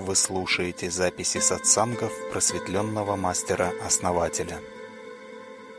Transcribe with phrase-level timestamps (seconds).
[0.00, 4.58] Вы слушаете записи сатсангов просветленного мастера-основателя.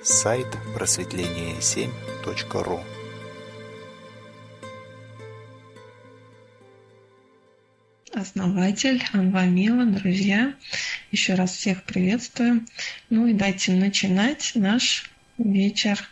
[0.04, 0.46] Сайт
[0.76, 2.82] просветление7.ру
[8.14, 10.54] Основатель Анвамила, друзья,
[11.12, 12.68] еще раз всех приветствую.
[13.10, 15.10] Ну и дайте начинать наш
[15.40, 16.08] вечер.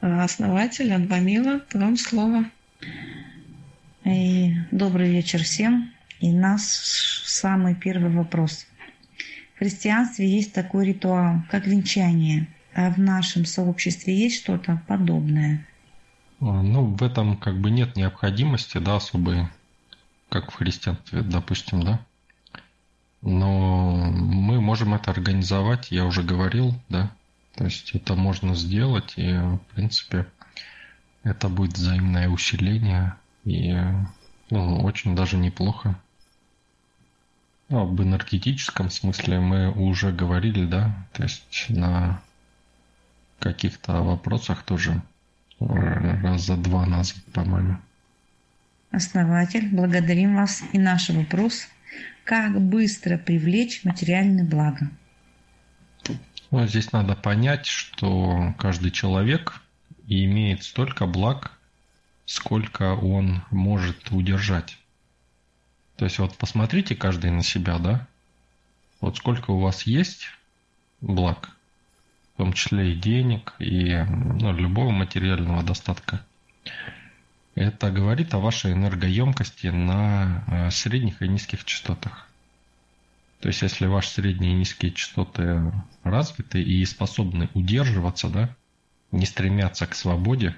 [0.00, 2.50] Основатель Анвамила, вам слово.
[4.06, 5.92] И добрый вечер всем.
[6.26, 6.64] И нас
[7.24, 8.66] самый первый вопрос.
[9.54, 12.48] В христианстве есть такой ритуал, как венчание.
[12.74, 15.64] А в нашем сообществе есть что-то подобное?
[16.40, 19.46] А, ну, в этом как бы нет необходимости, да, особой,
[20.28, 22.00] как в христианстве, допустим, да.
[23.22, 27.12] Но мы можем это организовать, я уже говорил, да.
[27.54, 30.26] То есть это можно сделать, и, в принципе,
[31.22, 33.76] это будет взаимное усиление, и
[34.50, 35.96] ну, очень даже неплохо.
[37.68, 42.22] Ну, об энергетическом смысле мы уже говорили, да, то есть на
[43.40, 45.02] каких-то вопросах тоже
[45.58, 47.78] раза два назад, по-моему.
[48.90, 50.62] Основатель, благодарим вас.
[50.72, 51.68] И наш вопрос.
[52.24, 54.90] Как быстро привлечь материальное благо?
[56.50, 59.60] Ну, здесь надо понять, что каждый человек
[60.06, 61.52] имеет столько благ,
[62.24, 64.78] сколько он может удержать.
[65.96, 68.06] То есть вот посмотрите каждый на себя, да?
[69.00, 70.28] Вот сколько у вас есть
[71.00, 71.50] благ,
[72.34, 76.24] в том числе и денег, и ну, любого материального достатка.
[77.54, 82.28] Это говорит о вашей энергоемкости на э, средних и низких частотах.
[83.40, 85.72] То есть, если ваши средние и низкие частоты
[86.02, 88.54] развиты и способны удерживаться, да,
[89.10, 90.56] не стремятся к свободе,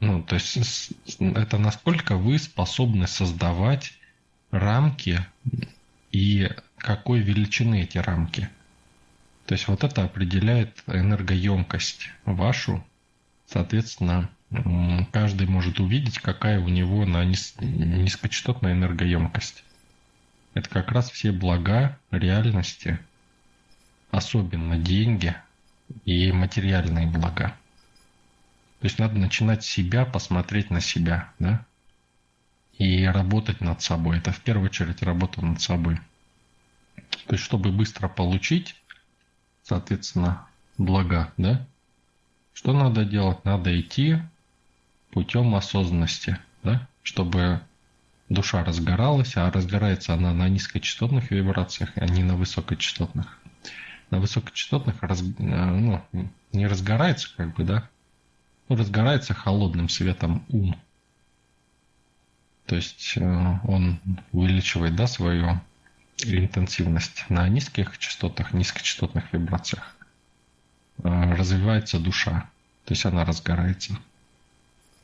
[0.00, 3.92] ну, то есть это насколько вы способны создавать
[4.50, 5.20] рамки
[6.12, 8.48] и какой величины эти рамки.
[9.46, 12.84] То есть вот это определяет энергоемкость вашу.
[13.46, 14.28] Соответственно,
[15.12, 17.54] каждый может увидеть, какая у него на низ...
[17.60, 19.64] низкочастотная энергоемкость.
[20.54, 22.98] Это как раз все блага реальности,
[24.10, 25.34] особенно деньги
[26.04, 27.54] и материальные блага.
[28.86, 31.66] То есть надо начинать себя, посмотреть на себя, да?
[32.78, 34.18] И работать над собой.
[34.18, 35.98] Это в первую очередь работа над собой.
[37.26, 38.76] То есть, чтобы быстро получить,
[39.64, 40.46] соответственно,
[40.78, 41.66] блага, да?
[42.52, 43.44] Что надо делать?
[43.44, 44.18] Надо идти
[45.10, 46.86] путем осознанности, да?
[47.02, 47.62] Чтобы
[48.28, 53.36] душа разгоралась, а разгорается она на низкочастотных вибрациях, а не на высокочастотных.
[54.10, 56.04] На высокочастотных раз, э, ну,
[56.52, 57.90] не разгорается, как бы, да,
[58.68, 60.76] разгорается холодным светом ум.
[62.66, 64.00] То есть э, он
[64.32, 65.60] увеличивает да, свою
[66.24, 69.96] интенсивность на низких частотах, низкочастотных вибрациях.
[70.98, 72.48] Э, развивается душа,
[72.84, 73.94] то есть она разгорается.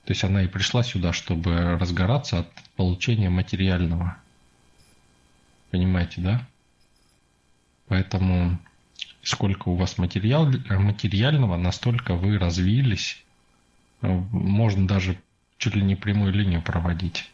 [0.04, 4.16] То есть она и пришла сюда, чтобы разгораться от получения материального.
[5.70, 6.46] Понимаете, да?
[7.86, 8.58] Поэтому
[9.22, 13.21] сколько у вас материал, материального, настолько вы развились
[14.08, 15.16] можно даже
[15.58, 17.30] чуть ли не прямую линию проводить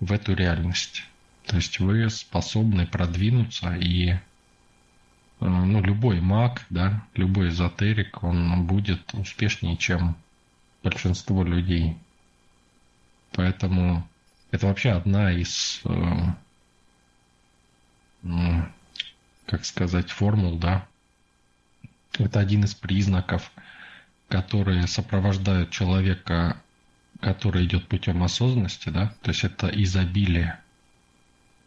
[0.00, 1.04] в эту реальность.
[1.46, 4.18] То есть вы способны продвинуться и э,
[5.40, 10.16] ну, любой маг, да, любой эзотерик, он будет успешнее, чем
[10.82, 11.96] большинство людей.
[13.32, 14.06] Поэтому
[14.50, 16.32] это вообще одна из, э,
[19.46, 20.86] как сказать, формул, да.
[22.18, 23.52] Это один из признаков–
[24.28, 26.60] которые сопровождают человека,
[27.20, 30.60] который идет путем осознанности, да, то есть это изобилие.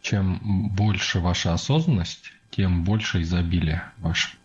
[0.00, 4.36] Чем больше ваша осознанность, тем больше изобилие ваше.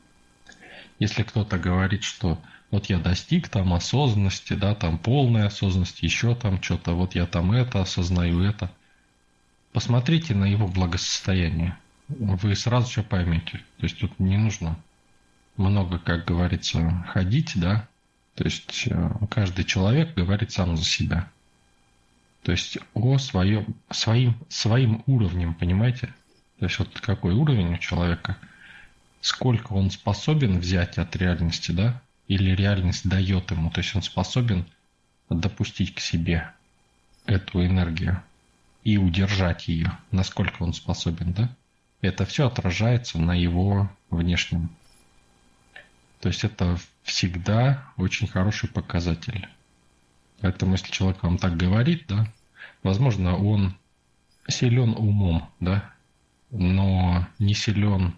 [1.00, 2.42] Если кто-то говорит, что
[2.72, 7.52] вот я достиг там осознанности, да, там полной осознанности, еще там что-то, вот я там
[7.52, 8.72] это осознаю это.
[9.74, 11.78] Посмотрите на его благосостояние.
[12.08, 13.62] Вы сразу все поймете.
[13.78, 14.78] То есть тут не нужно
[15.56, 17.88] много, как говорится, ходить, да,
[18.38, 21.28] то есть э, каждый человек говорит сам за себя.
[22.44, 26.14] То есть о своем, своим, своим уровнем, понимаете?
[26.60, 28.38] То есть вот какой уровень у человека,
[29.22, 32.00] сколько он способен взять от реальности, да?
[32.28, 34.68] Или реальность дает ему, то есть он способен
[35.30, 36.52] допустить к себе
[37.26, 38.22] эту энергию
[38.84, 41.50] и удержать ее, насколько он способен, да?
[42.02, 44.70] Это все отражается на его внешнем.
[46.20, 49.48] То есть это всегда очень хороший показатель.
[50.42, 52.28] Поэтому, если человек вам так говорит, да,
[52.84, 53.76] возможно, он
[54.48, 55.92] силен умом, да,
[56.52, 58.16] но не силен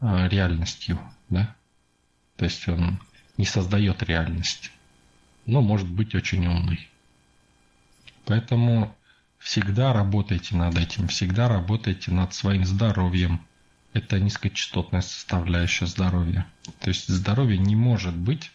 [0.00, 0.98] а, реальностью,
[1.28, 1.54] да.
[2.36, 3.00] То есть он
[3.36, 4.70] не создает реальность,
[5.46, 6.88] но может быть очень умный.
[8.24, 8.94] Поэтому
[9.38, 13.40] всегда работайте над этим, всегда работайте над своим здоровьем.
[13.92, 16.46] Это низкочастотная составляющая здоровья.
[16.78, 18.52] То есть здоровье не может быть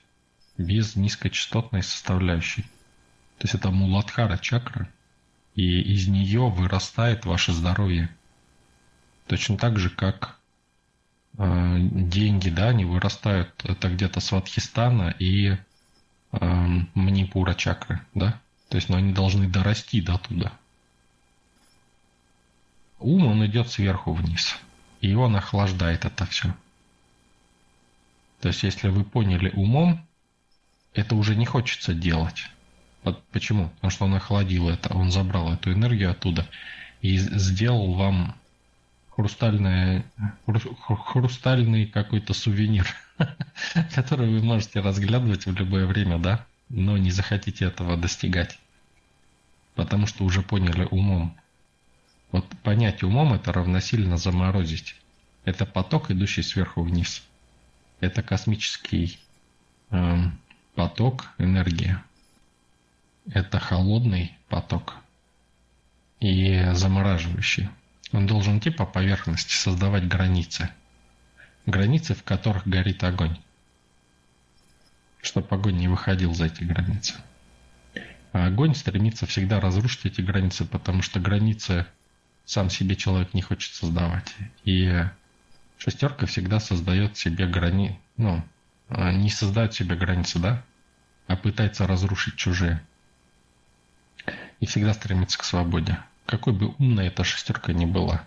[0.57, 2.63] без низкочастотной составляющей.
[3.37, 4.89] То есть это муладхара чакра,
[5.55, 8.09] и из нее вырастает ваше здоровье.
[9.27, 10.37] Точно так же, как
[11.37, 14.31] э, деньги, да, они вырастают это где-то с
[15.19, 15.57] и
[16.31, 18.39] э, Манипура чакры, да.
[18.69, 20.53] То есть, но они должны дорасти до туда.
[22.99, 24.57] Ум, он идет сверху вниз,
[25.05, 26.55] и он охлаждает это все.
[28.41, 30.03] То есть, если вы поняли умом,
[30.93, 32.49] это уже не хочется делать.
[33.03, 33.69] Вот почему?
[33.69, 36.47] Потому что он охладил это, он забрал эту энергию оттуда
[37.01, 38.35] и сделал вам
[39.11, 40.05] хрустальное,
[40.47, 42.87] хрустальный какой-то сувенир,
[43.93, 48.57] который вы можете разглядывать в любое время, да, но не захотите этого достигать,
[49.75, 51.37] потому что уже поняли умом.
[52.35, 54.97] Вот понять умом это равносильно заморозить.
[55.45, 57.23] Это поток, идущий сверху вниз.
[58.01, 59.17] Это космический
[59.89, 60.37] эм,
[60.73, 61.97] поток энергии.
[63.31, 64.97] Это холодный поток
[66.19, 67.69] и замораживающий.
[68.11, 70.69] Он должен идти по поверхности, создавать границы.
[71.65, 73.39] Границы, в которых горит огонь.
[75.21, 77.13] Чтобы огонь не выходил за эти границы.
[78.33, 81.85] А огонь стремится всегда разрушить эти границы, потому что границы
[82.45, 84.33] сам себе человек не хочет создавать.
[84.63, 85.03] И
[85.77, 87.99] шестерка всегда создает себе грани...
[88.17, 88.43] Ну,
[88.89, 90.63] а, не создает себе границы, да?
[91.27, 92.81] А пытается разрушить чужие.
[94.59, 95.99] И всегда стремится к свободе.
[96.25, 98.25] Какой бы умной эта шестерка ни была.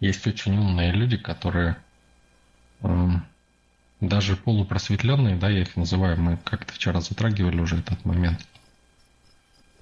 [0.00, 1.76] Есть очень умные люди, которые
[2.80, 3.08] э,
[4.00, 8.46] даже полупросветленные, да, я их называю, мы как-то вчера затрагивали уже этот момент.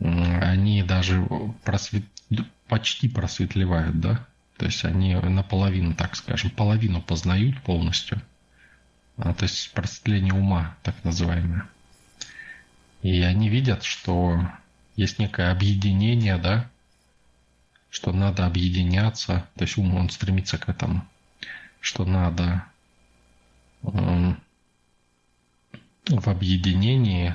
[0.01, 1.25] Они даже
[1.65, 2.05] просвет...
[2.69, 4.27] почти просветлевают, да,
[4.57, 8.21] то есть они наполовину, так скажем, половину познают полностью.
[9.17, 11.69] А, то есть просветление ума, так называемое.
[13.03, 14.41] И они видят, что
[14.97, 16.71] есть некое объединение, да,
[17.91, 21.07] что надо объединяться, то есть ум, он стремится к этому,
[21.81, 22.65] что надо
[23.83, 24.35] э,
[26.09, 27.35] в объединении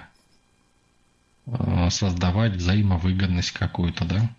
[1.46, 4.30] э, создавать взаимовыгодность какую-то, да,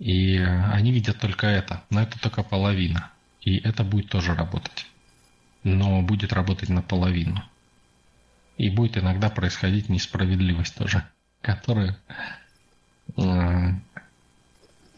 [0.00, 3.10] и они видят только это, но это только половина,
[3.40, 4.86] и это будет тоже работать,
[5.62, 7.40] но будет работать наполовину.
[8.58, 11.06] И будет иногда происходить несправедливость тоже,
[11.40, 11.96] которую
[13.16, 13.70] э,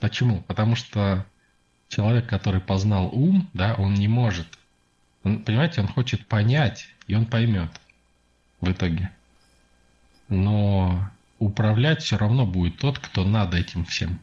[0.03, 0.41] Почему?
[0.49, 1.25] Потому что
[1.89, 4.49] человек, который познал ум, да, он не может.
[5.23, 7.71] Он, понимаете, он хочет понять, и он поймет
[8.61, 9.13] в итоге.
[10.29, 11.09] Но
[11.39, 14.19] управлять все равно будет тот, кто над этим всем,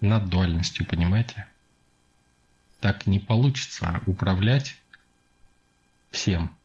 [0.00, 1.46] над дуальностью, понимаете?
[2.80, 4.76] Так не получится управлять
[6.10, 6.56] всем.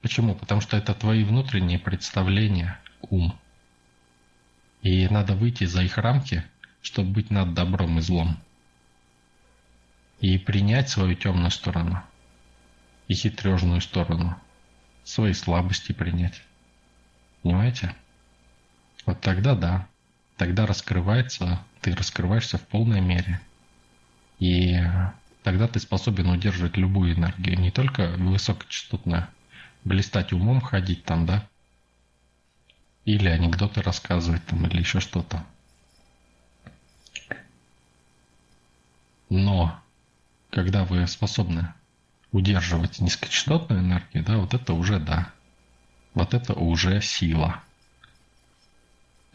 [0.00, 0.34] Почему?
[0.34, 3.38] Потому что это твои внутренние представления, ум.
[4.82, 6.44] И надо выйти за их рамки–
[6.86, 8.38] чтобы быть над добром и злом.
[10.20, 12.02] И принять свою темную сторону
[13.08, 14.36] и хитрежную сторону,
[15.02, 16.42] свои слабости принять.
[17.42, 17.94] Понимаете?
[19.04, 19.88] Вот тогда да,
[20.36, 23.40] тогда раскрывается, ты раскрываешься в полной мере.
[24.38, 24.78] И
[25.42, 29.26] тогда ты способен удерживать любую энергию, не только высокочастотную,
[29.84, 31.46] блистать умом, ходить там, да,
[33.04, 35.46] или анекдоты рассказывать там, или еще что-то.
[39.28, 39.80] Но
[40.50, 41.72] когда вы способны
[42.32, 45.32] удерживать низкочастотную энергию, да, вот это уже да.
[46.14, 47.62] Вот это уже сила.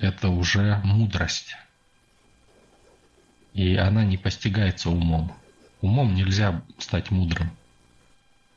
[0.01, 1.55] Это уже мудрость.
[3.53, 5.31] И она не постигается умом.
[5.81, 7.51] Умом нельзя стать мудрым.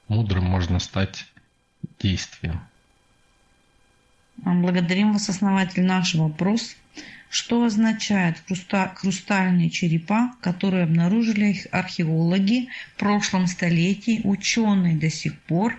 [0.09, 1.27] Мудрым можно стать
[2.01, 2.61] действием.
[4.37, 5.85] Благодарим вас, основатель.
[5.85, 6.77] Наш вопрос
[7.35, 8.37] что означают
[8.95, 14.21] хрустальные черепа, которые обнаружили археологи в прошлом столетии.
[14.23, 15.75] Ученые до сих пор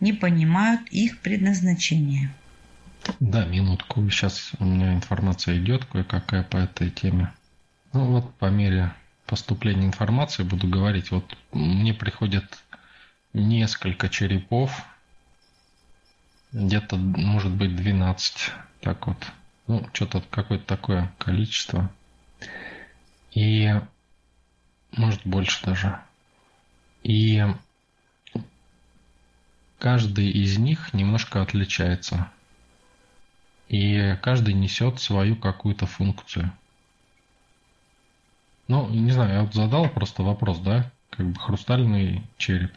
[0.00, 2.34] не понимают их предназначения.
[3.20, 4.08] Да, минутку.
[4.10, 7.32] Сейчас у меня информация идет кое-какая по этой теме.
[7.92, 8.94] Ну вот по мере
[9.26, 11.10] поступления информации буду говорить.
[11.10, 12.44] Вот мне приходят
[13.32, 14.84] несколько черепов,
[16.52, 19.18] где-то, может быть, 12, так вот,
[19.66, 21.90] ну, что-то какое-то такое количество.
[23.32, 23.74] И
[24.92, 26.00] может больше даже.
[27.02, 27.44] И
[29.78, 32.30] каждый из них немножко отличается.
[33.68, 36.52] И каждый несет свою какую-то функцию.
[38.68, 42.72] Ну, не знаю, я вот задал просто вопрос, да, как бы хрустальный череп.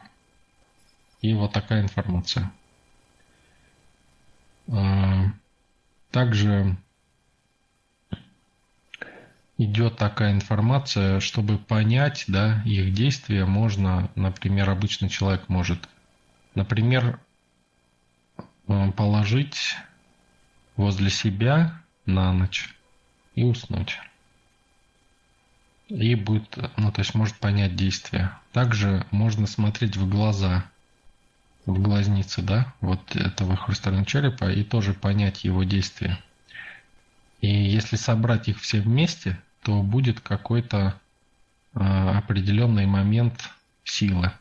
[1.21, 2.51] И вот такая информация.
[4.71, 5.25] А,
[6.11, 6.77] также
[9.57, 15.89] идет такая информация, чтобы понять, да, их действия можно, например, обычный человек может,
[16.55, 17.19] например,
[18.67, 19.75] э, положить
[20.79, 22.73] возле себя на ночь
[23.35, 23.99] и уснуть.
[25.89, 28.39] И будет, ну, то есть может понять действия.
[28.53, 30.63] Также можно смотреть в глаза,
[31.65, 36.17] в глазницы, да, вот этого хрустального черепа и тоже понять его действия.
[37.41, 40.97] И если собрать их все вместе, то будет какой-то
[41.73, 43.49] э, определенный момент
[43.83, 44.31] силы.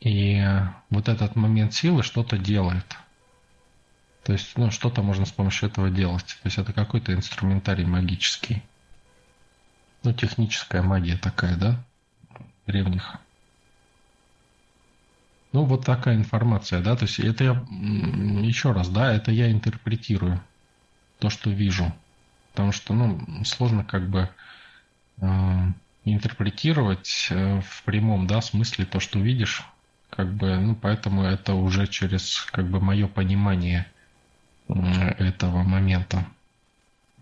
[0.00, 0.44] И
[0.90, 2.96] вот этот момент силы что-то делает.
[4.24, 6.26] То есть, ну, что-то можно с помощью этого делать.
[6.42, 8.62] То есть это какой-то инструментарий магический.
[10.04, 11.84] Ну, техническая магия такая, да?
[12.66, 13.18] Древних.
[15.52, 17.50] Ну, вот такая информация, да, то есть это я,
[18.40, 20.40] еще раз, да, это я интерпретирую
[21.18, 21.92] то, что вижу.
[22.52, 24.30] Потому что, ну, сложно как бы
[25.20, 25.26] э,
[26.04, 29.62] интерпретировать э, в прямом, да, смысле то, что видишь,
[30.08, 33.86] как бы, ну, поэтому это уже через, как бы, мое понимание
[34.74, 36.26] этого момента.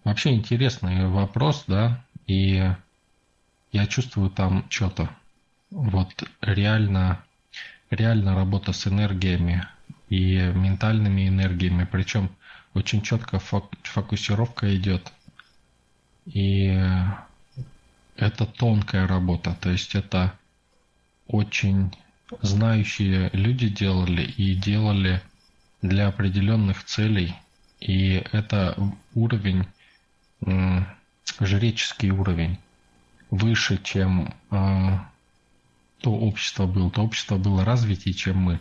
[0.04, 2.72] Вообще интересный вопрос, да, и
[3.72, 5.10] я чувствую там что-то.
[5.70, 7.22] Вот реально,
[7.90, 9.66] реально работа с энергиями
[10.08, 12.30] и ментальными энергиями, причем
[12.74, 15.12] очень четко фокусировка идет
[16.26, 16.78] и
[18.16, 20.34] это тонкая работа, то есть это
[21.26, 21.92] очень
[22.42, 25.22] знающие люди делали и делали
[25.82, 27.34] для определенных целей.
[27.80, 28.76] И это
[29.14, 29.66] уровень,
[31.40, 32.58] жреческий уровень,
[33.30, 34.98] выше, чем э,
[36.00, 36.90] то общество было.
[36.90, 38.60] То общество было развитее, чем мы.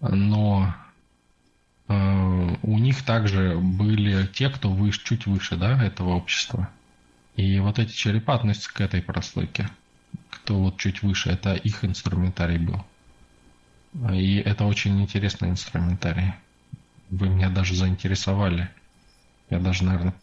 [0.00, 0.74] Но
[1.88, 6.70] Э, у них также были те, кто выше, чуть выше да, этого общества.
[7.36, 9.68] И вот эти черепа относятся к этой прослойке.
[10.30, 12.84] Кто вот чуть выше, это их инструментарий был.
[14.12, 16.34] И это очень интересный инструментарий.
[17.10, 18.68] Вы меня даже заинтересовали.
[19.50, 20.14] Я даже, наверное,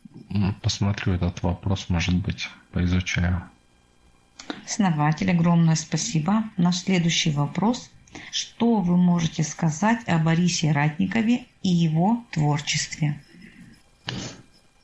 [0.62, 3.44] посмотрю этот вопрос, может быть, поизучаю.
[4.66, 6.44] Основатель, огромное спасибо.
[6.58, 7.90] Наш следующий вопрос.
[8.32, 13.20] Что вы можете сказать о Борисе Ратникове и его творчестве?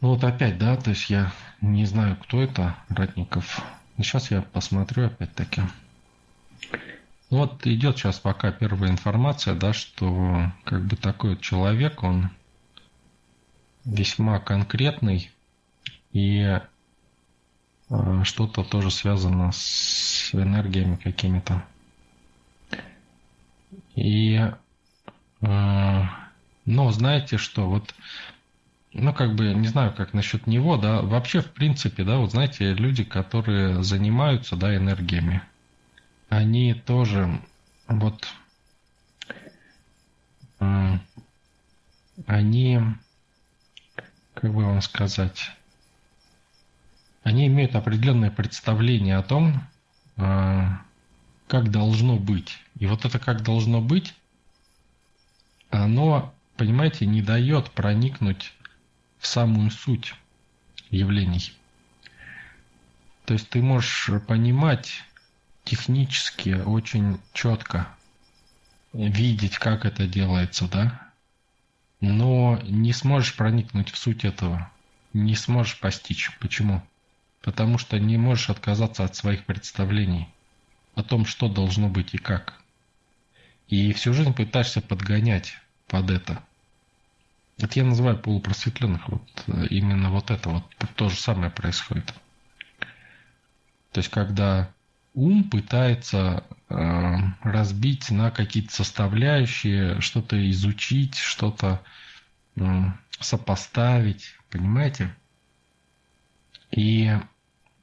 [0.01, 3.61] Ну вот опять, да, то есть я не знаю, кто это, Ратников.
[3.97, 5.61] Сейчас я посмотрю опять-таки.
[7.31, 12.29] Вот идет сейчас пока первая информация, да, что как бы такой вот человек, он
[13.85, 15.31] весьма конкретный
[16.11, 16.59] и
[17.89, 21.63] э, что-то тоже связано с энергиями какими-то.
[23.95, 24.51] И,
[25.41, 26.01] э,
[26.65, 27.95] ну, знаете что, вот,
[28.91, 32.73] ну, как бы, не знаю, как насчет него, да, вообще, в принципе, да, вот знаете,
[32.73, 35.41] люди, которые занимаются, да, энергиями,
[36.31, 37.41] они тоже,
[37.89, 38.25] вот,
[40.61, 40.97] э,
[42.25, 42.79] они,
[44.33, 45.51] как бы вам сказать,
[47.23, 49.61] они имеют определенное представление о том,
[50.15, 50.67] э,
[51.47, 52.59] как должно быть.
[52.79, 54.15] И вот это как должно быть,
[55.69, 58.53] оно, понимаете, не дает проникнуть
[59.19, 60.15] в самую суть
[60.91, 61.51] явлений.
[63.25, 65.03] То есть ты можешь понимать
[65.63, 67.87] технически очень четко,
[68.93, 71.11] видеть, как это делается, да?
[71.99, 74.71] Но не сможешь проникнуть в суть этого,
[75.13, 76.31] не сможешь постичь.
[76.39, 76.81] Почему?
[77.41, 80.27] Потому что не можешь отказаться от своих представлений–
[80.95, 82.59] о том, что должно быть и как.
[83.67, 86.43] И всю жизнь пытаешься подгонять под это.
[87.57, 89.07] Это я называю полупросветленных.
[89.07, 90.63] Вот э, именно вот это вот
[90.95, 92.13] то же самое происходит.
[93.91, 94.71] То есть, когда
[95.13, 101.81] ум пытается э, разбить на какие-то составляющие, что-то изучить, что-то
[102.55, 102.83] э,
[103.19, 105.15] сопоставить, понимаете?
[106.71, 107.17] И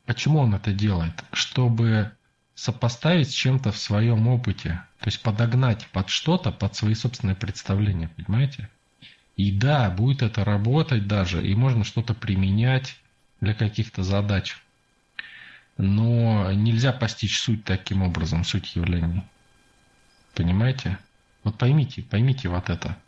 [0.07, 1.25] почему он это делает?
[1.33, 2.13] Чтобы
[2.55, 8.09] сопоставить с чем-то в своем опыте, то есть подогнать под что-то, под свои собственные представления,
[8.09, 8.69] понимаете?
[9.37, 12.99] И да, будет это работать даже, и можно что-то применять
[13.41, 14.61] для каких-то задач.
[15.79, 19.23] Но нельзя постичь суть таким образом, суть явлений.
[20.35, 20.99] Понимаете?
[21.45, 22.99] Вот поймите, поймите вот это,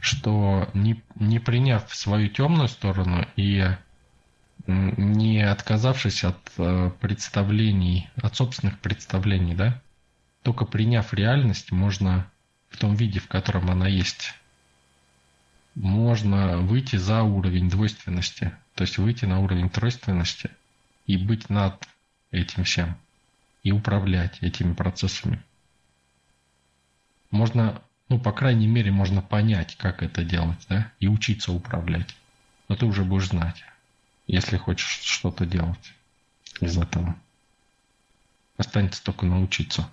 [0.00, 3.64] что не, не приняв свою темную сторону и
[4.66, 9.80] не отказавшись от э, представлений, от собственных представлений, да,
[10.42, 12.28] только приняв реальность, можно
[12.68, 14.34] в том виде, в котором она есть,
[15.76, 20.50] можно выйти за уровень двойственности, то есть выйти на уровень тройственности
[21.06, 21.86] и быть над
[22.30, 22.96] этим всем,
[23.62, 25.42] и управлять этими процессами.
[27.30, 32.14] Можно, ну, по крайней мере, можно понять, как это делать, да, и учиться управлять.
[32.68, 33.64] Но ты уже будешь знать,
[34.26, 35.92] если хочешь что-то делать
[36.60, 37.16] из этого.
[38.56, 39.88] Останется только научиться.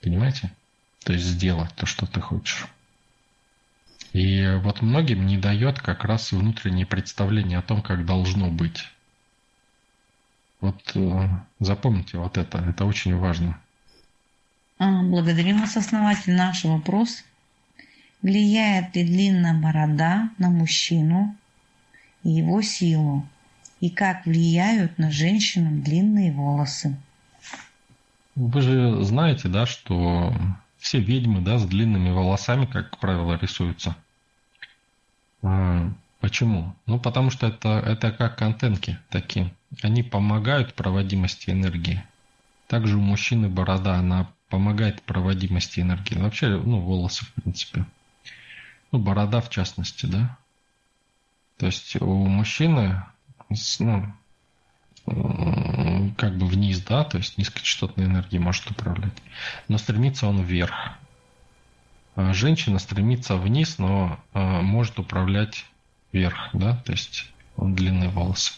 [0.00, 0.52] Понимаете?
[1.04, 2.66] То есть сделать то, что ты хочешь.
[4.12, 8.88] И вот многим не дает как раз внутреннее представление о том, как должно быть.
[10.60, 11.28] Вот э,
[11.60, 13.58] запомните вот это, это очень важно.
[14.78, 16.34] А, благодарим вас, основатель.
[16.34, 17.24] Наш вопрос.
[18.22, 21.36] Влияет ли длинная борода на мужчину
[22.24, 23.26] и его силу?
[23.80, 26.96] И как влияют на женщину длинные волосы?
[28.34, 30.32] Вы же знаете, да, что
[30.78, 33.96] все ведьмы, да, с длинными волосами, как правило, рисуются.
[36.20, 36.74] Почему?
[36.86, 39.54] Ну, потому что это, это как антенки такие.
[39.82, 42.02] Они помогают проводимости энергии.
[42.66, 46.18] Также у мужчины борода, она помогает проводимости энергии.
[46.18, 47.86] Вообще, ну, волосы, в принципе.
[48.90, 50.36] Ну, борода в частности, да.
[51.56, 53.04] То есть у мужчины,
[53.78, 54.14] ну,
[56.16, 59.14] как бы вниз, да, то есть низкочастотной энергией может управлять.
[59.68, 60.74] Но стремится он вверх.
[62.16, 65.66] Женщина стремится вниз, но а, может управлять
[66.12, 68.54] вверх, да, то есть он длинные волосы.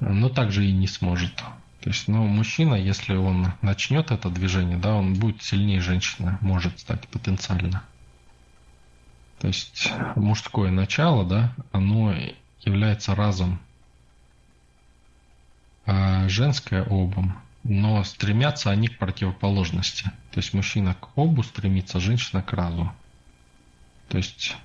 [0.00, 1.34] Но также и не сможет.
[1.80, 6.80] То есть, ну, мужчина, если он начнет это движение, да, он будет сильнее женщины, может
[6.80, 7.82] стать потенциально.
[9.38, 12.14] То есть мужское начало, да, оно
[12.62, 13.60] является разом
[15.86, 20.04] а женское обум, но стремятся они к противоположности.
[20.30, 22.90] То есть мужчина к обу стремится, женщина к разу.
[24.08, 24.56] То есть,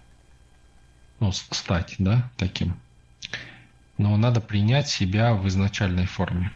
[1.19, 2.79] ну, стать, да, таким.
[3.97, 6.51] Но надо принять себя в изначальной форме,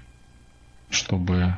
[0.90, 1.58] чтобы,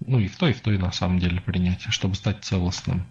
[0.00, 3.06] ну, и в той, и в той на самом деле принять, чтобы стать целостным.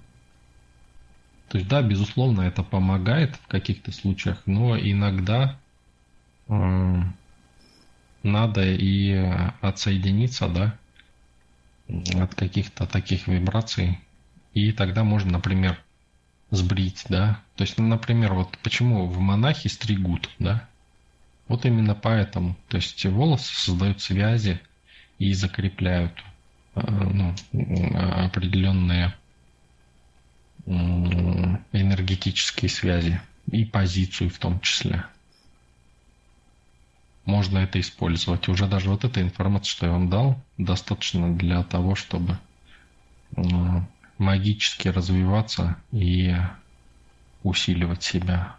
[1.49, 5.57] То есть, да, безусловно, это помогает в каких-то случаях, но иногда
[6.49, 7.01] э,
[8.23, 9.13] надо и
[9.61, 10.77] отсоединиться, да,
[12.21, 13.99] от каких-то таких вибраций.
[14.53, 15.81] И тогда можно, например,
[16.51, 17.41] сбрить, да.
[17.55, 20.67] То есть, ну, например, вот почему в монахи стригут, да.
[21.47, 22.55] Вот именно поэтому.
[22.67, 24.59] То есть волосы создают связи
[25.19, 26.13] и закрепляют
[26.75, 27.33] э, ну,
[28.25, 29.13] определенные
[30.65, 35.05] энергетические связи и позицию в том числе
[37.27, 38.47] можно это использовать.
[38.47, 42.39] Уже даже вот эта информация, что я вам дал, достаточно для того, чтобы
[44.17, 46.35] магически развиваться и
[47.43, 48.55] усиливать себя.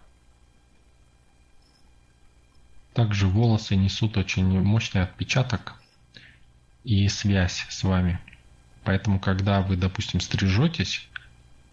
[2.94, 5.80] Также волосы несут очень мощный отпечаток
[6.84, 8.18] и связь с вами.
[8.84, 11.08] Поэтому, когда вы, допустим, стрижетесь,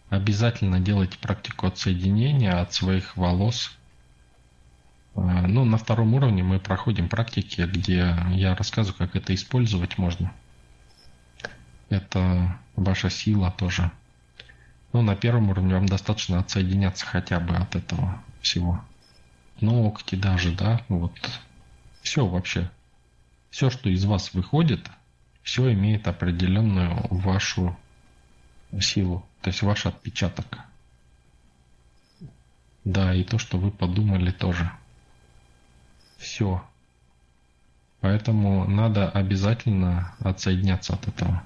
[0.10, 3.76] обязательно делайте практику отсоединения от своих волос
[5.16, 10.34] а, ну, на втором уровне мы проходим практики, где я рассказываю, как это использовать можно.
[11.90, 13.92] Это ваша сила тоже.
[14.94, 18.84] Ну, на первом уровне вам достаточно отсоединяться хотя бы от этого всего.
[19.62, 21.14] Ногти даже, да, вот.
[22.02, 22.70] Все вообще.
[23.50, 24.90] Все, что из вас выходит,
[25.44, 27.78] все имеет определенную вашу
[28.80, 30.60] силу, то есть ваш отпечаток.
[32.84, 34.72] Да, и то, что вы подумали тоже
[36.18, 36.64] все.
[38.02, 41.44] Поэтому надо обязательно отсоединяться от этого.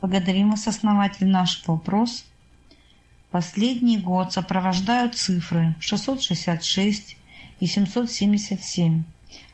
[0.00, 2.24] Благодарим вас, основатель, наш вопрос.
[3.32, 7.16] Последний год сопровождают цифры 666
[7.58, 9.02] и 777.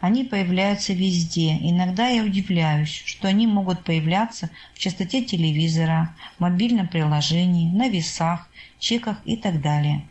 [0.01, 1.57] Они появляются везде.
[1.63, 8.47] Иногда я удивляюсь, что они могут появляться в частоте телевизора, мобильном приложении, на весах,
[8.79, 10.07] чеках и так далее.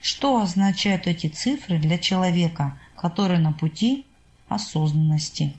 [0.00, 4.06] Что означают эти цифры для человека, который на пути
[4.48, 5.54] осознанности?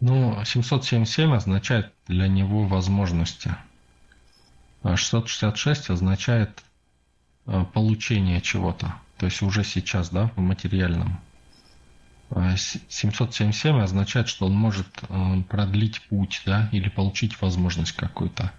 [0.00, 3.54] Ну, 777 означает для него возможности.
[4.82, 6.62] 666 означает
[7.46, 11.20] э, получение чего-то, то есть уже сейчас, да, в материальном.
[12.30, 18.52] 777 а означает, что он может э, продлить путь, да, или получить возможность какую-то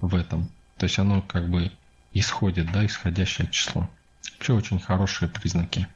[0.00, 0.48] в этом.
[0.78, 1.72] То есть оно как бы
[2.12, 3.90] исходит, да, исходящее число.
[4.34, 5.88] Вообще очень хорошие признаки.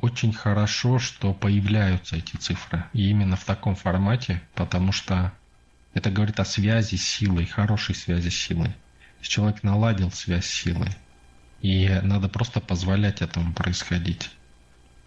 [0.00, 2.84] Очень хорошо, что появляются эти цифры.
[2.92, 5.32] И именно в таком формате, потому что
[5.92, 8.72] это говорит о связи с силой, хорошей связи с силой.
[9.20, 10.90] Человек наладил связь с силой.
[11.60, 14.30] И надо просто позволять этому происходить.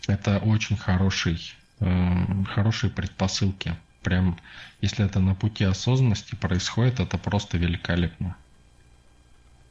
[0.07, 3.75] Это очень хороший, э, хорошие предпосылки.
[4.03, 4.37] Прям,
[4.81, 8.35] если это на пути осознанности происходит, это просто великолепно.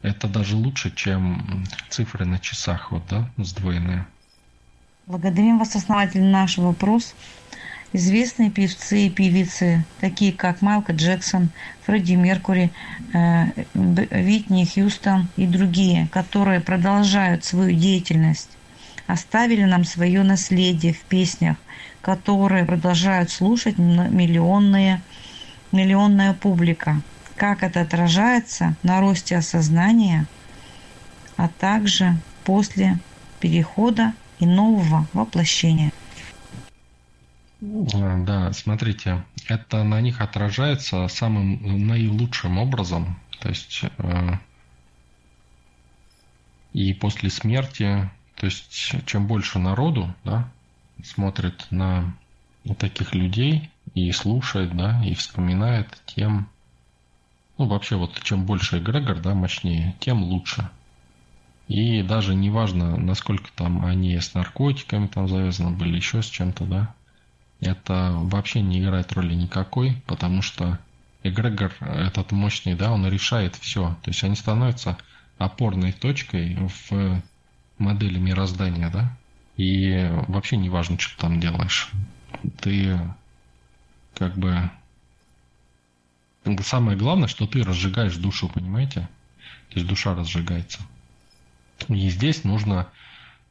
[0.00, 4.06] Это даже лучше, чем цифры на часах, вот, да, сдвоенные.
[5.11, 7.16] Благодарим вас, основатель, наш вопрос.
[7.92, 11.51] Известные певцы и певицы, такие как Майкл Джексон,
[11.85, 12.70] Фредди Меркури,
[13.12, 18.51] э, Витни Хьюстон и другие, которые продолжают свою деятельность,
[19.09, 21.57] оставили нам свое наследие в песнях,
[22.03, 25.03] которые продолжают слушать миллионные,
[25.73, 27.01] миллионная публика.
[27.35, 30.27] Как это отражается на росте осознания,
[31.37, 32.96] а также после
[33.40, 35.92] перехода и нового воплощения.
[37.61, 43.20] Да, смотрите, это на них отражается самым наилучшим образом.
[43.38, 44.38] То есть э,
[46.72, 50.50] и после смерти, то есть чем больше народу, да,
[51.05, 52.16] смотрит на
[52.79, 56.48] таких людей и слушает, да, и вспоминает, тем,
[57.59, 60.70] ну вообще вот чем больше эгрегор, да, мощнее, тем лучше.
[61.70, 66.94] И даже неважно, насколько там они с наркотиками там завязаны были, еще с чем-то, да,
[67.61, 70.80] это вообще не играет роли никакой, потому что
[71.22, 73.96] эгрегор этот мощный, да, он решает все.
[74.02, 74.98] То есть они становятся
[75.38, 76.59] опорной точкой
[76.90, 77.22] в
[77.78, 79.16] модели мироздания, да,
[79.56, 81.88] и вообще не важно, что ты там делаешь.
[82.61, 82.98] Ты
[84.14, 84.72] как бы...
[86.64, 89.09] Самое главное, что ты разжигаешь душу, понимаете?
[89.68, 90.80] То есть душа разжигается.
[91.88, 92.88] И здесь нужно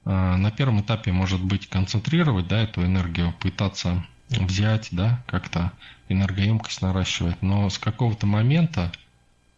[0.05, 5.71] э, на первом этапе, может быть, концентрировать да, эту энергию, пытаться взять, да, как-то
[6.07, 7.41] энергоемкость наращивать.
[7.41, 8.91] Но с какого-то момента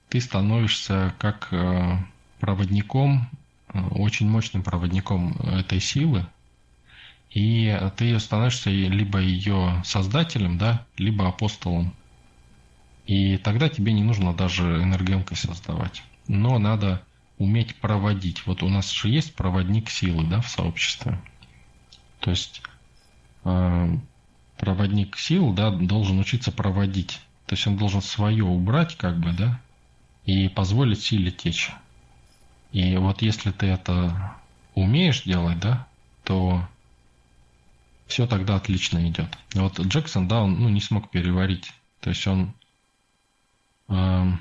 [0.09, 1.97] ты становишься как э,
[2.39, 3.29] проводником,
[3.73, 6.25] э, очень мощным проводником этой силы,
[7.31, 11.93] и ты становишься либо ее создателем, да, либо апостолом.
[13.07, 16.03] И тогда тебе не нужно даже энергоемкость создавать.
[16.27, 17.01] Но надо
[17.41, 18.45] уметь проводить.
[18.45, 21.19] Вот у нас же есть проводник силы да, в сообществе.
[22.19, 22.61] То есть
[23.43, 23.97] э,
[24.57, 27.19] проводник сил да, должен учиться проводить.
[27.47, 29.59] То есть он должен свое убрать, как бы, да,
[30.25, 31.71] и позволить силе течь.
[32.71, 34.35] И вот если ты это
[34.75, 35.87] умеешь делать, да,
[36.23, 36.67] то
[38.05, 39.35] все тогда отлично идет.
[39.55, 41.73] Вот Джексон, да, он ну, не смог переварить.
[42.01, 42.53] То есть он
[43.89, 44.31] э,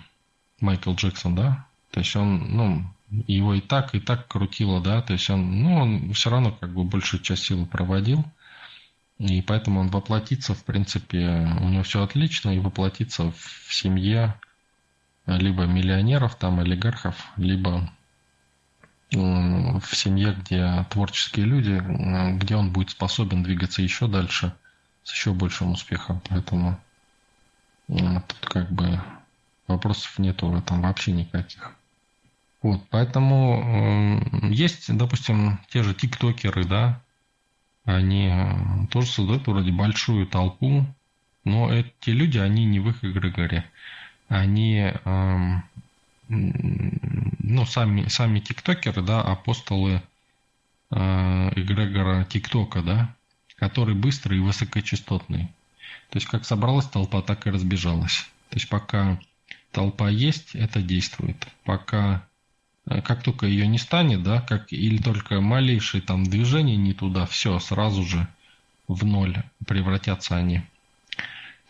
[0.60, 2.84] Майкл Джексон, да, то есть он, ну,
[3.26, 6.72] его и так, и так крутило, да, то есть он, ну, он все равно как
[6.72, 8.24] бы большую часть силы проводил,
[9.18, 14.40] и поэтому он воплотится, в принципе, у него все отлично, и воплотится в семье
[15.26, 17.90] либо миллионеров, там, олигархов, либо
[19.12, 21.82] в семье, где творческие люди,
[22.38, 24.54] где он будет способен двигаться еще дальше
[25.02, 26.22] с еще большим успехом.
[26.28, 26.80] Поэтому
[27.88, 29.00] тут как бы
[29.66, 31.74] вопросов нету в этом вообще никаких.
[32.62, 37.00] Вот, поэтому э, есть, допустим, те же тиктокеры, да,
[37.84, 40.84] они э, тоже создают вроде большую толпу,
[41.44, 43.64] но эти люди, они не в их эгрегоре.
[44.28, 45.54] Они, э,
[46.28, 50.02] ну, сами, сами тиктокеры, да, апостолы
[50.90, 50.96] э,
[51.56, 53.14] эгрегора тиктока, да,
[53.56, 55.46] который быстрый и высокочастотный.
[56.10, 58.28] То есть, как собралась толпа, так и разбежалась.
[58.50, 59.18] То есть, пока
[59.72, 61.48] толпа есть, это действует.
[61.64, 62.26] Пока
[63.04, 67.58] как только ее не станет, да, как или только малейшее там движение не туда, все,
[67.60, 68.26] сразу же
[68.88, 70.62] в ноль превратятся они.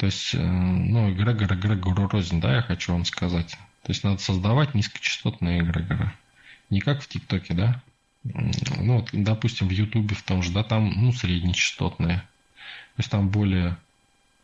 [0.00, 3.58] То есть, э, ну, эгрегор эгрегору рознь, да, я хочу вам сказать.
[3.82, 6.10] То есть, надо создавать низкочастотные эгрегоры.
[6.70, 7.82] Не как в ТикТоке, да.
[8.24, 12.20] Ну, вот, допустим, в Ютубе в том же, да, там, ну, среднечастотные.
[12.20, 13.76] То есть, там более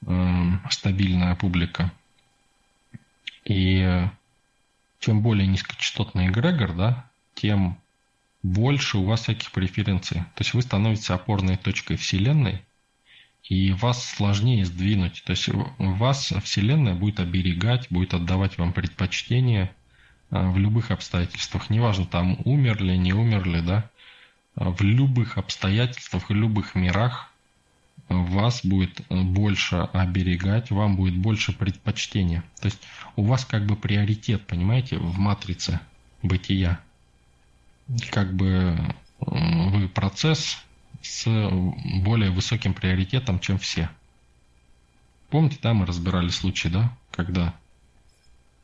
[0.07, 1.91] э, стабильная публика.
[3.47, 4.11] И э,
[5.07, 7.79] чем более низкочастотный эгрегор, да, тем
[8.43, 10.23] больше у вас всяких преференций.
[10.35, 12.63] То есть вы становитесь опорной точкой Вселенной,
[13.45, 15.23] и вас сложнее сдвинуть.
[15.25, 19.73] То есть вас Вселенная будет оберегать, будет отдавать вам предпочтение,
[20.31, 21.71] а, в любых обстоятельствах.
[21.71, 23.89] Неважно, там умерли, не умерли, да.
[24.57, 27.31] В любых обстоятельствах, в любых мирах
[28.09, 32.45] вас будет больше оберегать, вам будет больше предпочтения.
[32.61, 32.81] То есть
[33.17, 35.81] у вас как бы приоритет, понимаете, в матрице
[36.23, 36.81] бытия.
[38.11, 38.79] Как бы
[39.21, 40.59] вы процесс
[41.03, 41.27] с
[42.03, 43.91] более высоким приоритетом, чем все.
[45.31, 47.55] Помните, да, мы разбирали случай, да, когда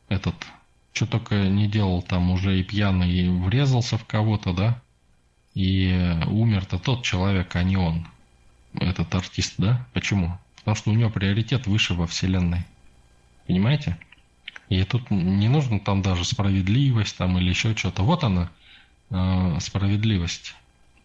[0.07, 0.35] этот,
[0.93, 4.81] что только не делал, там уже и пьяный врезался в кого-то, да,
[5.53, 8.07] и умер-то тот человек, а не он,
[8.75, 9.85] этот артист, да?
[9.93, 10.37] Почему?
[10.57, 12.65] Потому что у него приоритет выше во Вселенной.
[13.47, 13.97] Понимаете?
[14.69, 18.03] И тут не нужно там даже справедливость там или еще что-то.
[18.03, 18.49] Вот она,
[19.09, 20.55] э, справедливость.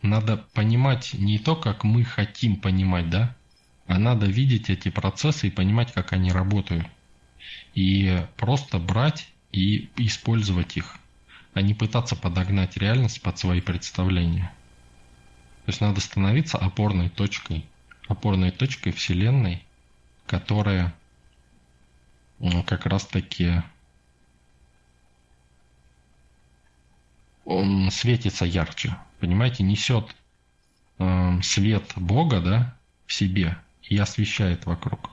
[0.02, 3.34] Надо понимать не то, как мы хотим понимать, да,
[3.86, 6.86] а надо видеть эти процессы и понимать, как они работают.
[7.74, 10.96] И просто брать и использовать их,
[11.54, 14.52] а не пытаться подогнать реальность под свои представления.
[15.68, 17.66] То есть надо становиться опорной точкой,
[18.06, 19.62] опорной точкой Вселенной,
[20.26, 20.94] которая
[22.38, 23.60] ну, как раз таки
[27.44, 30.16] он светится ярче, понимаете, несет
[31.00, 35.10] э, свет Бога, да, в себе и освещает вокруг.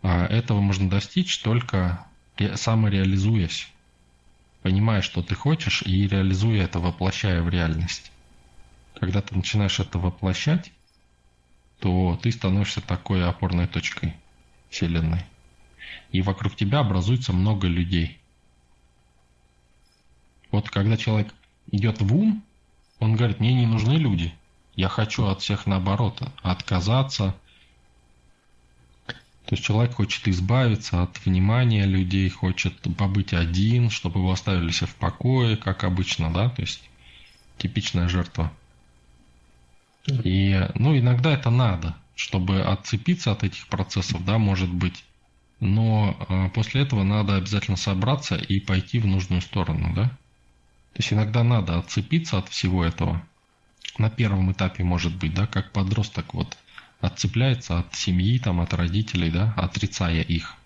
[0.00, 2.06] А этого можно достичь только
[2.54, 3.68] самореализуясь,
[4.62, 8.09] понимая, что ты хочешь, и реализуя это, воплощая в реальность.
[9.00, 10.72] Когда ты начинаешь это воплощать,
[11.78, 14.14] то ты становишься такой опорной точкой
[14.68, 15.24] Вселенной.
[16.12, 18.18] И вокруг тебя образуется много людей.
[20.50, 21.34] Вот когда человек
[21.72, 22.44] идет в ум,
[22.98, 24.34] он говорит, мне не нужны люди.
[24.76, 27.34] Я хочу от всех наоборот отказаться.
[29.06, 34.84] То есть человек хочет избавиться от внимания людей, хочет побыть один, чтобы его оставили все
[34.84, 36.82] в покое, как обычно, да, то есть
[37.56, 38.52] типичная жертва.
[40.24, 45.04] И, ну, иногда это надо, чтобы отцепиться от этих процессов, да, может быть.
[45.60, 50.04] Но э, после этого надо обязательно собраться и пойти в нужную сторону, да.
[50.92, 53.22] То есть иногда надо отцепиться от всего этого.
[53.98, 56.56] На первом этапе может быть, да, как подросток вот
[57.00, 60.56] отцепляется от семьи, там, от родителей, да, отрицая их.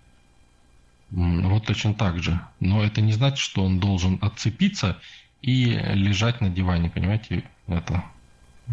[1.11, 2.39] Вот точно так же.
[2.59, 4.99] Но это не значит, что он должен отцепиться
[5.41, 8.03] и лежать на диване, понимаете, это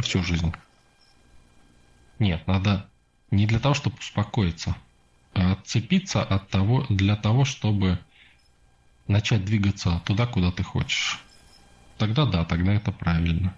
[0.00, 0.52] всю жизнь.
[2.18, 2.88] Нет, надо
[3.31, 4.76] не для того, чтобы успокоиться,
[5.35, 7.98] а отцепиться от того, для того, чтобы
[9.09, 11.20] начать двигаться туда, куда ты хочешь
[12.02, 13.55] тогда да, тогда это правильно.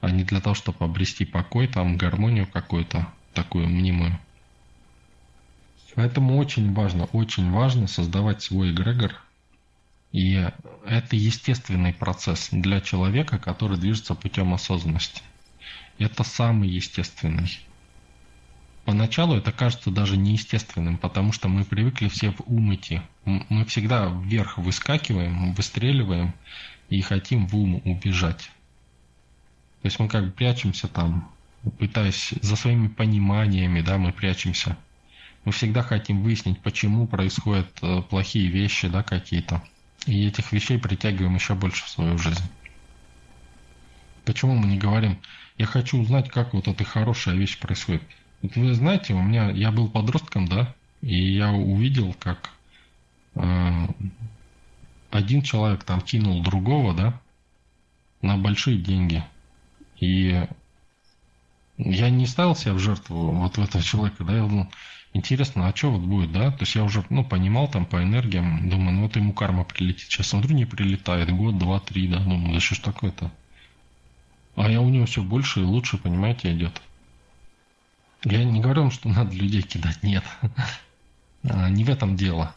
[0.00, 4.18] А не для того, чтобы обрести покой, там гармонию какую-то, такую мнимую.
[5.94, 9.20] Поэтому очень важно, очень важно создавать свой эгрегор.
[10.12, 10.46] И
[10.84, 15.22] это естественный процесс для человека, который движется путем осознанности.
[15.98, 17.58] Это самый естественный.
[18.84, 23.00] Поначалу это кажется даже неестественным, потому что мы привыкли все в ум идти.
[23.24, 26.34] Мы всегда вверх выскакиваем, выстреливаем,
[26.88, 28.50] и хотим в ум убежать.
[29.80, 31.30] То есть мы как бы прячемся там,
[31.78, 34.76] пытаясь за своими пониманиями, да, мы прячемся.
[35.44, 39.62] Мы всегда хотим выяснить, почему происходят э, плохие вещи, да, какие-то.
[40.06, 42.44] И этих вещей притягиваем еще больше в свою жизнь.
[44.24, 45.18] Почему мы не говорим,
[45.58, 48.02] я хочу узнать, как вот эта хорошая вещь происходит.
[48.40, 52.50] Вот вы знаете, у меня, я был подростком, да, и я увидел, как
[53.34, 53.86] э,
[55.10, 57.20] один человек там кинул другого, да,
[58.22, 59.24] на большие деньги.
[59.98, 60.46] И
[61.78, 64.68] я не ставил себя в жертву вот в этого человека, да, я думал,
[65.12, 66.50] интересно, а что вот будет, да?
[66.50, 70.10] То есть я уже, ну, понимал там по энергиям, думаю, ну вот ему карма прилетит.
[70.10, 73.30] Сейчас смотрю, не прилетает, год, два, три, да, думаю, да что ж такое-то?
[74.56, 76.80] А я у него все больше и лучше, понимаете, идет.
[78.24, 80.24] Я не говорю, что надо людей кидать, нет.
[81.44, 82.54] А, не в этом дело.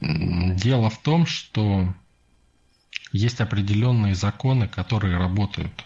[0.00, 1.92] Дело в том, что
[3.10, 5.84] есть определенные законы, которые работают.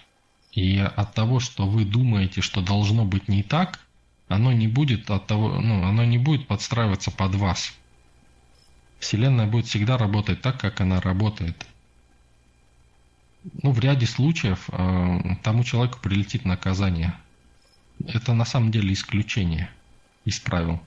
[0.54, 3.80] И от того, что вы думаете, что должно быть не так,
[4.28, 7.74] оно не будет от того, ну, оно не будет подстраиваться под вас.
[9.00, 11.66] Вселенная будет всегда работать так, как она работает.
[13.62, 17.14] Ну, в ряде случаев э, тому человеку прилетит наказание.
[18.06, 19.68] Это на самом деле исключение
[20.24, 20.80] из правил.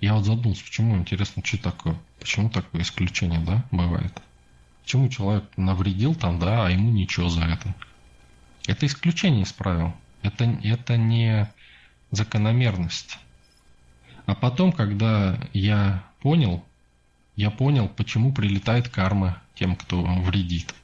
[0.00, 1.98] Я вот задумался, почему, интересно, что такое?
[2.20, 4.22] Почему такое исключение, да, бывает?
[4.82, 7.74] Почему человек навредил там, да, а ему ничего за это?
[8.66, 9.94] Это исключение из правил.
[10.22, 11.50] Это, это не
[12.10, 13.18] закономерность.
[14.26, 16.64] А потом, когда я понял,
[17.36, 20.74] я понял, почему прилетает карма тем, кто вредит.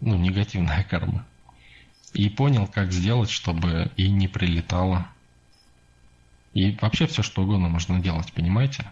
[0.00, 1.24] Ну, негативная карма.
[2.12, 5.08] И понял, как сделать, чтобы и не прилетало.
[6.54, 8.90] И вообще все, что угодно можно делать, понимаете?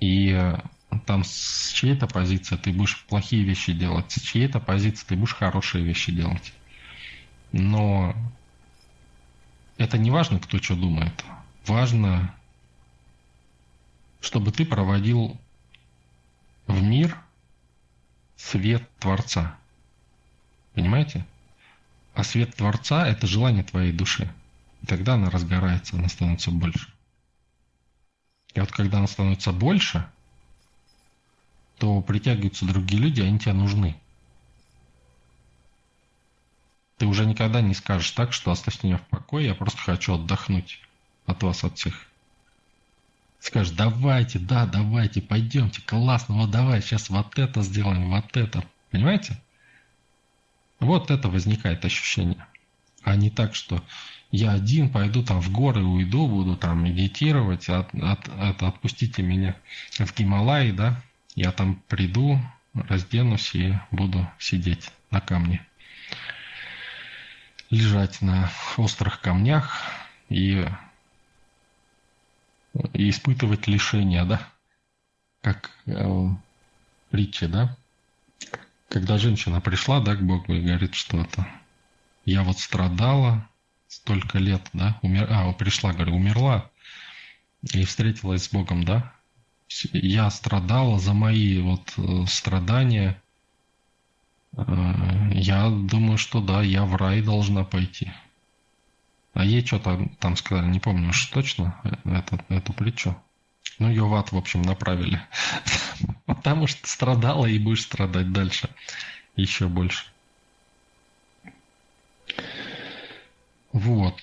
[0.00, 0.58] И э,
[1.00, 5.84] там с чьей-то позиции ты будешь плохие вещи делать, с чьей-то позиции ты будешь хорошие
[5.84, 6.52] вещи делать.
[7.52, 8.14] Но
[9.76, 11.24] это не важно, кто что думает.
[11.66, 12.34] Важно,
[14.20, 15.38] чтобы ты проводил
[16.66, 17.18] в мир
[18.36, 19.56] свет Творца.
[20.74, 21.26] Понимаете?
[22.14, 24.32] А свет Творца– это желание твоей души.
[24.82, 26.92] И тогда она разгорается, она становится больше.
[28.54, 30.08] И вот когда она становится больше,
[31.84, 33.94] то притягиваются другие люди, они тебе нужны.
[36.96, 40.80] Ты уже никогда не скажешь так, что оставьте меня в покое, я просто хочу отдохнуть
[41.26, 42.06] от вас, от всех.
[43.38, 48.64] Скажешь, давайте, да, давайте, пойдемте, классно, вот давай, сейчас вот это сделаем, вот это.
[48.90, 49.38] Понимаете?
[50.80, 52.46] Вот это возникает ощущение.
[53.02, 53.84] А не так, что
[54.30, 59.54] я один пойду там в горы, уйду, буду там медитировать, от, от, от, отпустите меня
[59.98, 61.02] в Гималаи, да,
[61.34, 62.40] я там приду,
[62.74, 65.66] разденусь и буду сидеть на камне.
[67.70, 69.80] Лежать на острых камнях
[70.28, 70.66] и,
[72.92, 74.46] и испытывать лишения, да,
[75.40, 76.28] как э,
[77.10, 77.76] притча, да,
[78.88, 81.48] когда женщина пришла, да, к Богу и говорит, что это
[82.24, 83.48] я вот страдала,
[83.88, 85.26] столько лет, да, умер...
[85.30, 86.70] а, пришла, говорю, умерла
[87.72, 89.12] и встретилась с Богом, да,
[89.92, 93.20] я страдала за мои вот э, страдания,
[94.56, 94.62] э,
[95.32, 98.12] я думаю, что да, я в рай должна пойти.
[99.32, 103.16] А ей что-то там сказали, не помню уж точно э, эту, эту притчу.
[103.78, 105.20] Ну, ее в ад, в общем, направили.
[106.26, 108.70] Потому что страдала и будешь страдать дальше.
[109.34, 110.04] Еще больше.
[113.72, 114.20] Вот.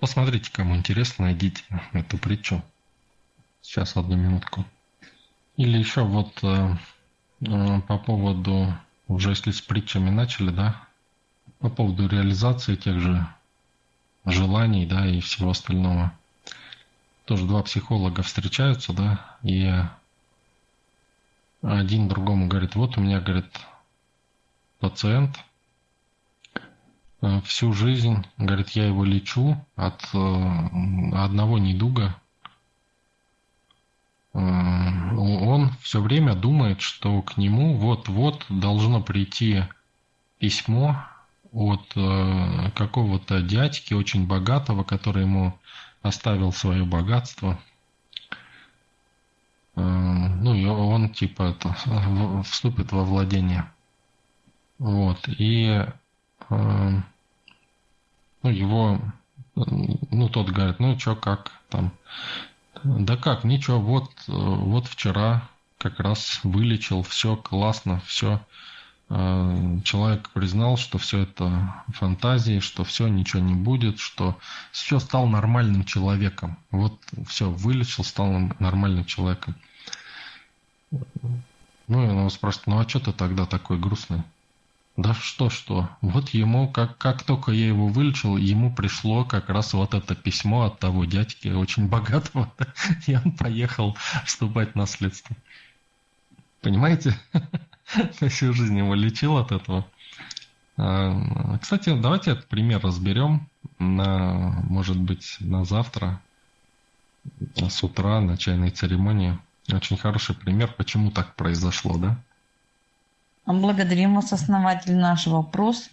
[0.00, 2.62] Посмотрите, кому интересно, найдите эту притчу.
[3.62, 4.66] Сейчас, одну минутку.
[5.60, 6.76] Или еще вот э,
[7.42, 8.74] э, по поводу,
[9.08, 10.88] уже если с притчами начали, да,
[11.58, 13.26] по поводу реализации тех же
[14.24, 16.12] желаний, да, и всего остального.
[17.26, 19.70] Тоже два психолога встречаются, да, и
[21.60, 23.50] один другому говорит, вот у меня, говорит,
[24.78, 25.44] пациент–
[27.22, 32.16] Э, всю жизнь, говорит, я его лечу от одного недуга.
[34.32, 34.38] Э,
[35.14, 39.64] он все время думает, что к нему вот-вот должно прийти
[40.38, 41.04] письмо
[41.52, 41.84] от
[42.74, 45.58] какого-то дядьки очень богатого, который ему
[46.00, 47.58] оставил свое богатство.
[49.74, 51.74] Ну и он типа это,
[52.44, 53.64] вступит во владение.
[54.78, 55.18] Вот.
[55.26, 55.84] И
[58.42, 58.98] ну, его,
[59.54, 61.92] ну, тот говорит, ну, что, как там?
[62.84, 68.40] Да как, ничего, вот, вот вчера как раз вылечил, все классно, все.
[69.08, 74.38] Человек признал, что все это фантазии, что все, ничего не будет, что
[74.70, 76.58] все стал нормальным человеком.
[76.70, 79.56] Вот все, вылечил, стал нормальным человеком.
[80.90, 84.22] Ну, и он его спрашивает, ну а что ты тогда такой грустный?
[85.00, 85.88] Да что-что.
[86.02, 90.64] Вот ему, как, как только я его вылечил, ему пришло как раз вот это письмо
[90.64, 92.52] от того дядьки, очень богатого,
[93.06, 95.34] и он поехал вступать в наследство.
[96.60, 97.18] Понимаете?
[98.28, 99.86] Всю жизнь его лечил от этого.
[100.76, 106.20] А, кстати, давайте этот пример разберем на, может быть, на завтра,
[107.56, 109.38] с утра, на чайной церемонии.
[109.72, 112.22] Очень хороший пример, почему так произошло, да?
[113.46, 115.90] Благодарим вас, основатель, наш вопрос.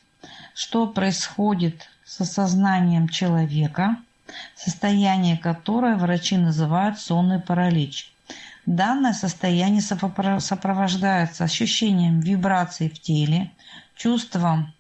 [0.54, 3.98] Что происходит с осознанием человека,
[4.56, 8.12] состояние которое врачи называют сонный паралич?
[8.66, 13.52] Данное состояние сопровождается ощущением вибраций в теле,
[13.96, 14.74] чувством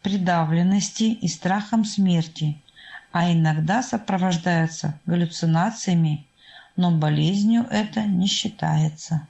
[0.00, 2.58] придавленности и страхом смерти,
[3.12, 6.26] а иногда сопровождается галлюцинациями,
[6.74, 9.26] но болезнью это не считается.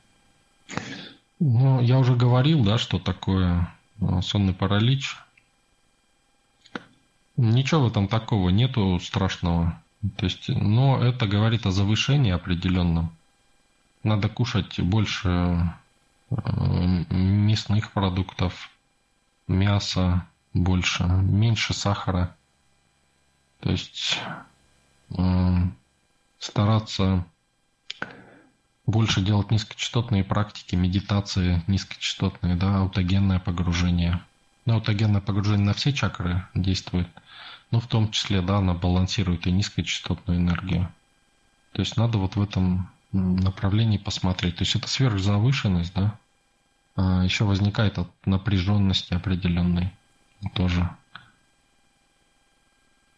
[1.44, 3.68] Ну, я уже говорил, да, что такое
[4.00, 5.16] э, сонный паралич.
[7.36, 9.82] Ничего в этом такого нету страшного.
[10.18, 13.10] То есть, но это говорит о завышении определенном.
[14.04, 15.74] Надо кушать больше
[16.30, 16.36] э,
[17.10, 18.70] мясных продуктов,
[19.48, 20.24] мяса
[20.54, 22.36] больше, меньше сахара.
[23.58, 24.20] То есть
[26.38, 27.26] стараться
[28.86, 34.20] больше делать низкочастотные практики, медитации низкочастотные, да, аутогенное погружение.
[34.64, 37.08] Ну, аутогенное погружение на все чакры действует,
[37.70, 40.92] но в том числе, да, она балансирует и низкочастотную энергию.
[41.72, 44.56] То есть надо вот в этом направлении посмотреть.
[44.56, 46.18] То есть это сверхзавышенность, да,
[46.96, 49.92] а еще возникает от напряженности определенной
[50.54, 50.88] тоже.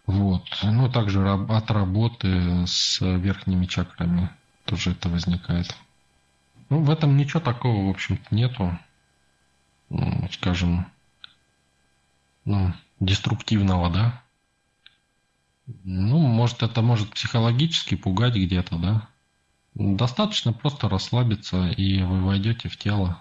[0.06, 0.44] Вот.
[0.62, 4.30] Ну, также от работы с верхними чакрами
[4.64, 5.74] тоже это возникает.
[6.68, 8.78] Ну, в этом ничего такого, в общем-то, нету.
[10.32, 10.86] Скажем,
[12.44, 14.22] ну, деструктивного, да.
[15.84, 19.08] Ну, может, это может психологически пугать где-то, да.
[19.74, 23.20] Достаточно просто расслабиться, и вы войдете в тело.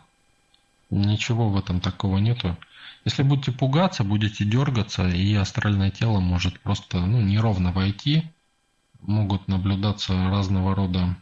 [0.89, 2.57] Ничего в этом такого нету.
[3.05, 8.23] Если будете пугаться, будете дергаться, и астральное тело может просто ну, неровно войти.
[9.01, 11.17] Могут наблюдаться разного рода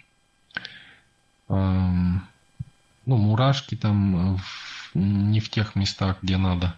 [1.51, 6.75] ну, мурашки там в, не в тех местах, где надо.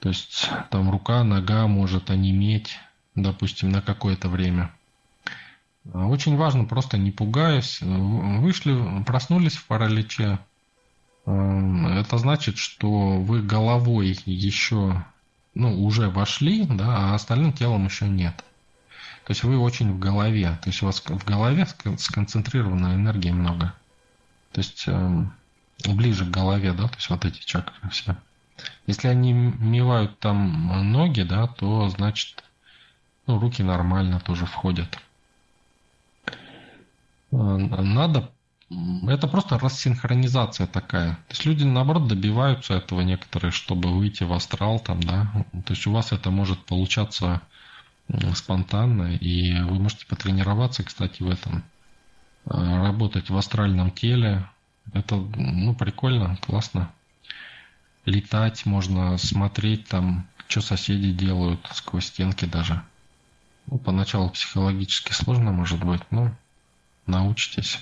[0.00, 2.78] То есть там рука, нога может онеметь,
[3.14, 4.70] допустим, на какое-то время.
[5.92, 10.38] Очень важно просто не пугаясь, вышли, проснулись в параличе,
[11.26, 15.04] это значит, что вы головой еще,
[15.54, 18.44] ну, уже вошли, да, а остальным телом еще нет.
[19.26, 21.66] То есть вы очень в голове, то есть у вас в голове
[21.98, 23.74] сконцентрирована энергия много.
[24.52, 25.24] То есть э,
[25.84, 28.16] ближе к голове, да, то есть вот эти чакры все.
[28.86, 32.44] Если они мивают там ноги, да, то значит,
[33.26, 34.96] ну, руки нормально тоже входят.
[37.32, 38.30] Э, надо
[39.08, 41.14] это просто рассинхронизация такая.
[41.14, 45.26] То есть люди, наоборот, добиваются этого некоторые, чтобы выйти в астрал там, да.
[45.64, 47.42] То есть у вас это может получаться
[48.34, 51.64] спонтанно, и вы можете потренироваться, кстати, в этом.
[52.46, 54.48] А, работать в астральном теле.
[54.92, 56.92] Это, ну, прикольно, классно.
[58.04, 62.82] Летать можно, смотреть там, что соседи делают сквозь стенки даже.
[63.66, 66.30] Ну, поначалу психологически сложно, может быть, но
[67.06, 67.80] научитесь.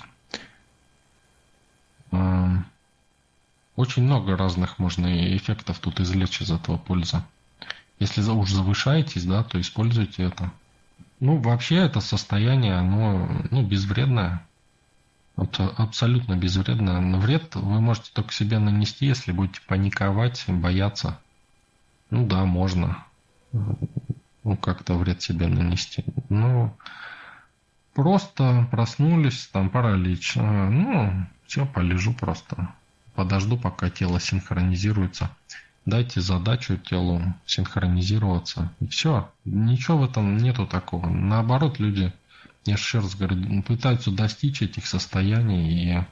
[3.75, 7.21] Очень много разных можно эффектов тут извлечь из этого пользы.
[7.99, 10.51] Если уж завышаетесь, да, то используйте это.
[11.19, 14.45] Ну, вообще это состояние, оно ну, безвредное.
[15.37, 16.99] Это абсолютно безвредное.
[16.99, 21.19] Но вред вы можете только себе нанести, если будете паниковать, бояться.
[22.09, 23.03] Ну да, можно.
[23.51, 26.05] Ну, как-то вред себе нанести.
[26.29, 26.75] Ну,
[27.93, 30.37] просто проснулись, там паралич.
[30.37, 32.73] А, ну, все, полежу просто.
[33.15, 35.31] Подожду, пока тело синхронизируется.
[35.85, 38.71] Дайте задачу телу синхронизироваться.
[38.79, 39.31] И все.
[39.45, 41.07] Ничего в этом нету такого.
[41.07, 42.11] Наоборот, люди,
[42.65, 46.05] я еще раз говорю, пытаются достичь этих состояний, и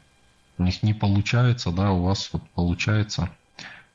[0.59, 3.31] у них не получается, да, у вас вот получается.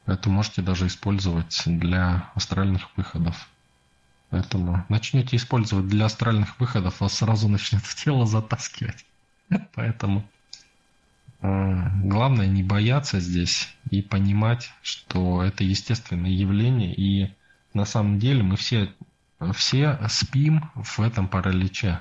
[0.07, 3.49] Это можете даже использовать для астральных выходов.
[4.31, 9.07] Поэтому начнете использовать для астральных выходов, вас сразу начнет тело затаскивать.
[9.74, 10.29] Поэтому
[11.41, 17.32] главное не бояться здесь и понимать, что это естественное явление, и
[17.74, 18.93] на самом деле мы все,
[19.55, 22.01] все спим в этом параличе.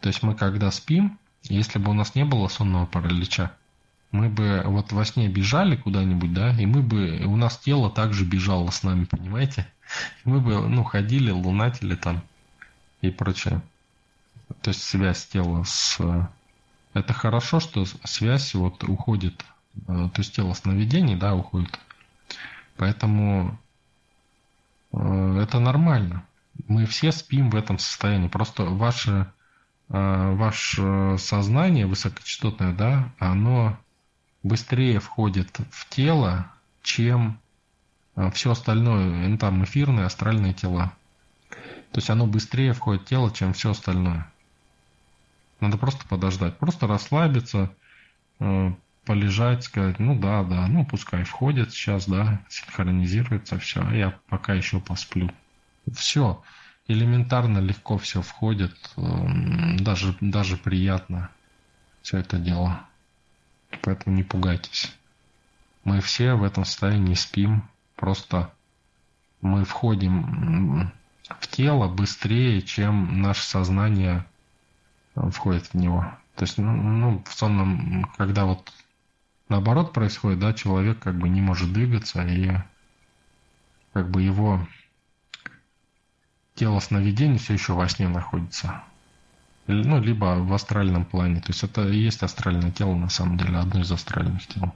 [0.00, 3.52] То есть мы когда спим, если бы у нас не было сонного паралича,
[4.10, 8.24] мы бы вот во сне бежали куда-нибудь, да, и мы бы, у нас тело также
[8.24, 9.66] бежало с нами, понимаете?
[10.24, 12.22] Мы бы, ну, ходили, лунатили там
[13.02, 13.62] и прочее.
[14.62, 16.00] То есть связь тела с
[16.92, 19.44] это хорошо, что связь вот уходит,
[19.86, 21.78] э, то есть тело сновидений, да, уходит.
[22.76, 23.58] Поэтому
[24.92, 26.24] э, это нормально.
[26.66, 28.28] Мы все спим в этом состоянии.
[28.28, 29.32] Просто ваше,
[29.88, 33.78] э, ваше сознание высокочастотное, да, оно
[34.42, 36.50] быстрее входит в тело,
[36.82, 37.38] чем
[38.32, 40.92] все остальное, ну, там эфирные, астральные тела.
[41.48, 44.30] То есть оно быстрее входит в тело, чем все остальное.
[45.60, 47.74] Надо просто подождать, просто расслабиться,
[48.38, 48.72] э,
[49.04, 54.80] полежать, сказать, ну да, да, ну пускай входит сейчас, да, синхронизируется, все, я пока еще
[54.80, 55.30] посплю.
[55.92, 56.42] Все,
[56.86, 61.30] элементарно легко все входит, эм, даже, даже приятно
[62.02, 62.80] все это дело.
[63.82, 64.92] Поэтому не пугайтесь.
[65.84, 68.52] Мы все в этом состоянии спим, просто
[69.40, 70.92] мы входим
[71.38, 74.26] в тело быстрее, чем наше сознание
[75.14, 76.04] входит в него.
[76.36, 78.72] То есть, ну, ну, в сонном, когда вот
[79.48, 82.52] наоборот происходит, да, человек как бы не может двигаться, и
[83.92, 84.66] как бы его
[86.54, 88.82] тело сновидения все еще во сне находится.
[89.66, 91.40] Ну, либо в астральном плане.
[91.40, 94.74] То есть это и есть астральное тело, на самом деле, одно из астральных тел.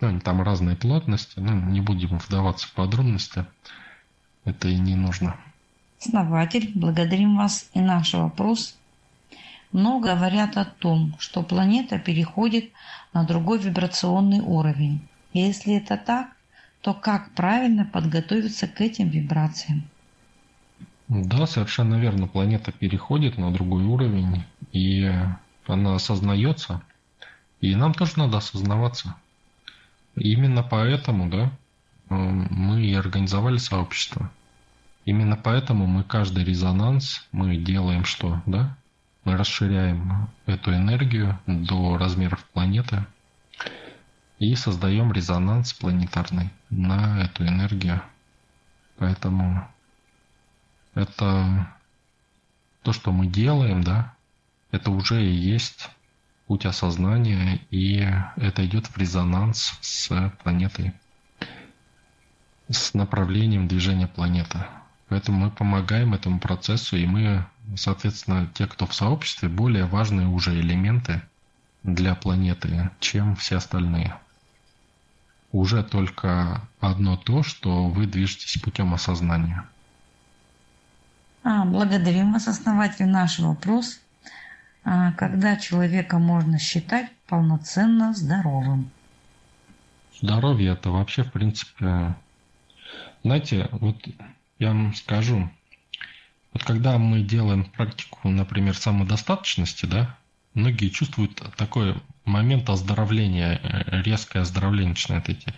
[0.00, 3.46] Ну, там разные плотности, ну, не будем вдаваться в подробности.
[4.44, 5.36] Это и не нужно.
[6.00, 7.70] Основатель, благодарим вас.
[7.74, 8.76] И наш вопрос.
[9.72, 12.70] Много говорят о том, что планета переходит
[13.14, 15.08] на другой вибрационный уровень.
[15.32, 16.28] Если это так,
[16.82, 19.84] то как правильно подготовиться к этим вибрациям?
[21.08, 22.26] Да, совершенно верно.
[22.26, 25.10] Планета переходит на другой уровень, и
[25.66, 26.82] она осознается.
[27.60, 29.14] И нам тоже надо осознаваться.
[30.16, 31.50] Именно поэтому, да,
[32.10, 34.30] мы и организовали сообщество.
[35.06, 38.76] Именно поэтому мы каждый резонанс, мы делаем что, да?
[39.24, 43.06] Мы расширяем эту энергию до размеров планеты
[44.38, 48.02] и создаем резонанс планетарный на эту энергию.
[48.98, 49.68] Поэтому
[50.94, 51.68] это
[52.82, 54.14] то, что мы делаем, да,
[54.72, 55.88] это уже и есть
[56.46, 58.06] путь осознания, и
[58.36, 60.92] это идет в резонанс с планетой,
[62.68, 64.58] с направлением движения планеты.
[65.08, 67.46] Поэтому мы помогаем этому процессу, и мы,
[67.76, 71.22] соответственно, те, кто в сообществе, более важные уже элементы
[71.82, 74.16] для планеты, чем все остальные.
[75.50, 79.64] Уже только одно то, что вы движетесь путем осознания.
[81.44, 83.06] А, благодарим вас, основатель.
[83.06, 84.00] Наш вопрос.
[84.84, 88.90] А, когда человека можно считать полноценно здоровым?
[90.20, 92.14] Здоровье это вообще, в принципе,
[93.24, 93.96] знаете, вот
[94.58, 95.50] я вам скажу,
[96.52, 100.16] вот когда мы делаем практику, например, самодостаточности, да,
[100.54, 105.52] многие чувствуют такой момент оздоровления, э, резкое оздоровление начинает идти.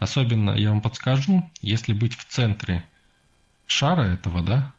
[0.00, 2.84] Особенно, я вам подскажу, если быть в центре
[3.66, 4.72] шара этого, да,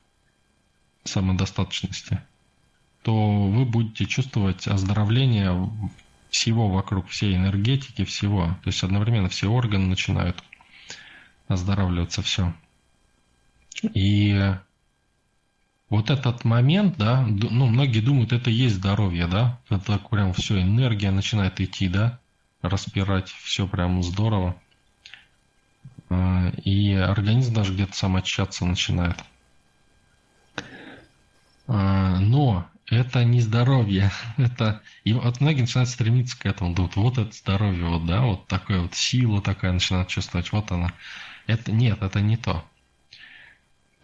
[1.04, 2.20] самодостаточности,
[3.02, 5.70] то вы будете чувствовать оздоровление
[6.30, 8.58] всего вокруг, всей энергетики, всего.
[8.64, 10.44] То есть одновременно все органы начинают
[11.48, 12.54] оздоравливаться, все.
[13.94, 14.56] И
[15.90, 20.62] вот этот момент, да, ну, многие думают, это и есть здоровье, да, это прям все,
[20.62, 22.20] энергия начинает идти, да,
[22.62, 24.56] распирать, все прям здорово.
[26.10, 29.18] А, и организм даже где-то сам очищаться начинает.
[31.68, 37.18] А, но это не здоровье, это и вот многие начинают стремиться к этому, думают, вот
[37.18, 40.94] это здоровье, вот да, вот такая вот сила такая начинают чувствовать, вот она.
[41.48, 42.66] Это нет, это не то.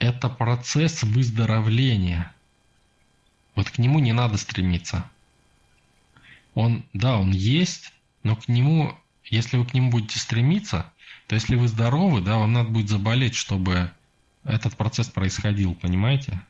[0.02, 2.34] Это процесс выздоровления.
[3.54, 5.08] Вот к нему не надо стремиться.
[6.56, 7.94] Он, да, он есть,
[8.24, 10.92] но к нему, если вы к нему будете стремиться,
[11.28, 13.92] то если вы здоровы, да, вам надо будет заболеть, чтобы
[14.44, 16.42] этот процесс происходил, понимаете?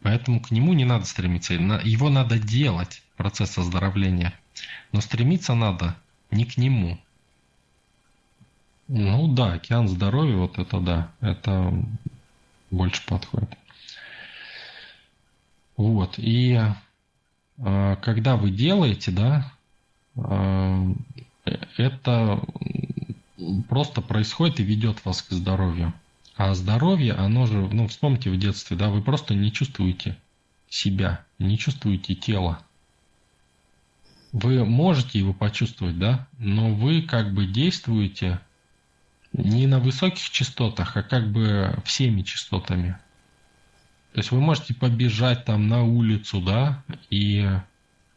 [0.00, 1.52] Поэтому к нему не надо стремиться.
[1.52, 4.32] Его надо делать, процесс оздоровления.
[4.92, 5.94] Но стремиться надо
[6.30, 6.98] не к нему.
[8.88, 11.84] Ну да, океан здоровья, вот это да, это
[12.74, 13.50] больше подходит.
[15.76, 16.60] Вот, и
[17.58, 19.52] э, когда вы делаете, да,
[20.16, 20.94] э,
[21.76, 22.40] это
[23.68, 25.92] просто происходит и ведет вас к здоровью.
[26.36, 30.16] А здоровье, оно же, ну, вспомните в детстве, да, вы просто не чувствуете
[30.68, 32.60] себя, не чувствуете тело.
[34.32, 38.40] Вы можете его почувствовать, да, но вы как бы действуете
[39.34, 42.96] не на высоких частотах, а как бы всеми частотами.
[44.12, 47.48] То есть вы можете побежать там на улицу, да, и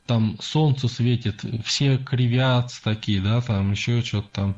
[0.05, 4.57] там солнце светит, все кривятся такие, да, там еще что-то там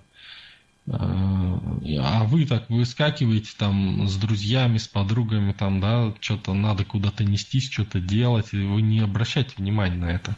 [0.92, 7.70] а, вы так выскакиваете там с друзьями, с подругами, там, да, что-то надо куда-то нестись,
[7.70, 10.36] что-то делать, и вы не обращайте внимания на это.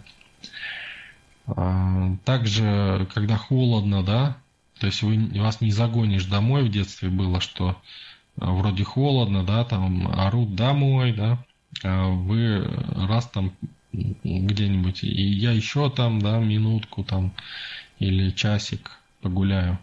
[1.48, 4.38] А, также, когда холодно, да,
[4.82, 7.80] то есть вы, вас не загонишь домой в детстве было, что
[8.40, 11.38] а, вроде холодно, да, там орут домой, да,
[11.84, 13.54] а вы раз там
[13.94, 17.32] где-нибудь, и я еще там, да, минутку там
[18.00, 19.78] или часик погуляю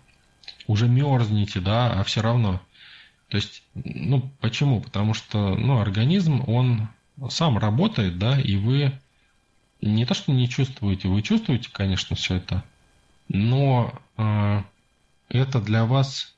[0.67, 2.61] уже мерзнете, да, а все равно.
[3.29, 4.81] То есть, ну, почему?
[4.81, 6.89] Потому что, ну, организм, он
[7.29, 8.99] сам работает, да, и вы
[9.81, 12.65] не то, что не чувствуете, вы чувствуете, конечно, все это,
[13.29, 14.63] но э,
[15.29, 16.35] это для вас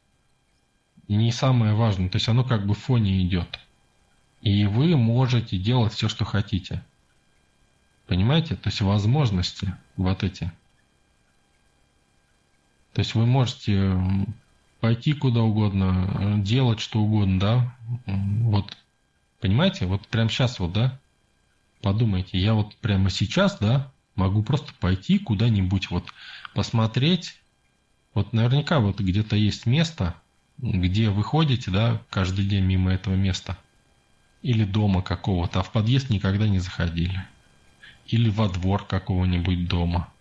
[1.09, 2.09] не самое важное.
[2.09, 3.59] То есть оно как бы в фоне идет.
[4.43, 6.83] И вы можете делать все, что хотите.
[8.07, 8.57] Понимаете?
[8.57, 10.51] То есть возможности вот эти–
[12.93, 13.97] то есть вы можете
[14.81, 17.77] пойти куда угодно, делать что угодно, да,
[18.07, 18.77] вот,
[19.41, 20.99] понимаете, вот прямо сейчас вот, да,
[21.83, 26.05] подумайте, я вот прямо сейчас, да, могу просто пойти куда-нибудь, вот,
[26.55, 27.40] посмотреть,
[28.15, 30.15] вот наверняка вот где-то есть место,
[30.59, 33.57] где вы ходите, да, каждый день мимо этого места,
[34.43, 37.25] или дома какого-то, а в подъезд никогда не заходили,
[38.07, 40.13] или во двор какого-нибудь дома,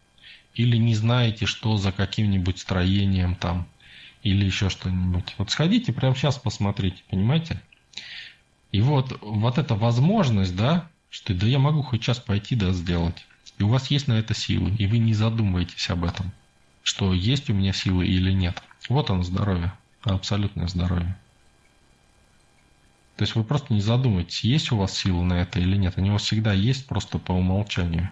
[0.53, 3.67] или не знаете, что за каким-нибудь строением там,
[4.23, 5.35] или еще что-нибудь.
[5.37, 7.61] Вот сходите прямо сейчас посмотрите, понимаете?
[8.71, 13.25] И вот, вот эта возможность, да, что да я могу хоть сейчас пойти, да, сделать.
[13.57, 16.31] И у вас есть на это силы, и вы не задумываетесь об этом,
[16.83, 18.61] что есть у меня силы или нет.
[18.87, 19.73] Вот оно здоровье,
[20.03, 21.17] абсолютное здоровье.
[23.15, 25.97] То есть вы просто не задумываетесь, есть у вас силы на это или нет.
[25.97, 28.09] Они у вас всегда есть просто по умолчанию.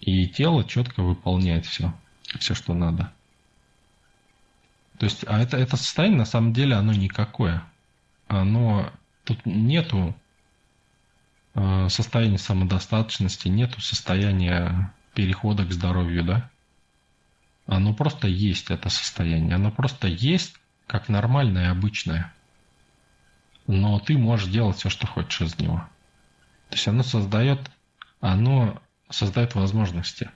[0.00, 1.94] И тело четко выполняет все,
[2.40, 3.12] все, что надо.
[4.98, 7.64] То есть, а это, это состояние на самом деле оно никакое.
[8.26, 8.92] Оно
[9.24, 10.14] тут нету
[11.54, 16.50] э, состояния самодостаточности, нету состояния перехода к здоровью, да?
[17.66, 19.54] Оно просто есть это состояние.
[19.54, 20.56] Оно просто есть
[20.86, 22.32] как нормальное, обычное.
[23.66, 25.78] Но ты можешь делать все, что хочешь из него.
[26.68, 27.60] То есть оно создает,
[28.20, 30.30] оно создает возможности.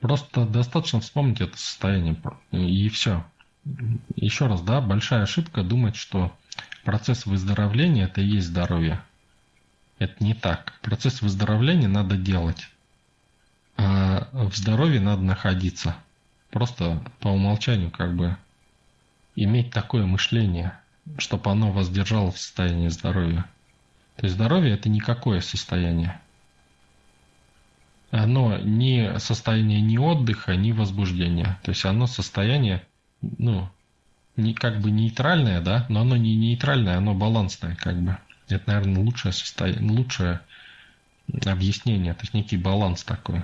[0.00, 2.16] Просто достаточно вспомнить это состояние,
[2.52, 3.24] и все.
[4.16, 6.36] Еще раз, да, большая ошибка думать, что
[6.84, 9.02] процесс выздоровления– это и есть здоровье.
[9.98, 10.78] Это не так.
[10.80, 12.70] Процесс выздоровления надо делать,
[13.80, 15.96] в здоровье надо находиться.
[16.50, 18.36] Просто по умолчанию как бы
[19.36, 20.78] иметь такое мышление,
[21.18, 23.44] чтобы оно вас держало в состоянии здоровья.
[24.16, 26.20] То есть здоровье– это никакое состояние
[28.10, 31.58] оно не состояние ни отдыха, ни возбуждения.
[31.62, 32.82] То есть оно состояние,
[33.20, 33.68] ну,
[34.36, 38.18] не как бы нейтральное, да, но оно не нейтральное, оно балансное, как бы.
[38.48, 40.40] Это, наверное, лучшее состояние, лучшее
[41.44, 43.42] объяснение, то есть некий баланс такой.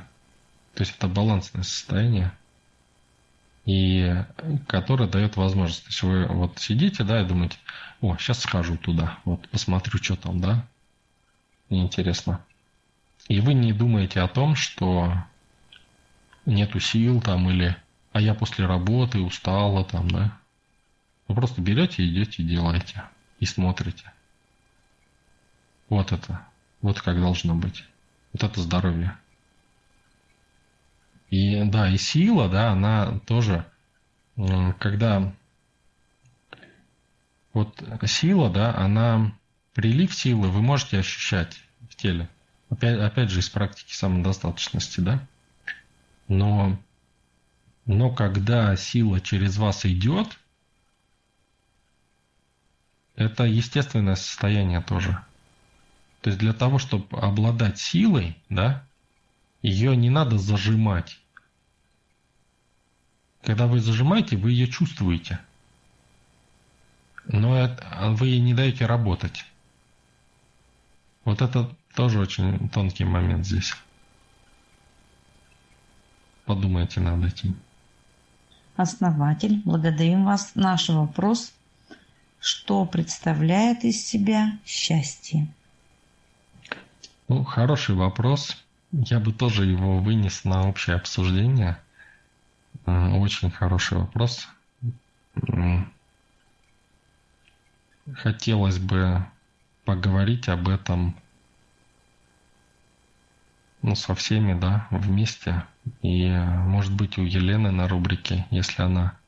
[0.76, 2.30] То есть это балансное состояние,
[3.64, 4.14] и
[4.68, 5.84] которое дает возможность.
[5.84, 7.56] То есть вы вот сидите, да, и думаете,
[8.02, 10.66] о, сейчас схожу туда, вот посмотрю, что там, да,
[11.70, 12.44] интересно.
[13.26, 15.12] И вы не думаете о том, что
[16.44, 17.74] нету сил там или
[18.12, 20.38] а я после работы устала там, да.
[21.28, 23.02] Вы просто берете, идете делаете.
[23.40, 24.10] И смотрите.
[25.88, 26.46] Вот это.
[26.80, 27.84] Вот как должно быть.
[28.32, 29.18] Вот это здоровье.
[31.30, 33.66] И да, и сила, да, она тоже,
[34.78, 35.32] когда
[37.52, 39.32] вот сила, да, она,
[39.72, 41.58] прилив силы вы можете ощущать
[41.88, 42.28] в теле.
[42.68, 45.26] Опять, опять же, из практики самодостаточности, да?
[46.28, 46.78] Но,
[47.86, 50.38] но когда сила через вас идет,
[53.14, 55.18] это естественное состояние тоже.
[56.20, 58.85] То есть для того, чтобы обладать силой, да,
[59.62, 61.18] ее не надо зажимать.
[63.42, 65.40] Когда вы зажимаете, вы ее чувствуете.
[67.26, 69.44] Но это, вы ей не даете работать.
[71.24, 73.74] Вот это тоже очень тонкий момент здесь.
[76.44, 77.56] Подумайте над этим.
[78.76, 80.52] Основатель, благодарим вас.
[80.54, 81.52] Наш вопрос.
[82.38, 85.48] Что представляет из себя счастье?
[87.26, 88.56] Ну, хороший вопрос.
[88.98, 91.78] Я бы тоже его вынес на общее обсуждение.
[92.86, 94.48] Очень хороший вопрос.
[98.14, 99.26] Хотелось бы
[99.84, 101.14] поговорить об этом
[103.82, 105.64] ну, со всеми, да, вместе.
[106.00, 109.18] И, может быть, у Елены на рубрике, если она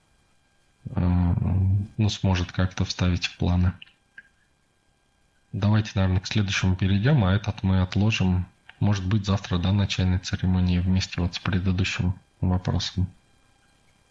[0.94, 3.74] ну, сможет как-то вставить в планы.
[5.52, 8.46] Давайте, наверное, к следующему перейдем, а этот мы отложим,
[8.80, 13.08] может быть, завтра до начальной церемонии вместе вот с предыдущим вопросом.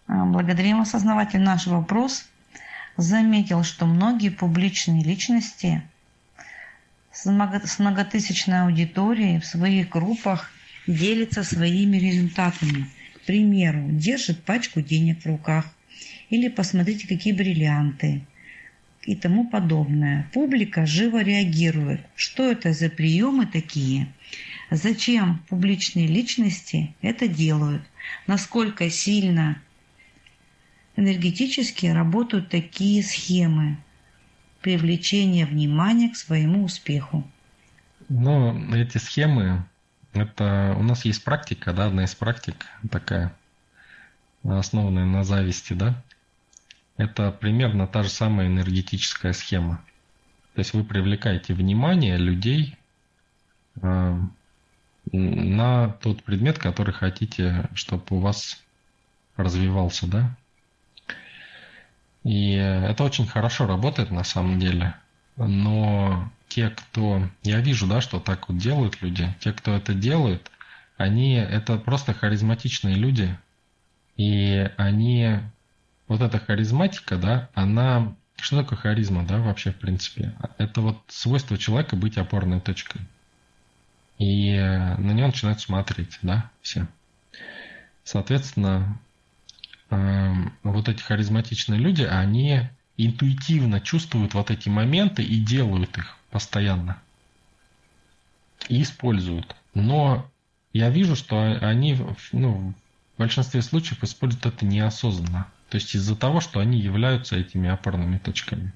[0.07, 2.25] А, благодарим осознаватель наш вопрос.
[2.97, 5.83] Заметил, что многие публичные личности
[7.11, 7.25] с
[7.79, 10.51] многотысячной аудиторией в своих группах
[10.87, 12.89] делится своими результатами.
[13.15, 15.65] К примеру, держит пачку денег в руках
[16.29, 18.23] или посмотрите, какие бриллианты
[19.03, 20.29] и тому подобное.
[20.33, 22.01] Публика живо реагирует.
[22.15, 24.07] Что это за приемы такие?
[24.69, 27.83] Зачем публичные личности это делают?
[28.25, 29.61] Насколько сильно
[30.95, 33.77] энергетически работают такие схемы?
[34.67, 37.25] привлечения внимания к своему успеху.
[38.09, 39.65] Ну, эти схемы,
[40.13, 43.33] это у нас есть практика, да, одна из практик такая.
[44.43, 46.03] основанная на зависти, да,
[46.97, 49.81] это примерно та же самая энергетическая схема.
[50.53, 52.75] То есть вы привлекаете внимание людей
[53.81, 54.19] э,
[55.11, 58.61] на тот предмет, который хотите, чтобы у вас
[59.35, 60.35] развивался, да?
[62.23, 64.95] И это очень хорошо работает на самом деле.
[65.37, 67.21] Но те, кто...
[67.43, 69.33] Я вижу, да, что так вот делают люди.
[69.39, 70.51] Те, кто это делают,
[70.97, 71.35] они...
[71.35, 73.37] Это просто харизматичные люди.
[74.17, 75.39] И они...
[76.07, 80.33] Вот эта харизматика, да, она что такое харизма, да, вообще, в принципе?
[80.57, 83.01] Это вот свойство человека быть опорной точкой.
[84.17, 86.87] И на нее начинают смотреть, да, все.
[88.03, 88.99] Соответственно,
[89.89, 97.01] эм, вот эти харизматичные люди, они интуитивно чувствуют вот эти моменты и делают их постоянно.
[98.69, 99.55] И используют.
[99.73, 100.29] Но
[100.73, 101.97] я вижу, что они
[102.31, 102.73] ну,
[103.15, 105.47] в большинстве случаев используют это неосознанно.
[105.69, 108.73] То есть из-за того, что они являются этими опорными точками.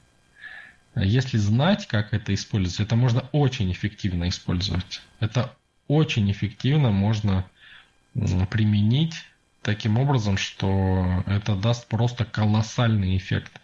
[0.96, 5.02] Если знать, как это использовать, это можно очень эффективно использовать.
[5.20, 5.56] Это
[5.88, 7.46] очень эффективно можно
[8.50, 9.26] применить
[9.62, 13.62] таким образом, что это даст просто колоссальный эффект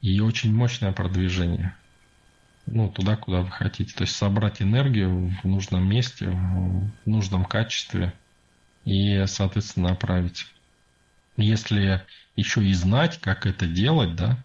[0.00, 1.74] и очень мощное продвижение.
[2.66, 3.94] Ну, туда, куда вы хотите.
[3.94, 8.12] То есть собрать энергию в нужном месте, в нужном качестве
[8.84, 10.46] и, соответственно, направить.
[11.36, 12.02] Если
[12.36, 14.44] еще и знать, как это делать, да,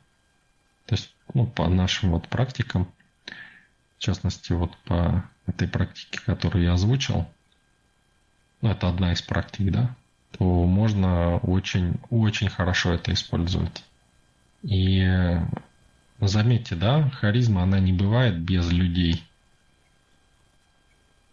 [1.34, 2.92] ну, по нашим вот практикам,
[3.98, 7.28] в частности, вот по этой практике, которую я озвучил,
[8.62, 9.96] ну, это одна из практик, да,
[10.32, 13.84] то можно очень, очень хорошо это использовать.
[14.64, 15.38] И
[16.20, 19.24] заметьте, да, харизма, она не бывает без людей.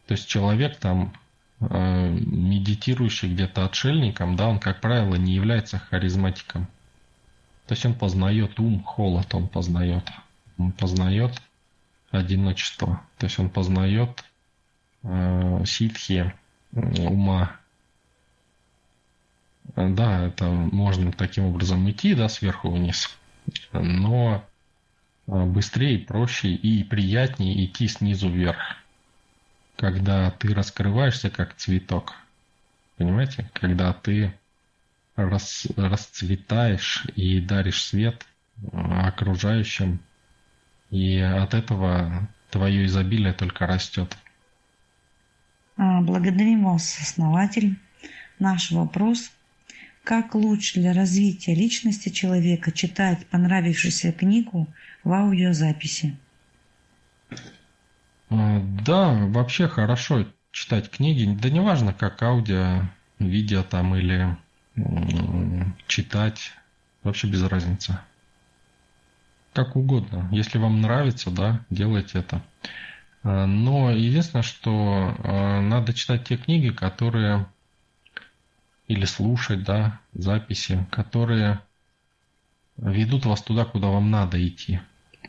[0.07, 1.13] То есть человек там
[1.61, 6.69] Э, медитирующий где-то отшельником, да, он, как правило, не является харизматиком.
[7.71, 10.03] То есть он познает ум, холод он познает.
[10.59, 11.41] Он познает
[12.11, 13.01] одиночество.
[13.17, 14.25] То есть он познает
[15.05, 16.35] э, ситхи
[16.73, 17.53] ума.
[19.77, 23.09] Да, это можно таким образом идти, да, сверху вниз.
[23.71, 24.45] Но
[25.29, 28.59] э, быстрее, проще и приятнее идти снизу вверх
[29.77, 32.17] когда ты раскрываешься как цветок.
[32.97, 33.49] Понимаете?
[33.55, 34.35] Когда ты
[35.29, 38.27] рас, расцветаешь и даришь свет
[38.73, 40.01] окружающим,
[40.91, 44.17] и от этого твое изобилие только растет.
[45.77, 47.77] А, благодарим вас, основатель.
[48.39, 49.31] Наш вопрос.
[50.05, 54.67] Как лучше для развития личности человека читать понравившуюся книгу
[55.05, 56.17] в аудиозаписи?
[58.31, 61.37] А, да, вообще хорошо читать книги.
[61.41, 62.83] Да неважно, как аудио,
[63.19, 64.37] видео там или
[65.87, 66.53] читать.
[67.03, 67.99] Вообще без разницы.
[69.53, 70.29] Как угодно.
[70.31, 72.43] Если вам нравится, да, делайте это.
[73.23, 77.47] А, но единственное, что а, надо читать те книги, которые
[78.87, 81.61] или слушать, да, записи, которые
[82.77, 84.81] ведут вас туда, куда вам надо идти.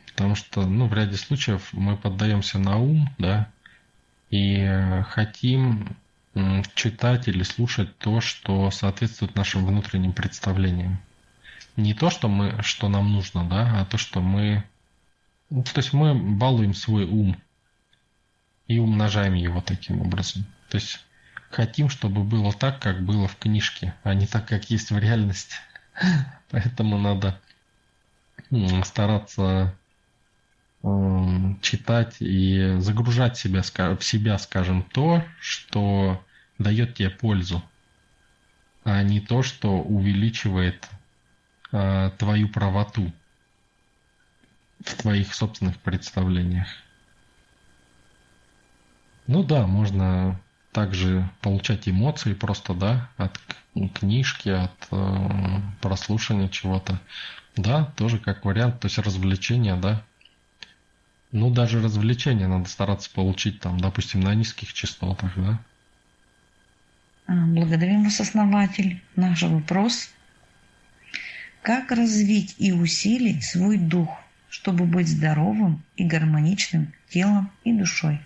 [0.08, 3.52] Потому что, ну, в ряде случаев мы поддаемся на ум, да,
[4.30, 5.96] и хотим
[6.76, 11.00] читать или слушать то, что соответствует нашим внутренним представлениям.
[11.76, 14.64] Не то, что, мы, что нам нужно, да, а то, что мы...
[15.50, 17.38] Ну, то есть мы балуем свой ум
[18.68, 20.46] и умножаем его таким образом.
[20.70, 21.04] То есть
[21.50, 25.56] хотим, чтобы было так, как было в книжке, а не так, как есть в реальности.
[26.50, 27.40] Поэтому надо
[28.86, 29.76] стараться
[31.62, 36.24] читать и загружать себя, в себя, скажем, то, что
[36.58, 37.64] дает тебе пользу,
[38.84, 40.90] а не то, что увеличивает
[41.72, 43.12] э, твою правоту
[44.84, 46.68] в твоих собственных представлениях.
[49.28, 50.40] Ну да, можно
[50.72, 53.40] также получать эмоции просто, да, от
[53.94, 57.00] книжки, от э, прослушивания чего-то.
[57.56, 60.04] Да, тоже как вариант, то есть развлечения, да,
[61.32, 65.60] ну, даже развлечения надо стараться получить там, допустим, на низких частотах, да?
[67.28, 69.02] А, благодарим вас, основатель.
[69.16, 70.10] Наш вопрос.
[71.62, 74.10] Как развить и усилить свой дух,
[74.50, 78.20] чтобы быть здоровым и гармоничным телом и душой?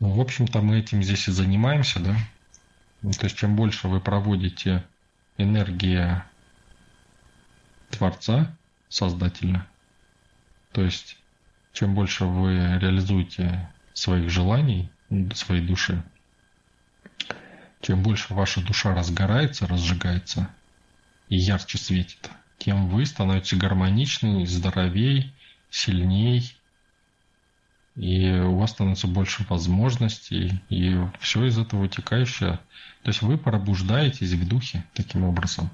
[0.00, 2.16] Ну, в общем-то, мы этим здесь и занимаемся, да?
[3.00, 4.84] Ну, то есть, чем больше вы проводите
[5.38, 6.26] энергия
[7.90, 8.54] Творца,
[8.88, 9.66] Создателя,
[10.72, 11.16] то есть
[11.74, 14.90] чем больше вы реализуете своих желаний,
[15.34, 16.02] своей души,
[17.82, 20.48] чем больше ваша душа разгорается, разжигается
[21.28, 25.34] и ярче светит, тем вы становитесь гармоничнее, здоровей,
[25.68, 26.56] сильней,
[27.96, 32.58] и у вас становится больше возможностей, и все из этого вытекающее.
[33.02, 35.68] То есть вы пробуждаетесь в духе таким образом.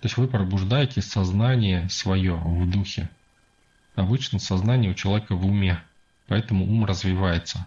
[0.00, 3.08] То есть вы пробуждаете сознание свое в духе.
[3.96, 5.82] Обычно сознание у человека в уме,
[6.28, 7.66] поэтому ум развивается.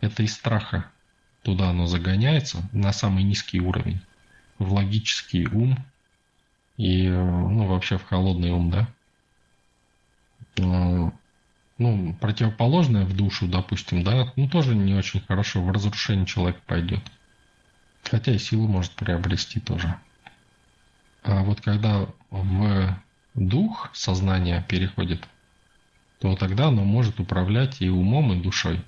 [0.00, 0.90] Это из страха.
[1.42, 4.00] Туда оно загоняется на самый низкий уровень,
[4.58, 5.78] в логический ум
[6.76, 8.88] и ну, вообще в холодный ум, да.
[10.60, 11.12] А,
[11.78, 17.02] ну, противоположное в душу, допустим, да, ну тоже не очень хорошо, в разрушение человек пойдет.
[18.02, 19.96] Хотя и силу может приобрести тоже.
[21.22, 22.96] А вот когда в
[23.34, 25.26] дух сознание переходит,
[26.18, 28.78] то тогда оно может управлять и умом, и душой.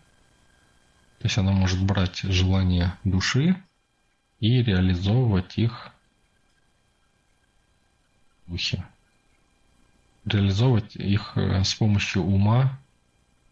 [1.18, 3.56] То есть оно может брать желания души
[4.40, 5.92] и реализовывать их
[8.46, 8.84] в духе.
[10.24, 12.78] Реализовывать их э, с помощью ума.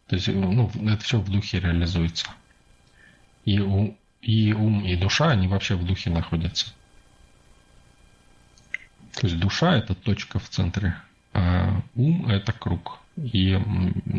[0.06, 2.26] То есть ну, это все в духе реализуется.
[3.44, 6.72] И, у, и ум, и душа, они вообще в духе находятся.
[9.18, 10.96] То есть душа– это точка в центре,
[11.32, 13.00] а ум– это круг.
[13.16, 13.50] И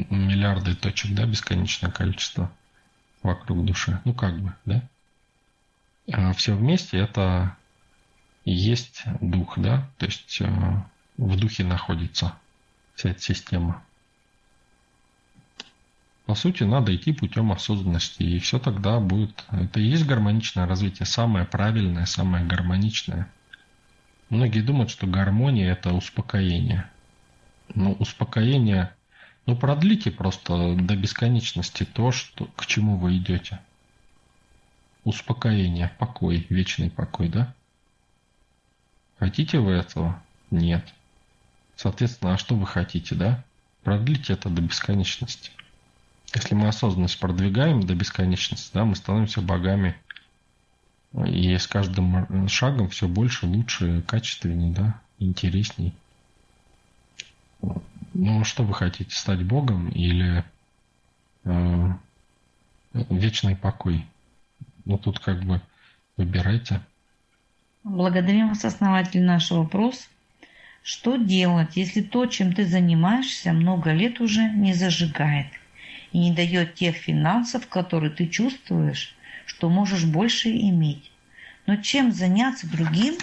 [0.10, 2.52] миллиарды точек, да, бесконечное количество
[3.24, 4.02] вокруг души.
[4.04, 4.84] Ну, как бы, да?
[6.12, 7.56] А все вместе это
[8.44, 9.90] есть дух, да?
[10.00, 10.84] То есть э,
[11.16, 12.34] в духе находится
[12.96, 13.82] вся эта система.
[16.26, 19.46] По сути, надо идти путем осознанности, и все тогда будет...
[19.50, 23.32] Это и есть гармоничное развитие, самое правильное, самое гармоничное–
[24.30, 26.90] Многие думают, что гармония– это успокоение.
[27.74, 28.94] Но успокоение,
[29.46, 33.60] ну продлите просто до бесконечности то, что, к чему вы идете.
[35.04, 37.54] Успокоение, покой, вечный покой, да?
[39.18, 40.22] Хотите вы этого?
[40.52, 40.88] Нет.
[41.76, 43.44] Соответственно, а что вы хотите, да?
[43.84, 45.52] Продлите это до бесконечности.
[46.36, 49.96] Если мы осознанность продвигаем до бесконечности, да, мы становимся богами–
[51.14, 55.94] и с каждым шагом все больше, лучше, качественнее, да, интересней.
[58.14, 60.44] Ну, что вы хотите, стать Богом или
[61.46, 61.94] э,
[62.94, 64.06] вечный покой?
[64.86, 65.62] Ну, тут как бы
[66.18, 66.82] выбирайте.
[67.84, 70.10] Благодарим вас, основатель, наш вопрос.
[70.84, 75.48] Что делать, если то, чем ты занимаешься, много лет уже не зажигает
[76.12, 79.16] и не дает тех финансов, которые ты чувствуешь,
[79.60, 81.12] что можешь больше иметь.
[81.68, 83.16] Но чем заняться другим,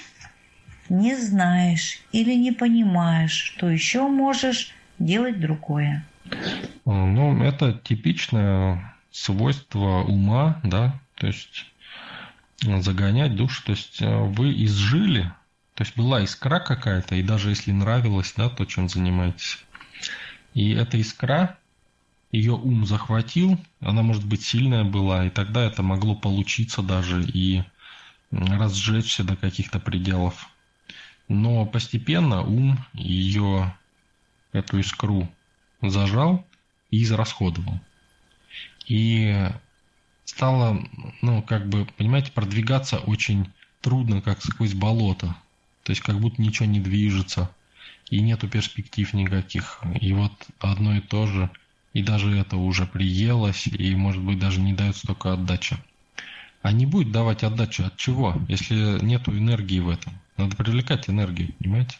[0.91, 6.05] не знаешь или не понимаешь, что еще можешь делать другое.
[6.85, 11.65] Ну, это типичное свойство ума, да, то есть
[12.61, 15.33] загонять душу, то есть э, вы изжили,
[15.75, 19.59] то есть была искра какая-то, и даже если нравилось, да, то, чем занимаетесь,
[20.53, 21.57] и эта искра
[22.33, 27.63] ее ум захватил, она, может быть, сильная была, и тогда это могло получиться даже и
[28.31, 30.49] разжечься до каких-то пределов.
[31.29, 33.75] Но постепенно ум ее,
[34.53, 35.29] эту искру,
[35.81, 36.47] зажал
[36.91, 37.81] и израсходовал.
[38.87, 39.49] И
[40.25, 40.85] стало,
[41.23, 45.37] ну, как бы, понимаете, продвигаться очень трудно, как сквозь болото.
[45.85, 47.51] То есть как будто ничего не движется,
[48.11, 49.81] и нету перспектив никаких.
[50.01, 51.51] И вот одно и то же–
[51.97, 55.79] и даже это уже приелось, и, может быть, даже не дает столько отдачи.
[56.61, 60.13] А не будет давать отдачу от чего, если нет энергии в этом?
[60.37, 61.97] Надо привлекать энергию, понимаете?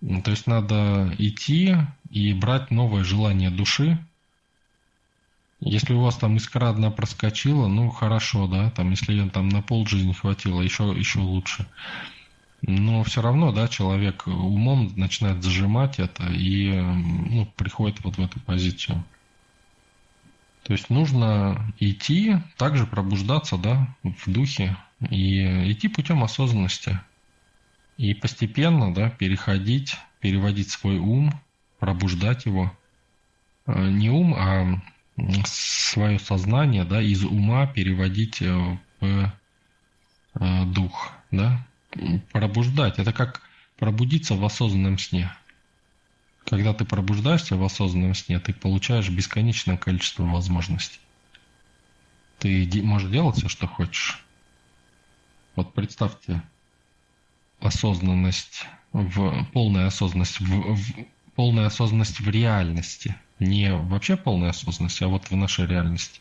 [0.00, 1.76] Ну, то есть надо идти
[2.08, 3.98] и брать новое желание души.
[5.60, 9.86] Если у вас там искра одна проскочила, ну хорошо, да, там если там на пол
[9.86, 11.66] жизни хватило, еще, еще лучше.
[12.62, 18.38] Но все равно, да, человек умом начинает зажимать это и ну, приходит вот в эту
[18.40, 19.02] позицию.
[20.64, 24.76] То есть нужно идти, также пробуждаться, да, в духе
[25.08, 27.00] и идти путем осознанности.
[27.96, 31.32] И постепенно, да, переходить, переводить свой ум,
[31.78, 32.76] пробуждать его.
[33.66, 34.80] Э, не ум, а
[35.44, 39.32] свое сознание, да, из ума переводить э, в
[40.34, 41.66] э, дух, да,
[42.32, 42.98] пробуждать.
[42.98, 43.42] Это как
[43.78, 45.32] пробудиться в осознанном сне.
[46.44, 51.00] Когда ты пробуждаешься в осознанном сне, ты получаешь бесконечное количество возможностей.
[52.38, 54.24] Ты можешь делать все, что хочешь.
[55.56, 56.42] Вот представьте
[57.60, 63.14] осознанность в полная осознанность в, в полная осознанность в реальности.
[63.38, 66.20] Не вообще полная осознанность, а вот в нашей реальности.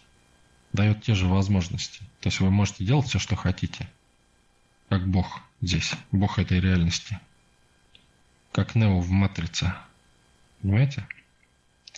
[0.73, 1.99] дает те же возможности.
[2.19, 3.89] То есть вы можете делать все, что хотите.
[4.89, 5.93] Как Бог здесь.
[6.11, 7.19] Бог этой реальности.
[8.51, 9.73] Как Нео в Матрице.
[10.61, 11.07] Понимаете?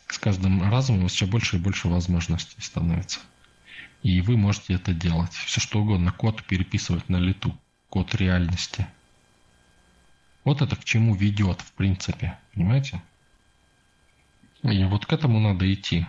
[0.07, 3.20] С каждым разом у вас все больше и больше возможностей становится.
[4.03, 5.34] И вы можете это делать.
[5.34, 6.12] Все что угодно.
[6.12, 7.57] Код переписывать на лету.
[7.89, 8.88] Код реальности.
[10.43, 12.38] Вот это к чему ведет, в принципе.
[12.53, 13.01] Понимаете?
[14.64, 16.05] И вот к этому надо идти.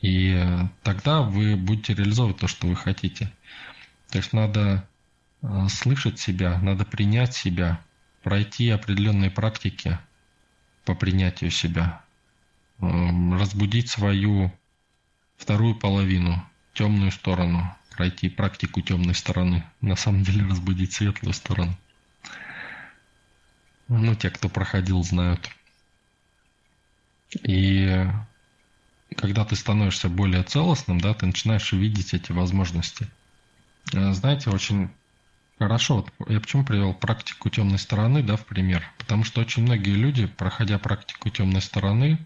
[0.00, 0.44] И
[0.82, 3.32] тогда вы будете реализовывать то, что вы хотите.
[4.10, 4.82] То есть надо э,
[5.68, 7.80] слышать себя, надо принять себя,
[8.22, 9.98] пройти определенные практики
[10.84, 12.02] по принятию себя,
[12.80, 14.52] эм, разбудить свою
[15.36, 16.44] вторую половину,
[16.74, 21.76] темную сторону, пройти практику темной стороны, на самом деле разбудить светлую сторону.
[23.88, 25.48] Ну, те, кто проходил, знают.
[27.42, 28.06] И
[29.16, 33.08] когда ты становишься более целостным, да, ты начинаешь видеть эти возможности.
[33.94, 34.90] Э, знаете, очень
[35.58, 39.94] хорошо, вот я почему привел практику темной стороны, да, в пример, потому что очень многие
[39.94, 42.18] люди, проходя практику темной стороны,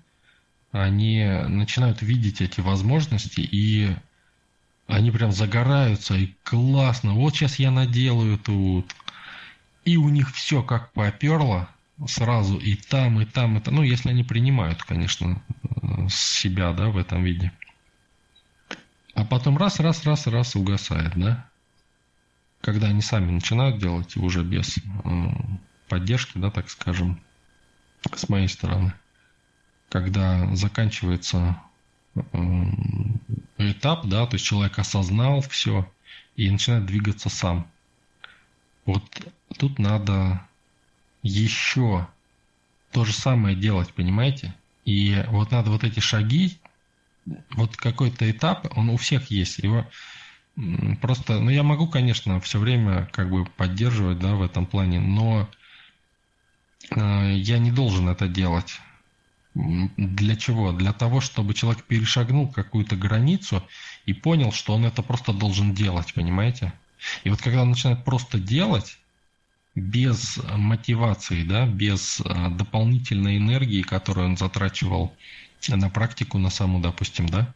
[0.72, 3.97] они начинают видеть эти возможности и
[4.91, 7.14] они прям загораются и классно.
[7.14, 8.93] Вот сейчас я наделаю тут.
[9.85, 11.68] И у них все как поперло
[12.07, 13.76] сразу и там, и там, и там.
[13.76, 15.43] Ну, если они принимают, конечно,
[16.09, 17.53] себя, да, в этом виде.
[19.14, 21.47] А потом раз, раз, раз, раз угасает, да.
[22.61, 24.81] Когда они сами начинают делать уже без э,
[25.89, 27.21] поддержки, да, так скажем,
[28.15, 28.93] с моей стороны.
[29.89, 31.61] Когда заканчивается
[32.15, 32.21] э,
[33.59, 35.91] этап, да, то есть человек осознал все
[36.37, 37.67] и начинает двигаться сам.
[38.85, 39.05] Вот
[39.59, 40.47] тут надо
[41.23, 42.09] еще
[42.93, 44.55] то же самое делать, понимаете?
[44.85, 46.59] И вот надо вот эти шаги,
[47.51, 49.59] вот какой-то этап, он у всех есть.
[49.59, 49.87] Его
[51.01, 55.48] просто, ну я могу, конечно, все время как бы поддерживать, да, в этом плане, но
[56.90, 58.80] э, я не должен это делать.
[59.55, 60.72] Для чего?
[60.72, 63.66] Для того, чтобы человек перешагнул какую-то границу
[64.07, 66.72] и понял, что он это просто должен делать, понимаете?
[67.24, 68.98] И вот когда он начинает просто делать,
[69.74, 75.14] без мотивации, да, без а, дополнительной энергии, которую он затрачивал
[75.68, 77.55] на практику, на саму, допустим, да,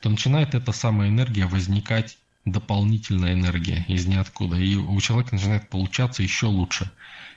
[0.00, 4.56] то начинает эта самая энергия возникать дополнительная энергия из ниоткуда.
[4.56, 6.90] И у человека начинает получаться еще лучше,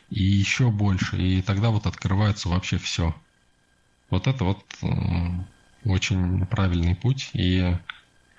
[0.09, 1.18] и еще больше.
[1.22, 3.16] И тогда вот открывается вообще все.
[4.09, 4.88] Вот это вот э,
[5.86, 7.30] очень правильный путь.
[7.34, 7.76] И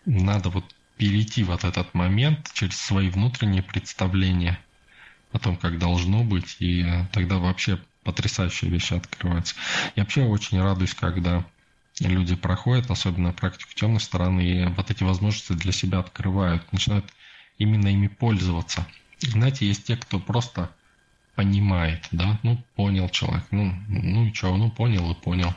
[0.06, 0.64] надо вот
[0.96, 4.58] перейти вот этот момент через свои внутренние представления–
[5.32, 9.54] о том, как должно быть, и тогда вообще потрясающие вещи открываются.
[9.96, 11.44] Я вообще очень радуюсь, когда
[12.00, 17.06] люди проходят, особенно практику темной стороны, и вот эти возможности для себя открывают, начинают
[17.58, 18.86] именно ими пользоваться.
[19.20, 20.70] Знаете, есть те, кто просто
[21.34, 25.54] понимает, да, ну, понял человек, ну, ну и что, ну, понял и понял.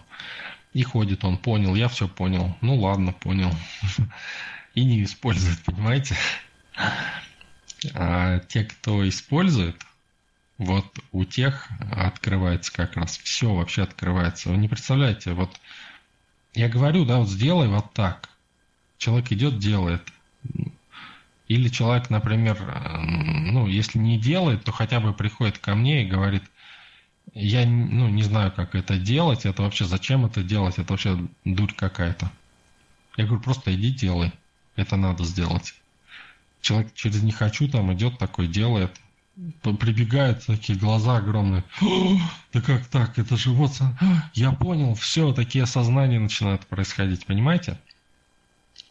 [0.73, 3.51] И ходит он, понял, я все понял, ну, ладно, понял.
[4.73, 6.17] И не использует, понимаете?
[7.93, 9.81] А те, кто использует,
[10.57, 14.49] вот у тех открывается как раз все вообще открывается.
[14.49, 15.59] Вы не представляете, вот
[16.55, 18.29] я говорю, да, вот сделай вот так.
[18.97, 20.01] Человек идет, делает.
[21.47, 22.57] Или человек, например,
[22.97, 26.43] ну, если не делает, то хотя бы приходит ко мне и говорит,
[27.33, 31.73] я ну, не знаю, как это делать, это вообще зачем это делать, это вообще дурь
[31.73, 32.31] какая-то.
[33.17, 34.31] Я говорю, просто иди делай,
[34.75, 35.75] это надо сделать
[36.65, 38.91] человек через «не хочу» там идет такой, делает,
[39.61, 41.63] прибегает, такие глаза огромные.
[42.53, 43.17] Да как так?
[43.19, 43.71] Это же вот...
[44.33, 47.79] Я понял, все, такие осознания начинают происходить, понимаете?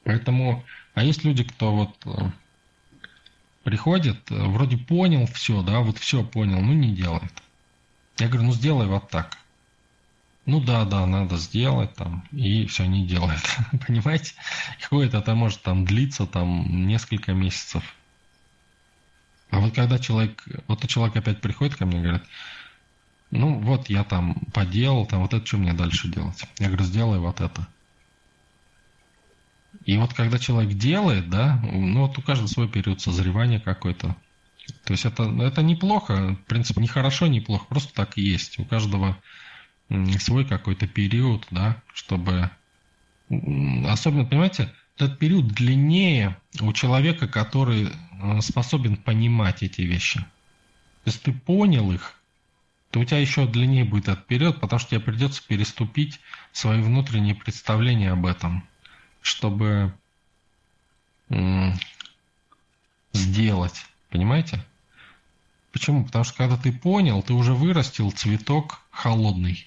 [0.04, 0.64] Поэтому...
[0.94, 2.30] А есть люди, кто вот э,
[3.64, 7.32] приходит, э, вроде понял все, да, вот все понял, ну не делает.
[8.18, 9.36] Я говорю, ну сделай вот так.
[10.46, 13.42] Ну да, да, надо сделать там, и все не делает.
[13.86, 14.34] Понимаете?
[14.80, 17.82] Какое-то это может там длиться там несколько месяцев.
[19.54, 22.24] А вот когда человек, вот человек опять приходит ко мне и говорит,
[23.30, 26.44] ну вот я там поделал, там вот это что мне дальше делать?
[26.58, 27.68] Я говорю, сделай вот это.
[29.84, 34.16] И вот когда человек делает, да, ну вот у каждого свой период созревания какой-то.
[34.82, 38.58] То есть это, это неплохо, в принципе, не хорошо, не плохо, просто так и есть.
[38.58, 39.16] У каждого
[40.18, 42.50] свой какой-то период, да, чтобы...
[43.86, 47.92] Особенно, понимаете, этот период длиннее у человека, который
[48.40, 50.24] способен понимать эти вещи.
[51.04, 52.14] Если ты понял их,
[52.90, 56.20] то у тебя еще длиннее будет этот период, потому что тебе придется переступить
[56.52, 58.66] свои внутренние представления об этом,
[59.20, 59.92] чтобы
[63.12, 63.86] сделать.
[64.10, 64.64] Понимаете?
[65.72, 66.04] Почему?
[66.04, 69.66] Потому что когда ты понял, ты уже вырастил цветок холодный.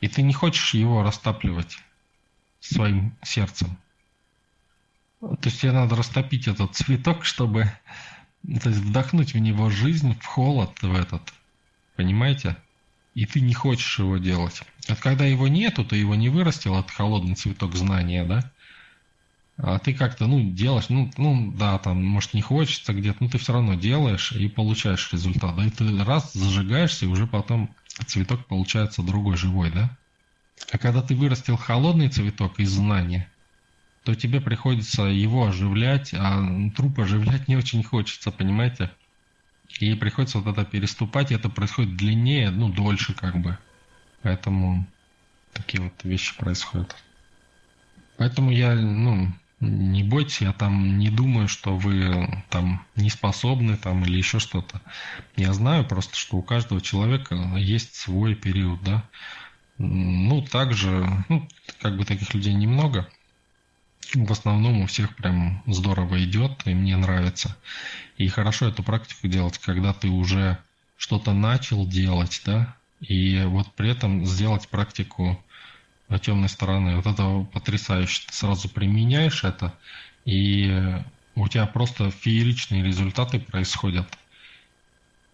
[0.00, 1.78] И ты не хочешь его растапливать
[2.60, 3.76] своим сердцем.
[5.22, 7.70] То есть тебе надо растопить этот цветок, чтобы
[8.42, 11.22] то есть вдохнуть в него жизнь, в холод в этот.
[11.94, 12.56] Понимаете?
[13.14, 14.62] И ты не хочешь его делать.
[14.88, 18.50] Вот когда его нету, ты его не вырастил, этот холодный цветок знания, да?
[19.58, 23.38] А ты как-то, ну, делаешь, ну, ну, да, там, может, не хочется где-то, но ты
[23.38, 25.54] все равно делаешь и получаешь результат.
[25.54, 27.72] Да, и ты раз зажигаешься, и уже потом
[28.06, 29.96] цветок получается другой, живой, да?
[30.72, 33.30] А когда ты вырастил холодный цветок из знания,
[34.04, 36.42] то тебе приходится его оживлять, а
[36.74, 38.90] труп оживлять не очень хочется, понимаете?
[39.78, 43.56] И приходится вот это переступать, и это происходит длиннее, ну, дольше как бы.
[44.22, 44.86] Поэтому
[45.52, 46.94] такие вот вещи происходят.
[48.18, 54.04] Поэтому я, ну, не бойтесь, я там не думаю, что вы там не способны там
[54.04, 54.80] или еще что-то.
[55.36, 59.04] Я знаю просто, что у каждого человека есть свой период, да.
[59.78, 61.48] Ну, также, ну,
[61.80, 63.08] как бы таких людей немного.
[64.14, 67.56] В основном у всех прям здорово идет, и мне нравится.
[68.18, 70.58] И хорошо эту практику делать, когда ты уже
[70.96, 75.42] что-то начал делать, да, и вот при этом сделать практику
[76.20, 76.96] темной стороны.
[76.96, 78.24] Вот это потрясающе.
[78.26, 79.74] Ты сразу применяешь это,
[80.24, 81.00] и
[81.34, 84.06] у тебя просто фееричные результаты происходят.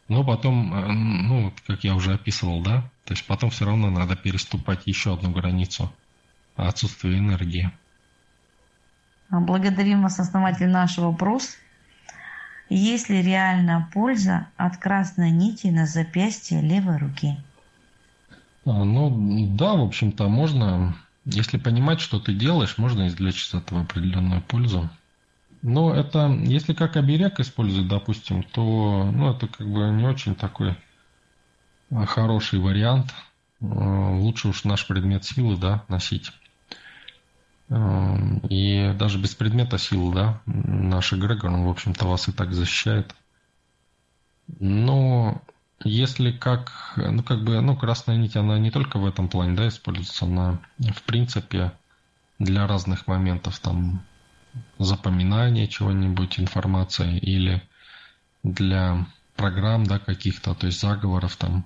[0.08, 4.16] Но потом, э, ну, как я уже описывал, да, то есть потом все равно надо
[4.16, 5.92] переступать еще одну границу
[6.56, 7.70] отсутствия энергии.
[9.30, 11.56] Благодарим вас, основатель, наш вопрос.
[12.70, 17.36] Есть ли реальная польза от красной нити на запястье левой руки?
[18.64, 19.10] А, ну,
[19.54, 24.90] да, в общем-то, можно, если понимать, что ты делаешь, можно извлечь из этого определенную пользу.
[25.62, 30.76] Но это, если как оберег использовать, допустим, то, ну, это как бы не очень такой
[31.90, 33.14] а, хороший вариант.
[33.60, 36.32] А, лучше уж наш предмет силы, да, носить.
[37.70, 43.14] И даже без предмета силы, да, наш эгрегор, он, в общем-то, вас и так защищает.
[44.58, 45.42] Но
[45.84, 49.68] если как, ну как бы, ну красная нить, она не только в этом плане, да,
[49.68, 51.72] используется, она в принципе
[52.38, 54.02] для разных моментов, там,
[54.78, 57.62] запоминания чего-нибудь, информации или
[58.42, 59.06] для
[59.36, 61.64] программ, да, каких-то, то есть заговоров там.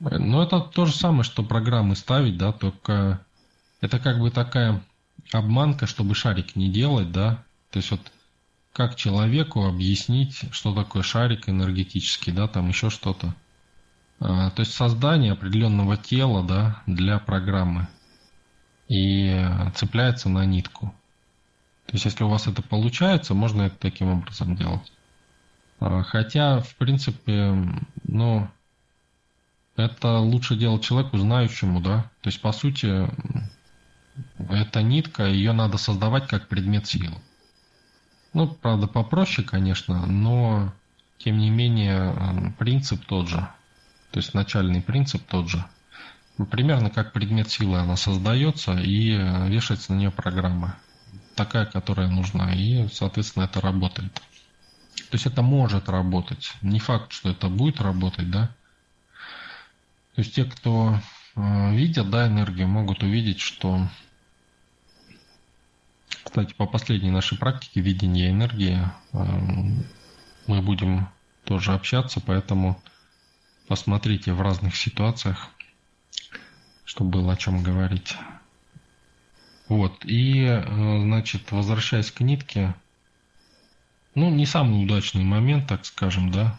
[0.00, 3.24] Но это то же самое, что программы ставить, да, только
[3.80, 4.82] это как бы такая
[5.32, 7.44] обманка, чтобы шарик не делать, да.
[7.70, 8.00] То есть вот
[8.72, 13.34] как человеку объяснить, что такое шарик энергетический, да, там еще что-то.
[14.20, 17.88] А, то есть создание определенного тела, да, для программы.
[18.88, 19.44] И
[19.74, 20.94] цепляется на нитку.
[21.86, 24.92] То есть если у вас это получается, можно это таким образом делать.
[25.80, 27.54] А, хотя, в принципе,
[28.04, 28.48] ну,
[29.78, 32.10] это лучше делать человеку знающему, да.
[32.20, 33.08] То есть, по сути,
[34.50, 37.16] эта нитка, ее надо создавать как предмет силы.
[38.34, 40.72] Ну, правда, попроще, конечно, но
[41.18, 43.48] тем не менее принцип тот же.
[44.10, 45.64] То есть начальный принцип тот же.
[46.50, 49.10] Примерно как предмет силы она создается и
[49.48, 50.76] вешается на нее программа.
[51.34, 52.54] Такая, которая нужна.
[52.54, 54.14] И, соответственно, это работает.
[54.14, 56.52] То есть это может работать.
[56.62, 58.50] Не факт, что это будет работать, да.
[60.18, 60.98] То есть те, кто
[61.36, 63.86] э, видят, да, энергию, могут увидеть, что
[66.24, 68.80] кстати, по последней нашей практике видения энергии
[69.12, 69.86] эм,
[70.48, 71.06] мы будем
[71.44, 72.82] тоже общаться, поэтому
[73.68, 75.50] посмотрите в разных ситуациях,
[76.84, 78.16] чтобы было о чем говорить.
[79.68, 82.74] Вот, и, э, значит, возвращаясь к нитке,
[84.16, 86.58] ну, не самый удачный момент, так скажем, да.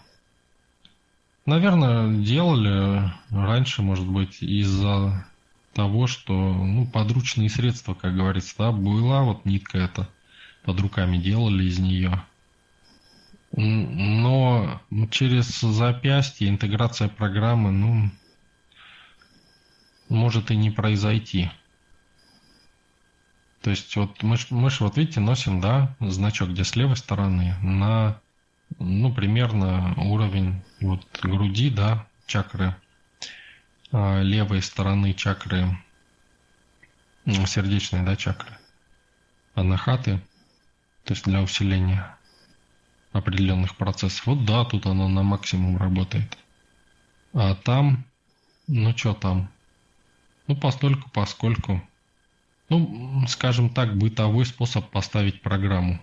[1.49, 5.25] Наверное, делали раньше, может быть, из-за
[5.73, 10.07] того, что ну, подручные средства, как говорится, да, была вот нитка эта,
[10.63, 12.23] под руками делали из нее.
[13.51, 18.11] Но через запястье интеграция программы, ну,
[20.07, 21.49] может и не произойти.
[23.63, 27.55] То есть вот мы, мы же, вот видите, носим, да, значок, где с левой стороны
[27.63, 28.21] на,
[28.77, 32.75] ну, примерно уровень вот груди, да, чакры
[33.91, 35.77] а, левой стороны чакры,
[37.25, 38.51] сердечной, да, чакры,
[39.55, 40.19] анахаты,
[41.03, 42.15] то есть для усиления
[43.11, 44.27] определенных процессов.
[44.27, 46.37] Вот да, тут оно на максимум работает.
[47.33, 48.05] А там,
[48.67, 49.49] ну что там,
[50.47, 51.81] ну постольку, поскольку.
[52.71, 55.99] Ну, скажем так, бытовой способ поставить программу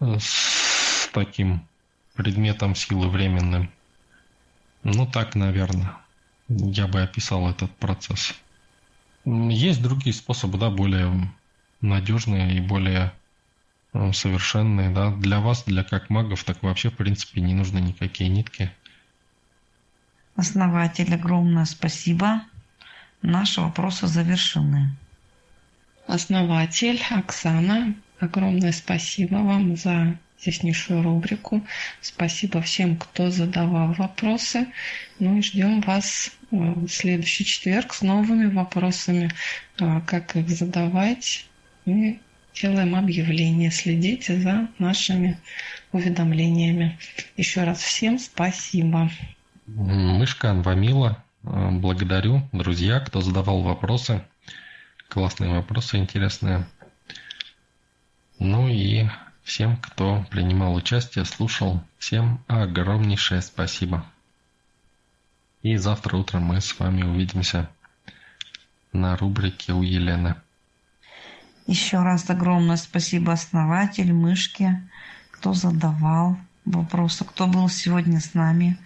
[0.00, 0.73] э, с
[1.14, 1.66] таким
[2.14, 3.70] предметом силы временным.
[4.82, 5.96] Ну, так, наверное,
[6.48, 8.34] я бы описал этот процесс.
[9.24, 11.32] Есть другие способы, да, более
[11.80, 13.12] надежные и более
[13.94, 15.10] э, совершенные, да.
[15.12, 18.70] Для вас, для как магов, так вообще, в принципе, не нужны никакие нитки.
[20.36, 22.42] Основатель, огромное спасибо.
[23.22, 24.94] Наши вопросы завершены.
[26.06, 31.62] Основатель Оксана, огромное спасибо вам за теснейшую рубрику.
[32.00, 34.66] Спасибо всем, кто задавал вопросы.
[35.18, 39.30] Ну и ждем вас э, в следующий четверг с новыми вопросами.
[39.80, 41.46] Э, как их задавать?
[41.86, 42.18] И
[42.54, 43.70] делаем объявление.
[43.70, 45.38] Следите за нашими
[45.92, 46.98] уведомлениями.
[47.36, 49.10] Еще раз всем спасибо.
[49.66, 52.42] Мышка Анвамила, э, благодарю.
[52.52, 54.22] Друзья, кто задавал вопросы.
[55.08, 56.66] Классные вопросы, интересные.
[58.38, 59.06] Ну и
[59.44, 64.04] всем, кто принимал участие, слушал, всем огромнейшее спасибо.
[65.62, 67.70] И завтра утром мы с вами увидимся
[68.92, 70.34] на рубрике у Елены.
[71.66, 74.82] Еще раз огромное спасибо основатель, мышки,
[75.30, 78.78] кто задавал вопросы, кто был сегодня с нами,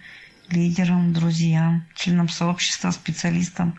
[0.49, 3.77] лидером, друзьям, членом сообщества, специалистам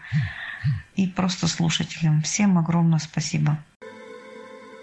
[0.97, 2.23] и просто слушателям.
[2.23, 3.59] Всем огромное спасибо.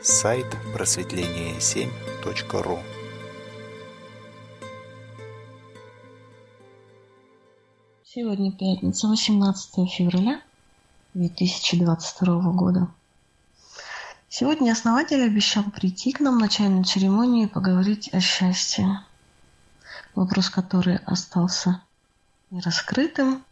[0.04, 0.46] Сайт
[0.76, 2.80] просветление7.ру
[8.06, 10.40] Сегодня пятница, 18 февраля
[11.16, 12.90] 2022 года.
[14.30, 19.04] Сегодня основатель обещал прийти к нам в начальной церемонии и поговорить о счастье.
[20.14, 21.82] Вопрос, который остался
[22.52, 23.44] нераскрытым,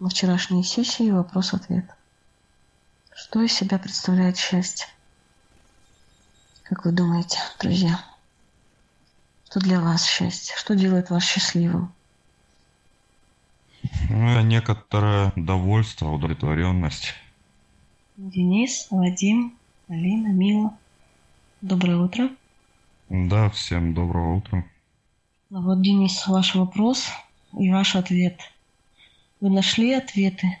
[0.00, 1.84] на вчерашней сессии вопрос-ответ.
[3.14, 4.88] Что из себя представляет счастье?
[6.72, 8.02] Как вы думаете, друзья?
[9.44, 10.54] Что для вас счастье?
[10.56, 11.92] Что делает вас счастливым?
[14.08, 17.12] Ну, некоторое довольство, удовлетворенность.
[18.16, 19.54] Денис, Вадим,
[19.88, 20.74] Алина, Мила.
[21.60, 22.30] Доброе утро.
[23.10, 24.64] Да, всем доброго утра.
[25.50, 27.10] Ну вот, Денис, ваш вопрос
[27.52, 28.40] и ваш ответ–
[29.42, 30.58] вы нашли ответы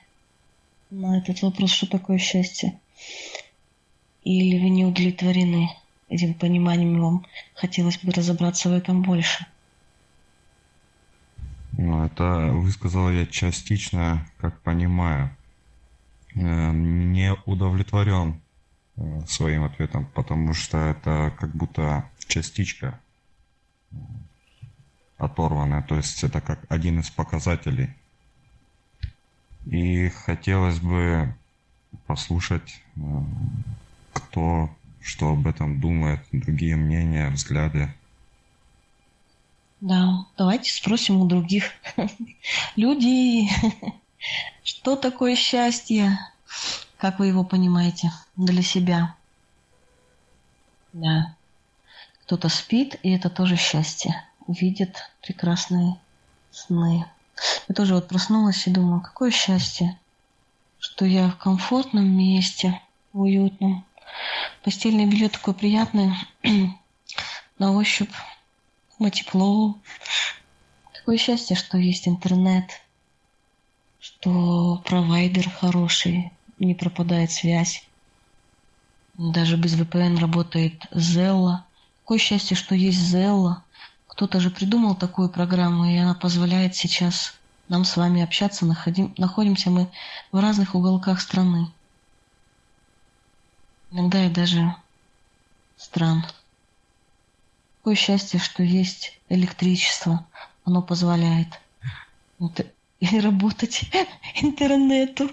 [0.90, 2.78] на этот вопрос, что такое счастье?
[4.24, 5.70] Или вы не удовлетворены
[6.12, 9.46] этим пониманием, вам хотелось бы разобраться в этом больше?
[11.72, 15.34] Ну, это высказал я частично, как понимаю.
[16.34, 18.40] Э, не удовлетворен
[18.96, 23.00] э, своим ответом, потому что это как будто частичка
[25.18, 27.90] оторванная, то есть это как один из показателей
[29.66, 31.34] и хотелось бы
[32.06, 33.00] послушать, э,
[34.12, 34.70] кто
[35.02, 37.92] что об этом думает, другие мнения, взгляды.
[39.80, 41.72] Да, давайте спросим у других.
[42.76, 43.48] Люди,
[44.62, 46.18] что такое счастье?
[46.98, 49.16] Как вы его понимаете для себя?
[50.92, 51.34] Да.
[52.22, 54.24] Кто-то спит, и это тоже счастье.
[54.46, 55.96] Видит прекрасные
[56.52, 57.06] сны.
[57.68, 59.98] Я тоже вот проснулась и думала, какое счастье,
[60.78, 62.80] что я в комфортном месте,
[63.12, 63.84] уютном.
[64.62, 66.16] Постельное белье такое приятное,
[67.58, 68.12] на ощупь,
[68.98, 69.78] на тепло.
[70.94, 72.80] Такое счастье, что есть интернет,
[73.98, 77.84] что провайдер хороший, не пропадает связь.
[79.14, 81.64] Даже без VPN работает Zella.
[82.02, 83.62] Какое счастье, что есть Zella.
[84.06, 87.34] Кто-то же придумал такую программу, и она позволяет сейчас
[87.68, 88.66] нам с вами общаться.
[88.66, 89.88] Находим, находимся мы
[90.30, 91.68] в разных уголках страны.
[93.92, 94.74] Иногда и даже
[95.76, 96.24] стран.
[97.78, 100.26] Какое счастье, что есть электричество.
[100.64, 101.60] Оно позволяет
[103.00, 103.82] и работать
[104.40, 105.30] интернету.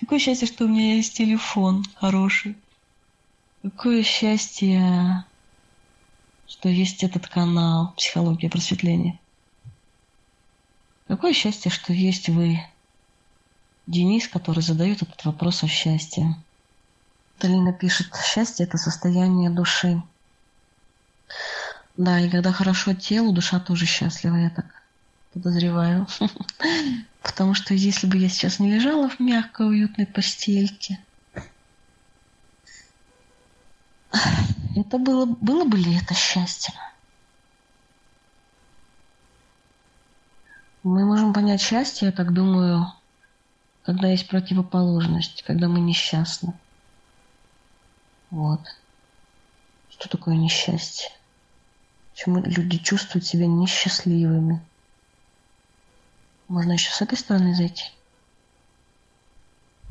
[0.00, 2.56] Какое счастье, что у меня есть телефон хороший.
[3.62, 5.24] Какое счастье,
[6.48, 9.18] что есть этот канал «Психология просветления».
[11.08, 12.58] Какое счастье, что есть вы,
[13.86, 16.34] Денис, который задает этот вопрос о счастье.
[17.42, 20.00] Талина пишет, счастье– это состояние души.
[21.96, 24.66] Да, и когда хорошо телу, душа тоже счастлива, я так
[25.32, 26.06] подозреваю.
[27.22, 31.00] Потому что если бы я сейчас не лежала в мягкой, уютной постельке,
[34.76, 36.72] это было, было бы ли это счастье?
[40.84, 42.86] Мы можем понять счастье, я так думаю,
[43.82, 46.54] когда есть противоположность, когда мы несчастны.
[48.32, 48.60] Вот.
[49.90, 51.10] Что такое несчастье?
[52.12, 54.62] Почему люди чувствуют себя несчастливыми?
[56.48, 57.84] Можно еще с этой стороны зайти?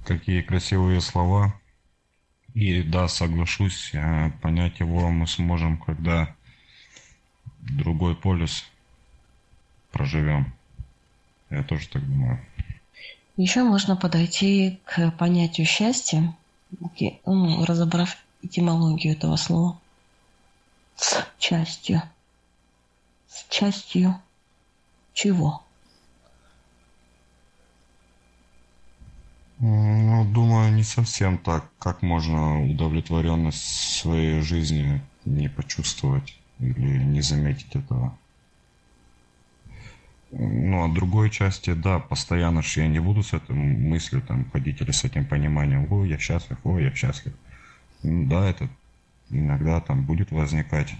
[0.05, 1.53] Какие красивые слова.
[2.55, 6.35] И да, соглашусь, э, понять его мы сможем, когда
[7.59, 8.65] другой полюс
[9.91, 10.51] проживем.
[11.51, 12.43] Я тоже так думаю.
[13.38, 16.35] Еще можно подойти к понятию счастья,
[17.26, 19.80] ну, разобрав этимологию этого слова.
[20.95, 22.01] С частью.
[23.27, 24.15] С частью
[25.13, 25.63] чего?
[29.59, 31.65] Ну, думаю, не совсем так.
[31.77, 33.63] Как можно удовлетворенность
[33.99, 38.18] своей жизни не почувствовать или не заметить этого?
[40.31, 44.81] Ну, а другой части, да, постоянно же я не буду с этой мыслью там ходить
[44.81, 47.34] или с этим пониманием, ой, я счастлив, ой, я счастлив.
[48.03, 48.69] Да, это
[49.30, 50.94] иногда там будет возникать.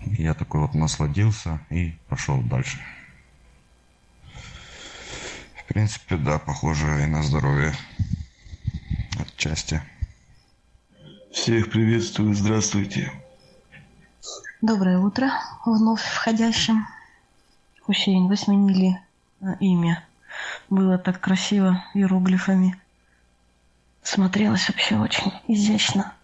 [0.00, 2.78] Я такой вот насладился и пошел дальше
[5.68, 7.72] принципе, да, похоже и на здоровье.
[9.20, 9.82] Отчасти.
[11.32, 13.12] Всех приветствую, здравствуйте.
[14.60, 15.30] Доброе утро
[15.64, 16.86] вновь входящим.
[17.82, 19.00] Хусейн, вы сменили
[19.60, 20.04] имя.
[20.68, 22.76] Было так красиво иероглифами.
[24.08, 26.14] Смотрелось вообще очень изящно.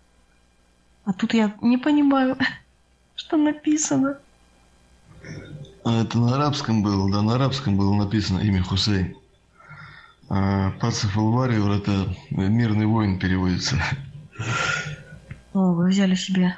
[1.05, 2.39] А тут я не понимаю,
[3.15, 4.17] что написано.
[5.85, 9.15] А это на арабском было, да, на арабском было написано имя Хусейн.
[10.31, 13.77] А Пацев Алвариор– это мирный воин переводится.
[15.53, 16.57] О, вы взяли себе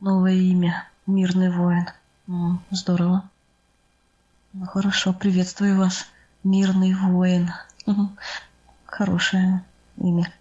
[0.00, 0.86] новое имя.
[1.06, 1.88] Мирный воин.
[2.70, 3.26] здорово.
[4.52, 6.06] Ну хорошо, приветствую вас.
[6.44, 7.52] Мирный воин.
[8.84, 9.64] Хорошее
[9.98, 10.32] имя.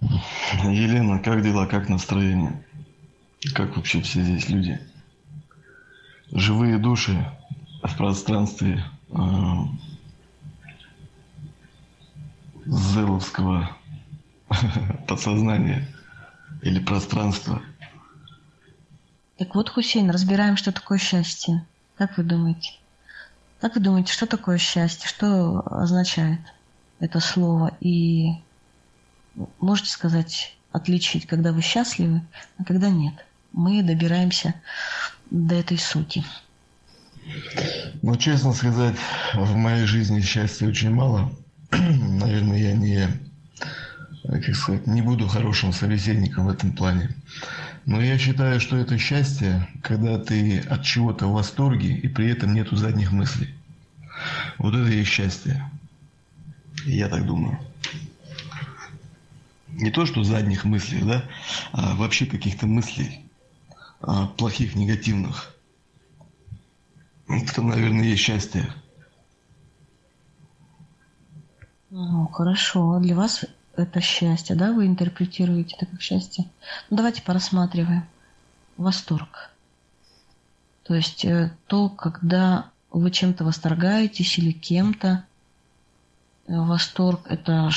[0.00, 2.64] Елена, как дела, как настроение?
[3.54, 4.80] Как вообще все здесь люди?
[6.30, 7.24] Живые души
[7.82, 8.82] в пространстве
[9.12, 9.66] а,
[12.64, 13.76] зеловского
[15.06, 15.86] подсознания
[16.62, 17.62] или пространства.
[19.36, 21.66] Так вот, Хусейн, разбираем, что такое счастье.
[21.96, 22.72] Как вы думаете?
[23.60, 25.08] Как вы думаете, что такое счастье?
[25.08, 26.40] Что означает
[27.00, 27.76] это слово?
[27.80, 28.34] И
[29.60, 32.22] можете сказать, отличить, когда вы счастливы,
[32.58, 33.14] а когда нет?
[33.52, 34.54] Мы добираемся
[35.30, 36.24] до этой сути.
[38.02, 38.96] Ну, честно сказать,
[39.34, 41.32] в моей жизни счастья очень мало–
[41.70, 43.08] наверное, я не,
[44.24, 47.10] как сказать, не буду хорошим собеседником в этом плане.
[47.86, 52.54] Но я считаю, что это счастье, когда ты от чего-то в восторге и при этом
[52.54, 53.54] нету задних мыслей.
[54.58, 55.70] Вот это и счастье.
[56.86, 57.58] Я так думаю.
[59.74, 61.24] Не то, что задних мыслей, да,
[61.72, 63.24] а вообще каких-то мыслей
[64.00, 65.54] а, плохих, негативных.
[67.28, 68.72] Это, наверное, есть счастье.
[71.90, 72.98] Ну, хорошо.
[73.00, 73.44] Для вас
[73.76, 74.72] это счастье, да?
[74.72, 76.44] Вы интерпретируете это как счастье.
[76.90, 78.04] Ну, давайте порассматриваем.
[78.76, 79.50] Восторг.
[80.82, 85.24] То есть э, то, когда вы чем-то восторгаетесь или кем-то.
[86.46, 87.70] Э, восторг– это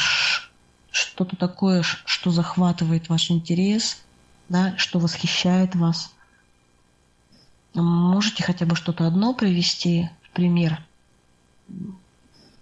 [0.97, 4.01] что-то такое, что захватывает ваш интерес,
[4.49, 6.13] да, что восхищает вас.
[7.73, 10.83] Можете хотя бы что-то одно привести в пример?
[11.67, 11.99] Ну,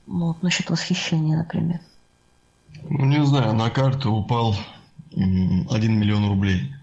[0.05, 1.79] вот насчет восхищения, например.
[2.83, 4.55] Ну, не знаю, на карту упал
[5.11, 6.73] 1 миллион рублей.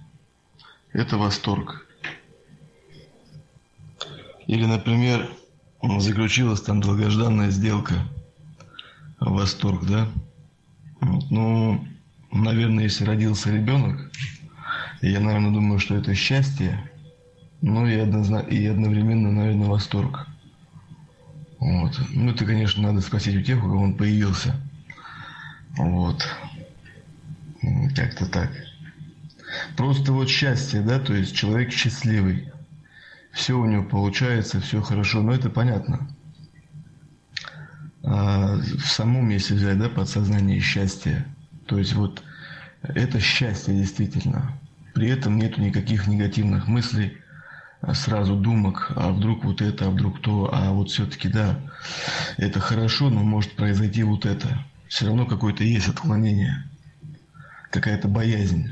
[0.93, 1.87] Это восторг.
[4.47, 5.31] Или, например,
[5.99, 7.95] заключилась там долгожданная сделка.
[9.21, 10.09] Восторг, да?
[11.03, 11.85] Вот, ну,
[12.31, 14.13] наверное, если родился ребенок,
[15.01, 16.79] я, наверное, думаю, что это счастье,
[17.61, 18.39] ну и, однозна...
[18.39, 20.29] и одновременно, наверное, восторг.
[21.59, 22.01] Вот.
[22.11, 24.55] Ну, это, конечно, надо спросить у тех, у кого он появился.
[25.77, 26.25] Вот.
[27.97, 28.51] Как-то так.
[29.77, 32.49] Просто вот счастье, да, то есть человек счастливый.
[33.33, 36.09] Все у него получается, все хорошо, но это понятно.
[38.05, 41.27] А в самом, если взять, да, подсознание счастья,
[41.67, 42.23] то есть вот
[42.83, 44.59] это счастье действительно.
[44.95, 47.17] При этом нету никаких негативных мыслей,
[47.93, 51.59] сразу думок, а вдруг вот это, а вдруг то, а вот все-таки да,
[52.37, 54.65] это хорошо, но может произойти вот это.
[54.89, 56.65] Все равно какое-то есть отклонение,
[57.71, 58.71] какая-то боязнь.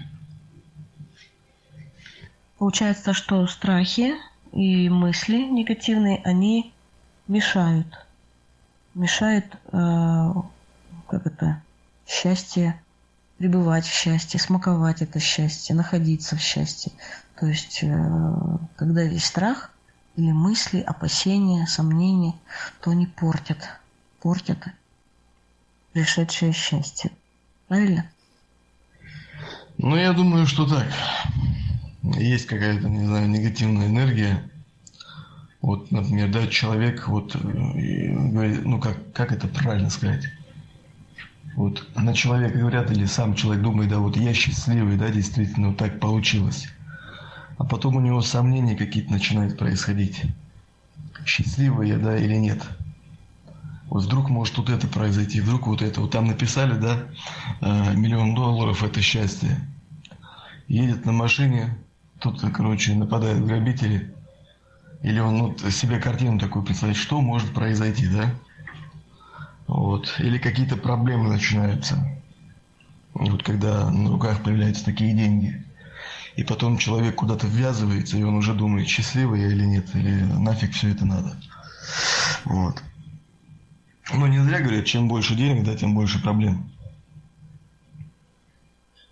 [2.58, 4.14] Получается, что страхи
[4.52, 6.74] и мысли негативные, они
[7.26, 7.86] мешают.
[8.94, 10.32] Мешают, э,
[11.08, 11.62] как это,
[12.06, 12.80] счастье
[13.38, 16.92] пребывать в счастье, смаковать это счастье, находиться в счастье.
[17.38, 19.70] То есть, э, когда есть страх
[20.16, 22.34] или мысли, опасения, сомнения,
[22.82, 23.66] то они портят,
[24.20, 24.58] портят
[25.92, 27.10] пришедшее счастье.
[27.66, 28.10] Правильно?
[29.78, 30.86] Ну, я думаю, что так.
[32.02, 34.50] Есть какая-то, не знаю, негативная энергия.
[35.62, 40.24] Вот, например, да, человек, вот, э, говорит, ну, как, как это правильно сказать?
[41.54, 45.76] Вот на человека говорят, или сам человек думает, да, вот я счастливый, да, действительно, вот
[45.76, 46.68] так получилось.
[47.58, 50.22] А потом у него сомнения какие-то начинают происходить.
[51.26, 52.62] Счастливый я, да, или нет.
[53.90, 56.00] Вот вдруг может вот это произойти, вдруг вот это.
[56.00, 57.02] Вот там написали, да,
[57.60, 59.58] э, миллион долларов– это счастье.
[60.68, 61.76] Едет на машине,
[62.20, 64.14] тут, короче, нападают грабители.
[65.02, 68.34] Или он вот себе картину такую представляет, что может произойти, да?
[69.66, 70.14] Вот.
[70.18, 71.96] Или какие-то проблемы начинаются.
[73.14, 75.64] Вот когда на руках появляются такие деньги.
[76.36, 80.72] И потом человек куда-то ввязывается, и он уже думает, счастливый я или нет, или нафиг
[80.72, 81.36] все это надо.
[82.44, 82.82] Вот.
[84.12, 86.70] Но не зря говорят, чем больше денег, да, тем больше проблем.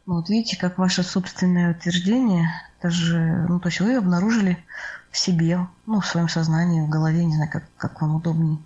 [0.07, 2.49] Ну, вот видите, как ваше собственное утверждение,
[2.83, 4.65] даже, ну, то есть вы обнаружили
[5.11, 8.59] в себе, ну, в своем сознании, в голове, не знаю, как, как вам удобнее,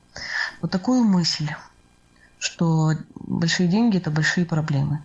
[0.61, 1.51] вот такую мысль–
[2.43, 5.01] что большие деньги– это большие проблемы.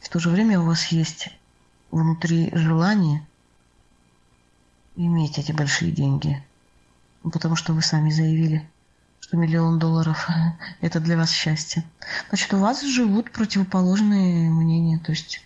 [0.00, 1.28] В то же время у вас есть
[1.92, 3.24] внутри желание
[4.96, 6.44] иметь эти большие деньги.
[7.22, 8.68] Ну, потому что вы сами заявили,
[9.20, 10.28] что миллион долларов–
[10.80, 11.84] это для вас счастье.
[12.30, 15.40] Значит, у вас живут противоположные мнения, то есть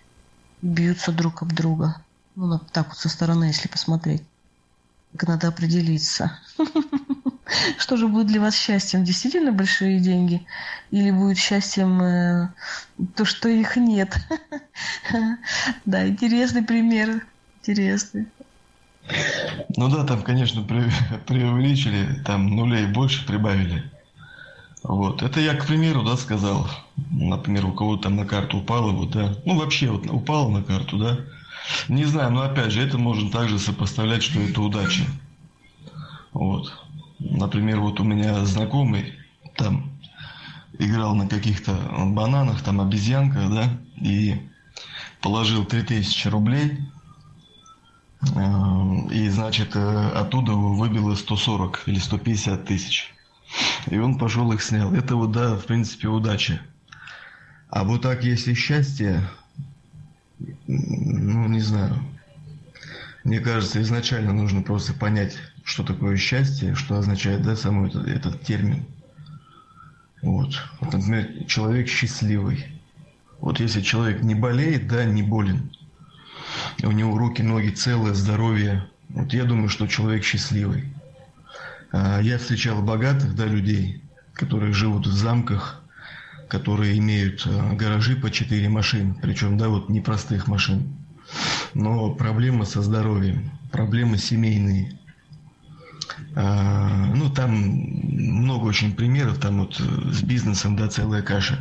[0.62, 2.03] бьются друг об друга.
[2.35, 4.23] Ну, так вот со стороны, если посмотреть.
[5.21, 6.39] Надо определиться.
[7.79, 9.05] Что же будет для вас счастьем?
[9.05, 10.47] Действительно большие деньги?
[10.91, 12.49] Или будет счастьем э,
[13.15, 14.17] то, что их нет?
[15.85, 17.27] Да, интересный пример.
[17.61, 18.27] Интересный.
[19.77, 20.63] Ну да, там, конечно,
[21.27, 23.91] преувеличили, там нулей больше прибавили.
[24.83, 25.23] Вот.
[25.23, 26.69] Это я, к примеру, да, сказал.
[27.11, 29.37] Например, у кого-то там на карту упало, вот, да.
[29.45, 31.19] Ну, вообще, вот упало на карту, да.
[31.89, 35.05] Не знаю, но опять же, это можно также сопоставлять, что это удача.
[36.33, 36.73] Вот.
[37.19, 39.15] Например, вот у меня знакомый
[39.57, 39.93] там
[40.79, 41.73] играл на каких-то
[42.07, 44.41] бананах, там обезьянка, да, и
[45.21, 46.79] положил 3000 рублей,
[48.35, 53.15] э, и, значит, э, оттуда выбило 140 или 150 тысяч.
[53.87, 54.93] И он пошел их снял.
[54.95, 56.61] Это вот, да, в принципе, удача.
[57.69, 59.23] А вот так, если счастье,
[60.66, 61.97] ну, не знаю.
[63.24, 68.43] Мне кажется, изначально нужно просто понять, что такое счастье, что означает, да, самый этот, этот
[68.43, 68.85] термин.
[70.23, 70.55] Вот.
[70.81, 70.93] вот.
[70.93, 72.66] Например, человек счастливый.
[73.40, 75.70] Вот если человек не болеет, да, не болен,
[76.82, 80.93] у него руки, ноги целые, здоровье, вот я думаю, что человек счастливый.
[81.90, 84.02] А я встречал богатых, да, людей,
[84.32, 85.82] которые живут в замках,
[86.53, 90.95] которые имеют а, гаражи по 4 машин, причем, да, вот непростых машин.
[91.74, 94.99] Но проблемы со здоровьем, проблемы семейные–
[96.35, 101.59] а, ну, там много очень примеров, там вот с бизнесом, да, целая каша.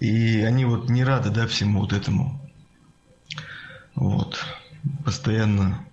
[0.00, 2.40] И они вот не рады, да, всему вот этому.
[3.94, 4.44] Вот.
[5.04, 5.84] Постоянно.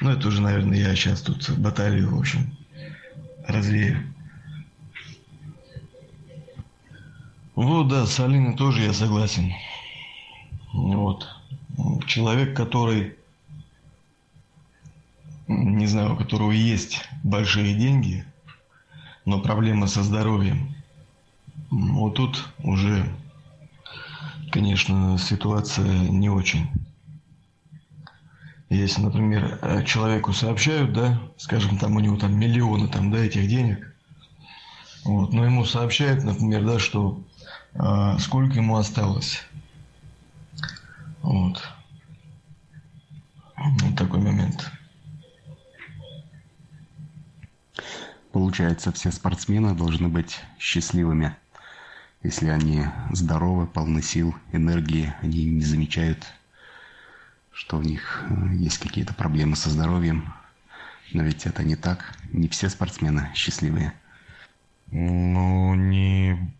[0.00, 2.56] Ну, это уже, наверное, я сейчас тут баталию, в общем,
[3.46, 4.02] развею.
[7.58, 9.52] Вот, да, с Алиной тоже я согласен.
[10.72, 11.26] Вот.
[12.06, 13.16] Человек, который
[15.48, 18.24] не знаю, у которого есть большие деньги,
[19.24, 20.72] но проблема со здоровьем.
[21.72, 23.12] Вот тут уже,
[24.52, 26.70] конечно, ситуация не очень.
[28.70, 33.96] Если, например, человеку сообщают, да, скажем, там у него там миллионы там, да, этих денег,
[35.04, 37.24] вот, но ему сообщают, например, да, что
[38.18, 39.42] сколько ему осталось.
[41.22, 41.62] Вот.
[43.56, 44.70] Вот такой момент.
[48.32, 51.34] Получается, все спортсмены должны быть счастливыми.
[52.22, 56.26] Если они здоровы, полны сил, энергии, они не замечают,
[57.52, 60.32] что у них э, есть какие-то проблемы со здоровьем.
[61.12, 62.16] Но ведь это не так.
[62.32, 63.94] Не все спортсмены счастливые.
[64.90, 66.52] Ну, не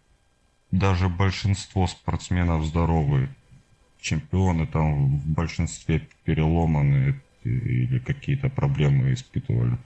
[0.71, 3.29] даже большинство спортсменов здоровые.
[4.01, 9.77] Чемпионы там в большинстве переломаны или какие-то проблемы испытывали.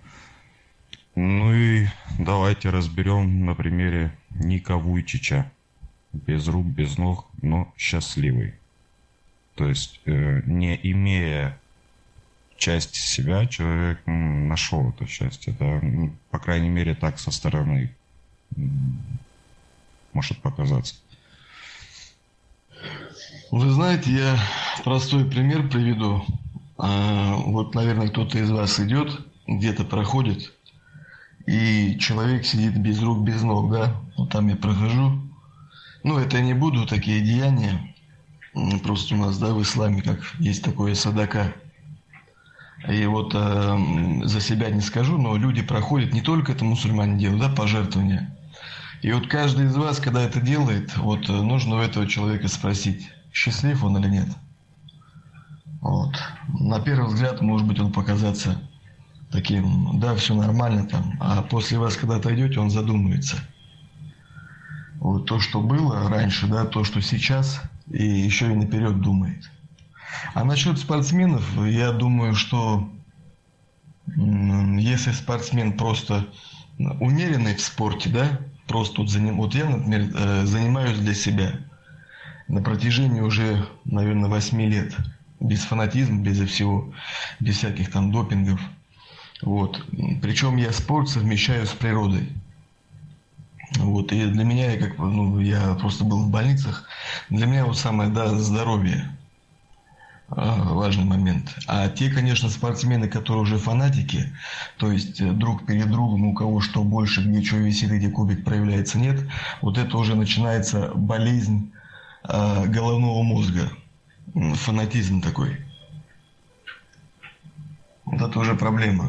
[1.14, 1.86] Ну и
[2.18, 5.50] давайте разберем на примере Ника Вуйчича.
[6.12, 8.54] без рук, без ног, но счастливый.
[9.54, 11.59] То есть, э, не имея
[12.56, 15.54] часть себя, человек нашел это счастье.
[15.54, 15.82] Это,
[16.30, 17.90] по крайней мере, так со стороны
[20.12, 20.94] может показаться.
[23.51, 24.39] Вы знаете, я
[24.82, 26.24] простой пример приведу.
[26.78, 30.52] А, вот, наверное, кто-то из вас идет, где-то проходит,
[31.47, 34.01] и человек сидит без рук, без ног, да?
[34.16, 35.20] Вот там я прохожу.
[36.02, 37.94] Ну, это я не буду, такие деяния.
[38.82, 41.52] Просто у нас, да, в исламе, как есть такое садака.
[42.89, 43.78] И вот э,
[44.24, 48.36] за себя не скажу, но люди проходят, не только это мусульмане делают, да, пожертвования.
[49.02, 53.10] И вот каждый из вас, когда это делает, вот э, нужно у этого человека спросить,
[53.32, 54.28] счастлив он или нет.
[55.80, 56.14] Вот.
[56.60, 58.62] На первый взгляд, может быть, он показаться
[59.32, 63.38] таким, да, все нормально там, а после вас, когда отойдете, он задумается.
[65.00, 67.60] Вот то, что было раньше, да, то, что сейчас,
[67.90, 69.50] и еще и наперед думает.
[70.32, 72.88] А насчет спортсменов, я думаю, что
[74.06, 76.28] если спортсмен просто
[76.78, 79.36] умеренный в спорте, да, просто вот, заним...
[79.36, 81.52] вот я, например, э, занимаюсь для себя
[82.48, 84.94] на протяжении уже, наверное, 8 лет,
[85.40, 86.93] без фанатизма, без всего,
[87.40, 88.60] без всяких там допингов.
[89.43, 89.84] Вот.
[90.20, 92.28] Причем я спорт совмещаю с природой.
[93.76, 94.12] Вот.
[94.12, 96.89] И для меня, как ну, я просто был в больницах,
[97.30, 99.10] для меня вот самое да, здоровье
[100.34, 101.54] важный момент.
[101.66, 104.32] А те, конечно, спортсмены, которые уже фанатики,
[104.78, 108.44] то есть э, друг перед другом, у кого что больше, где что висит, где кубик
[108.44, 109.28] проявляется, нет,
[109.60, 111.72] вот это уже начинается болезнь
[112.24, 113.70] э, головного мозга,
[114.34, 115.59] фанатизм такой.
[118.04, 119.09] Вот это уже проблема.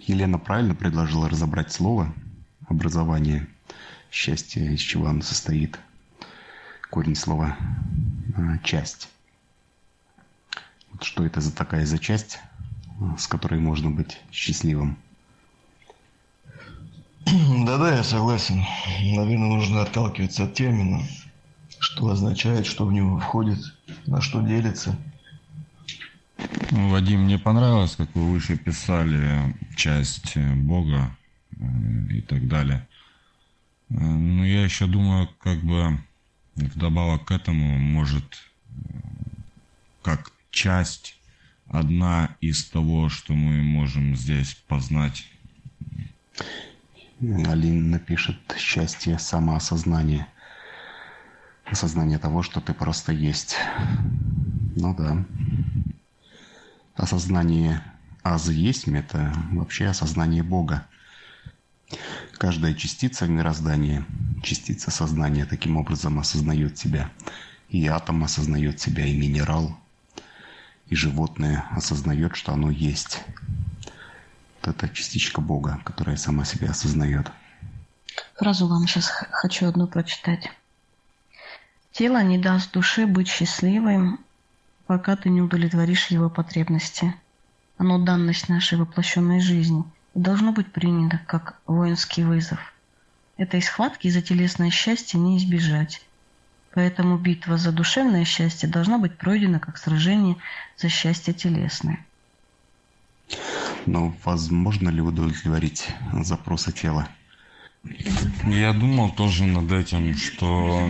[0.00, 2.12] Елена правильно предложила разобрать слово
[2.68, 3.48] образование,
[4.10, 5.78] счастье, из чего оно состоит.
[6.94, 7.56] Корень слова
[8.36, 9.08] а, часть.
[10.92, 12.38] Вот что это за такая за часть,
[13.00, 14.96] а, с которой можно быть счастливым?
[17.26, 18.62] Да-да, я согласен.
[19.00, 21.02] Наверное, нужно отталкиваться от термина,
[21.80, 23.58] что означает, что в него входит,
[24.06, 24.96] на что делится–
[26.70, 31.16] ну, Вадим, мне понравилось, как вы выше писали часть э, Бога
[31.56, 31.64] э,
[32.10, 32.86] и так далее.
[33.90, 35.98] Э, но я еще думаю, как бы
[36.56, 38.24] вдобавок к этому, может,
[40.02, 41.16] как часть,
[41.66, 45.26] одна из того, что мы можем здесь познать.
[47.20, 50.26] Алина напишет счастье самоосознание.
[51.64, 53.56] Осознание того, что ты просто есть.
[54.76, 55.24] Ну да
[56.94, 57.82] осознание
[58.22, 60.86] аз есть это вообще осознание Бога.
[62.38, 64.04] Каждая частица мироздания,
[64.42, 67.10] частица сознания таким образом осознает себя.
[67.68, 69.76] И атом осознает себя, и минерал,
[70.86, 73.20] и животное осознает, что оно есть.
[74.60, 77.30] Вот это частичка Бога, которая сама себя осознает.
[78.36, 80.50] Фразу вам сейчас хочу одну прочитать.
[81.92, 84.20] Тело не даст душе быть счастливым,
[84.86, 87.14] пока ты не удовлетворишь его потребности.
[87.76, 89.84] Оно данность нашей воплощенной жизни
[90.14, 92.72] должно быть принято как воинский вызов.
[93.36, 96.00] Этой схватки за телесное счастье не избежать.
[96.72, 100.36] Поэтому битва за душевное счастье должна быть пройдена как сражение
[100.76, 102.04] за счастье телесное.
[103.86, 107.08] Но возможно ли удовлетворить запросы тела?
[108.44, 110.88] Я думал тоже над этим, что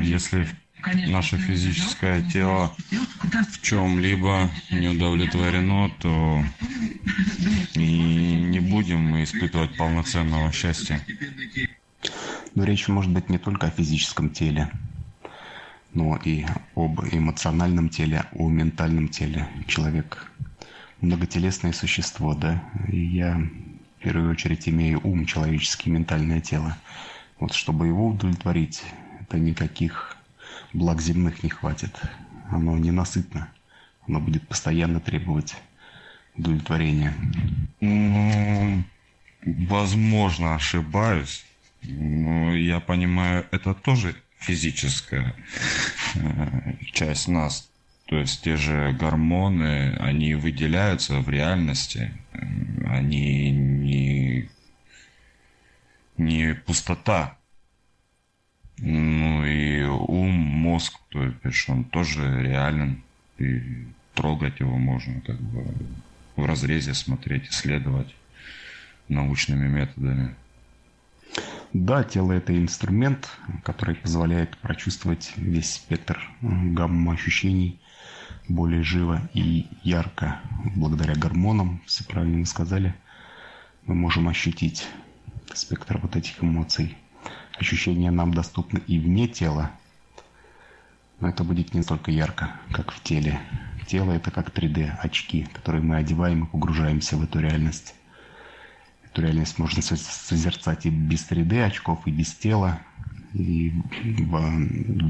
[0.00, 0.46] если
[1.08, 2.74] наше физическое тело
[3.50, 6.44] в чем-либо не удовлетворено, то
[7.74, 11.00] и не будем мы испытывать полноценного счастья.
[12.54, 14.70] Но речь может быть не только о физическом теле,
[15.92, 19.48] но и об эмоциональном теле, о ментальном теле.
[19.66, 20.30] Человек
[21.00, 23.36] многотелесное существо, да, и я
[23.98, 26.76] в первую очередь имею ум человеческий, ментальное тело.
[27.38, 28.82] Вот чтобы его удовлетворить,
[29.20, 30.15] это никаких
[30.72, 31.94] благ земных не хватит.
[32.50, 33.48] Оно ненасытно.
[34.06, 35.56] Оно будет постоянно требовать
[36.36, 37.14] удовлетворения.
[37.80, 38.84] Ну,
[39.44, 41.44] возможно, ошибаюсь.
[41.82, 45.34] Но я понимаю, это тоже физическая
[46.14, 47.68] э, часть нас.
[48.06, 52.12] То есть те же гормоны, они выделяются в реальности.
[52.86, 54.48] Они не,
[56.16, 57.36] не пустота.
[58.78, 63.02] Ну и ум, мозг, то есть он тоже реален.
[63.38, 65.64] И трогать его можно как бы
[66.36, 68.14] в разрезе смотреть, исследовать
[69.08, 70.34] научными методами.
[71.72, 73.28] Да, тело– это инструмент,
[73.62, 77.78] который позволяет прочувствовать весь спектр гамма ощущений
[78.48, 80.40] более живо и ярко.
[80.74, 82.94] Благодаря гормонам, все правильно сказали,
[83.84, 84.86] мы можем ощутить
[85.52, 86.96] спектр вот этих эмоций.
[87.58, 89.70] Ощущения нам доступны и вне тела,
[91.20, 93.40] но это будет не столько ярко, как в теле.
[93.86, 97.94] Тело– это как 3D-очки, которые мы одеваем и погружаемся в эту реальность.
[99.04, 102.80] Эту реальность можно созерцать и без 3D-очков, и без тела.
[103.32, 104.40] И в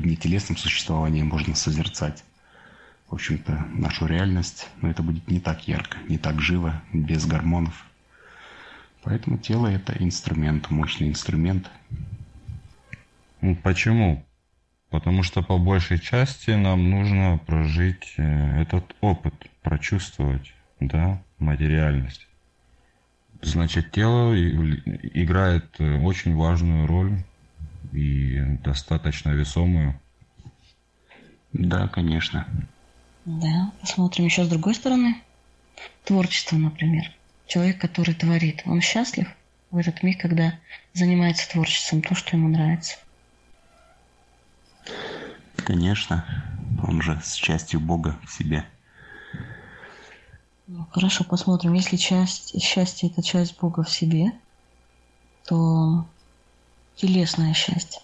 [0.07, 2.23] нетелесном существовании можно созерцать,
[3.09, 4.69] в общем-то, нашу реальность.
[4.83, 7.87] Но это будет не так ярко, не так живо, без гормонов.
[9.03, 11.71] Поэтому тело– это инструмент, мощный инструмент.
[13.63, 14.25] Почему?
[14.91, 22.27] Потому что по большей части нам нужно прожить э, этот опыт, прочувствовать, да, материальность.
[23.43, 27.19] Значит, тело играет э, очень важную роль
[27.93, 30.01] и достаточно весомую.
[31.53, 32.47] Да, конечно.
[33.25, 35.17] Да, посмотрим еще с другой стороны.
[36.05, 37.11] Творчество, например.
[37.47, 39.29] Человек, который творит, он счастлив
[39.71, 40.55] в этот миг, когда
[40.95, 42.97] занимается творчеством, то, что ему нравится.
[45.57, 46.25] Конечно,
[46.87, 48.65] он же с частью Бога в себе.
[50.67, 51.75] Ну, хорошо, посмотрим.
[51.75, 54.33] Если часть счастья– это часть Бога в себе,
[55.45, 56.07] то
[56.97, 58.01] телесное счастье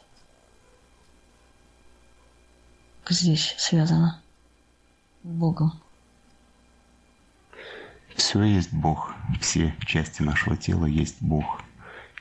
[3.12, 4.20] здесь связано
[5.22, 5.72] с Богом.
[8.16, 9.14] Все есть Бог.
[9.40, 11.62] Все части нашего тела есть Бог.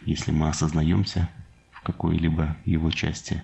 [0.05, 1.29] Если мы осознаемся
[1.71, 3.43] в какой-либо его части,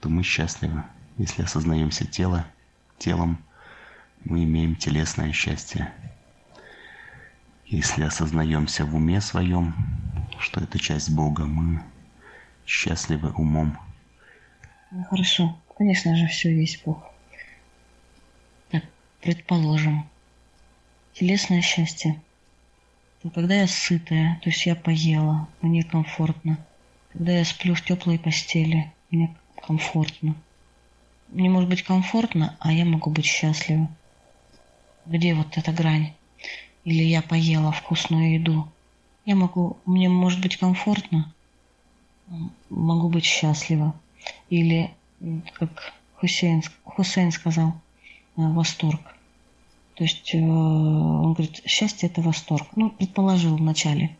[0.00, 0.82] то мы счастливы.
[1.18, 2.46] Если осознаемся тело,
[2.98, 3.38] телом,
[4.24, 5.92] мы имеем телесное счастье.
[7.66, 9.74] Если осознаемся в уме своем,
[10.38, 11.82] что это часть Бога, мы
[12.66, 13.78] счастливы умом.
[14.90, 15.58] Ну, хорошо.
[15.76, 17.02] Конечно же, все есть Бог.
[18.70, 18.84] Так,
[19.20, 20.08] предположим,
[21.14, 22.20] телесное счастье.
[23.22, 26.58] То когда я сытая, то есть я поела, мне комфортно.
[27.12, 29.36] Когда я сплю в теплой постели, мне
[29.66, 30.34] комфортно
[31.32, 33.88] мне может быть комфортно, а я могу быть счастлива.
[35.06, 36.12] Где вот эта грань?
[36.84, 38.68] Или я поела вкусную еду.
[39.24, 41.32] Я могу, мне может быть комфортно,
[42.68, 43.94] могу быть счастлива.
[44.48, 44.90] Или,
[45.54, 47.74] как Хусейн, Хусейн сказал,
[48.36, 49.00] э, восторг.
[49.94, 52.66] То есть э, он говорит, счастье это восторг.
[52.76, 54.16] Ну, предположил вначале.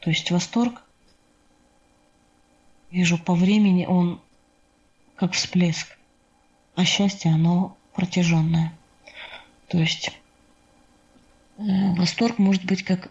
[0.00, 0.82] То есть восторг,
[2.90, 4.20] вижу по времени, он
[5.18, 5.98] как всплеск
[6.78, 8.72] а счастье, оно протяженное.
[9.66, 10.12] То есть
[11.58, 11.62] э,
[11.96, 13.10] восторг может быть как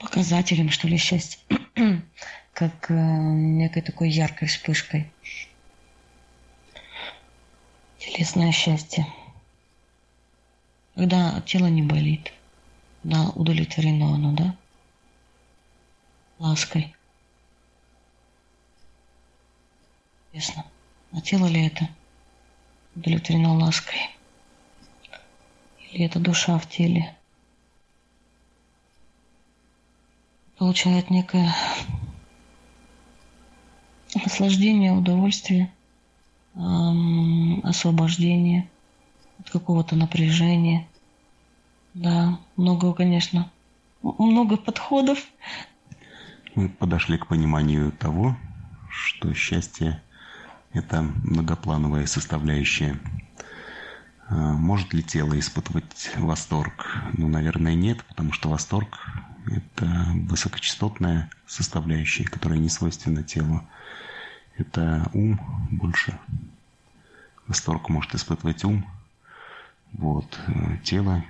[0.00, 1.38] показателем, что ли, счастья,
[2.52, 5.12] как э, некой такой яркой вспышкой.
[7.98, 9.06] Телесное счастье.
[10.96, 12.32] Когда тело не болит,
[13.04, 14.56] да, удовлетворено оно, да,
[16.40, 16.95] лаской.
[20.36, 20.66] Ясно.
[21.12, 21.88] А тело ли это
[22.94, 23.96] удовлетворено лаской?
[25.90, 27.16] Или это душа в теле?
[30.58, 31.54] Получает некое
[34.14, 35.72] наслаждение, удовольствие,
[36.54, 38.68] эм, освобождение
[39.38, 40.86] от какого-то напряжения.
[41.94, 43.50] Да, много, конечно,
[44.02, 45.18] много подходов.
[46.54, 48.36] Мы подошли к пониманию того,
[48.90, 50.02] что счастье
[50.76, 52.98] это многоплановая составляющая.
[54.28, 56.86] А, может ли тело испытывать восторг?
[57.14, 58.98] Ну, наверное, нет, потому что восторг–
[59.46, 59.86] это
[60.28, 63.66] высокочастотная составляющая, которая не свойственна телу.
[64.56, 65.40] Это ум
[65.70, 66.18] больше.
[67.46, 68.86] Восторг может испытывать ум.
[69.92, 70.38] Вот.
[70.82, 71.24] Тело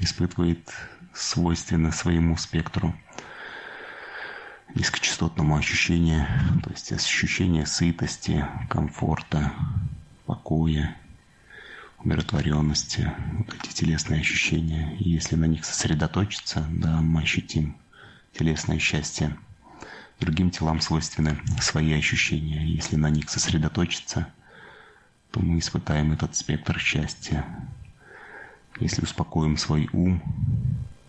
[0.00, 0.72] испытывает
[1.12, 2.94] свойственно своему спектру
[4.74, 6.26] низкочастотному ощущению,
[6.62, 9.52] то есть ощущение сытости, комфорта,
[10.26, 10.96] покоя,
[11.98, 14.96] умиротворенности, вот эти телесные ощущения.
[14.98, 17.76] И если на них сосредоточиться, да, мы ощутим
[18.32, 19.36] телесное счастье.
[20.20, 22.66] Другим телам свойственны свои ощущения.
[22.66, 24.28] Если на них сосредоточиться,
[25.30, 27.44] то мы испытаем этот спектр счастья.
[28.80, 30.22] Если успокоим свой ум,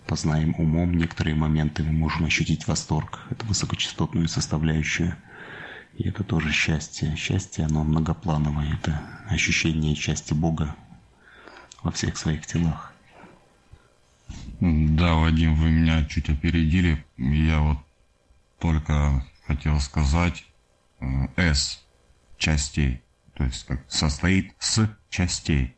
[0.08, 5.16] познаем умом некоторые моменты, мы можем ощутить восторг, это высокочастотную составляющую.
[5.98, 7.16] И это тоже счастье.
[7.16, 8.74] Счастье, оно многоплановое.
[8.74, 10.76] Это ощущение части Бога
[11.84, 12.94] во всех своих телах.
[14.60, 17.06] Да, Вадим, вы меня чуть опередили.
[17.18, 17.78] Я вот
[18.60, 20.46] только хотел сказать
[21.00, 21.06] э,
[21.36, 21.86] S
[22.38, 23.02] частей,
[23.36, 25.76] то есть как состоит с частей.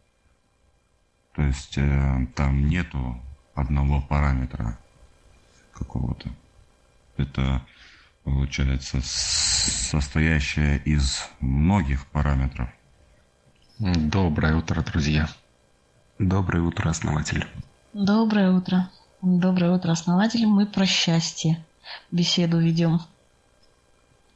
[1.35, 3.21] То есть э, там нету
[3.57, 4.77] одного параметра
[5.73, 6.29] какого-то.
[7.17, 7.65] Это
[8.23, 12.69] получается состоящая из многих параметров.
[13.79, 15.29] Доброе утро, друзья.
[16.19, 17.45] Доброе утро, основатель.
[17.93, 18.89] Доброе утро.
[19.21, 20.45] Доброе утро, основатель.
[20.45, 21.65] Мы про счастье
[22.11, 22.99] беседу ведем.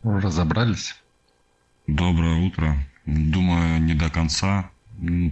[0.03, 0.95] Разобрались?
[1.85, 2.75] Доброе утро.
[3.05, 4.69] Думаю, не до конца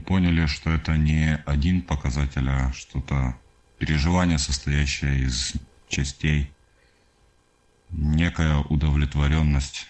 [0.05, 3.35] поняли, что это не один показатель, а что-то
[3.79, 5.53] переживание, состоящее из
[5.87, 6.51] частей.
[7.89, 9.87] Некая удовлетворенность.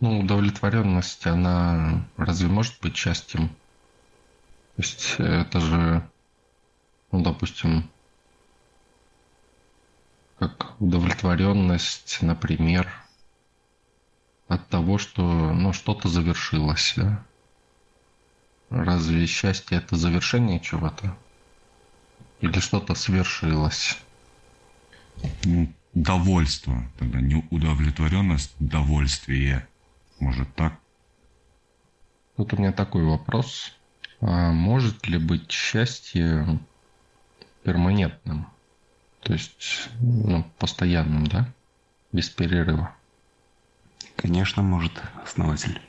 [0.00, 3.48] Ну, удовлетворенность, она разве может быть счастьем?
[4.76, 6.10] То есть это же,
[7.12, 7.88] ну, допустим,
[10.38, 12.90] как удовлетворенность, например,
[14.48, 16.94] от того, что ну, что-то завершилось.
[16.96, 17.24] Да?
[18.70, 21.16] Разве счастье это завершение чего-то?
[22.42, 23.98] Или что-то свершилось?
[25.44, 26.84] Ну, довольство.
[26.98, 29.68] Тогда не удовлетворенность, довольствие.
[30.18, 30.74] Может так?
[32.36, 33.72] Вот у меня такой вопрос.
[34.20, 36.58] А может ли быть счастье
[37.62, 38.48] перманентным?
[39.20, 41.48] То есть, ну, постоянным, да?
[42.10, 42.92] Без перерыва.
[44.16, 45.80] Конечно, может, основатель.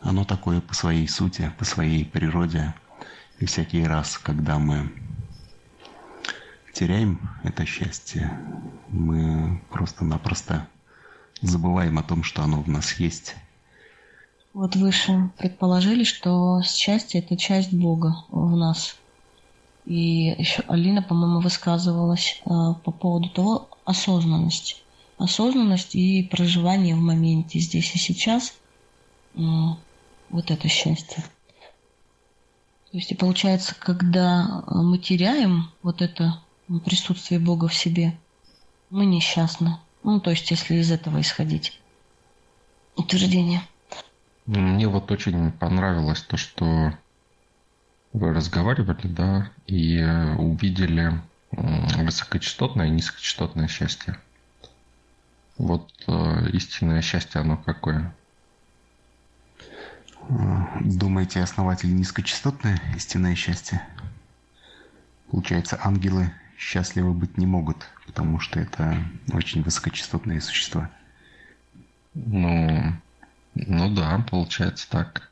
[0.00, 2.74] Оно такое по своей сути, по своей природе.
[3.38, 4.90] И всякий раз, когда мы
[6.72, 8.30] теряем это счастье,
[8.88, 10.66] мы просто-напросто
[11.42, 13.34] забываем о том, что оно в нас есть.
[14.52, 18.96] Вот выше предположили, что счастье– это часть Бога в нас.
[19.86, 24.76] И еще Алина, по-моему, высказывалась э, по поводу того осознанности.
[25.18, 28.54] Осознанность и проживание в моменте здесь и сейчас.
[29.34, 29.40] Э,
[30.30, 31.22] вот это счастье.
[32.90, 36.40] То есть, и получается, когда мы теряем вот это
[36.78, 38.16] присутствие Бога в себе,
[38.90, 39.76] мы несчастны.
[40.04, 41.80] Ну, то есть, если из этого исходить.
[42.96, 43.62] Утверждение.
[44.46, 46.92] Мне вот очень понравилось то, что
[48.12, 51.20] вы разговаривали, да, и э, увидели
[51.52, 54.18] высокочастотное и низкочастотное счастье.
[55.58, 58.14] Вот э, истинное счастье, оно какое?
[60.80, 63.86] Думаете, основатель низкочастотное истинное счастье?
[65.30, 70.90] Получается, ангелы счастливы быть не могут, потому что это очень высокочастотные существа.
[72.12, 72.92] Ну,
[73.54, 75.30] ну да, получается так.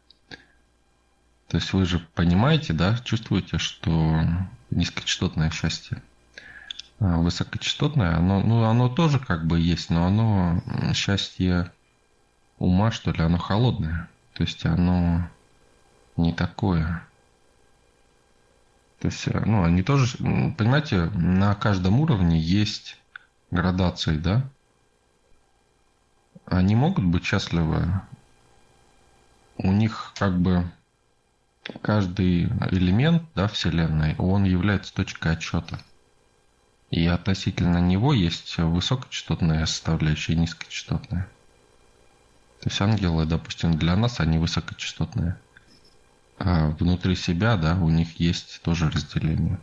[1.49, 4.23] То есть вы же понимаете, да, чувствуете, что
[4.71, 6.03] низкочастотное счастье.
[6.99, 10.63] А высокочастотное, оно, ну, оно тоже как бы есть, но оно
[10.95, 11.71] счастье
[12.59, 14.09] ума, что ли, оно холодное.
[14.33, 15.29] То есть оно
[16.17, 17.03] не такое.
[19.01, 22.97] То есть, ну, они тоже, понимаете, на каждом уровне есть
[23.51, 24.49] градации, да?
[26.47, 28.01] Они могут быть счастливы.
[29.57, 30.71] У них как бы
[31.83, 35.79] каждый элемент да, Вселенной, он является точкой отсчета.
[36.91, 41.29] И относительно него есть высокочастотная составляющая и низкочастотная.
[42.61, 45.39] То есть ангелы, допустим, для нас они высокочастотные.
[46.39, 49.59] А внутри себя, да, у них есть тоже разделение.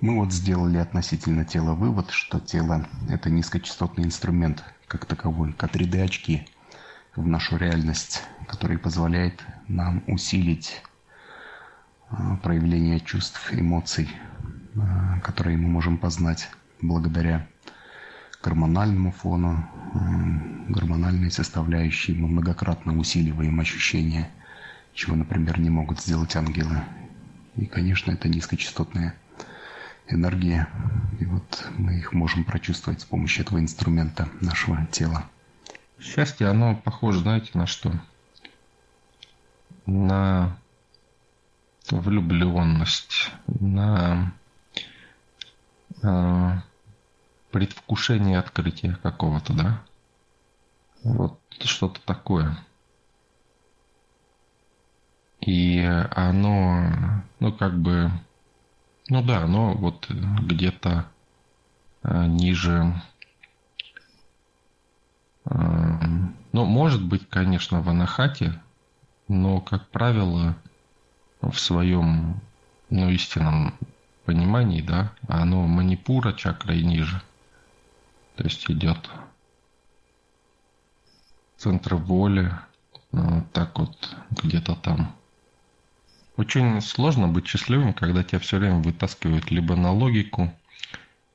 [0.00, 6.46] Мы вот сделали относительно тела вывод, что тело– это низкочастотный инструмент как таковой, как 3D-очки–
[7.18, 10.82] в нашу реальность, который позволяет нам усилить
[12.10, 14.08] а, проявление чувств, эмоций,
[14.76, 16.48] а, которые мы можем познать
[16.80, 17.48] благодаря
[18.42, 19.98] гормональному фону, а,
[20.68, 22.14] гормональной составляющей.
[22.14, 24.30] Мы многократно усиливаем ощущения,
[24.94, 26.82] чего, например, не могут сделать ангелы.
[27.56, 29.14] И, конечно, это низкочастотная
[30.08, 30.68] энергия.
[31.20, 35.24] И вот мы их можем прочувствовать с помощью этого инструмента нашего тела.
[36.00, 37.92] Счастье, оно похоже, знаете, на что?
[39.86, 40.56] На
[41.90, 44.32] влюбленность, на
[46.02, 46.52] э,
[47.50, 49.82] предвкушение открытия какого-то, да?
[51.02, 52.56] Вот что-то такое.
[55.40, 58.10] И оно, ну как бы,
[59.08, 61.06] ну да, оно вот где-то
[62.02, 62.94] э, ниже
[66.52, 68.60] ну, может быть, конечно, в анахате,
[69.28, 70.56] но, как правило,
[71.40, 72.40] в своем
[72.90, 73.74] ну, истинном
[74.24, 77.22] понимании, да, оно манипура чакра и ниже.
[78.36, 79.10] То есть идет
[81.56, 82.52] центр воли,
[83.12, 85.14] ну, так вот где-то там.
[86.38, 90.54] Очень сложно быть счастливым, когда тебя все время вытаскивают либо на логику,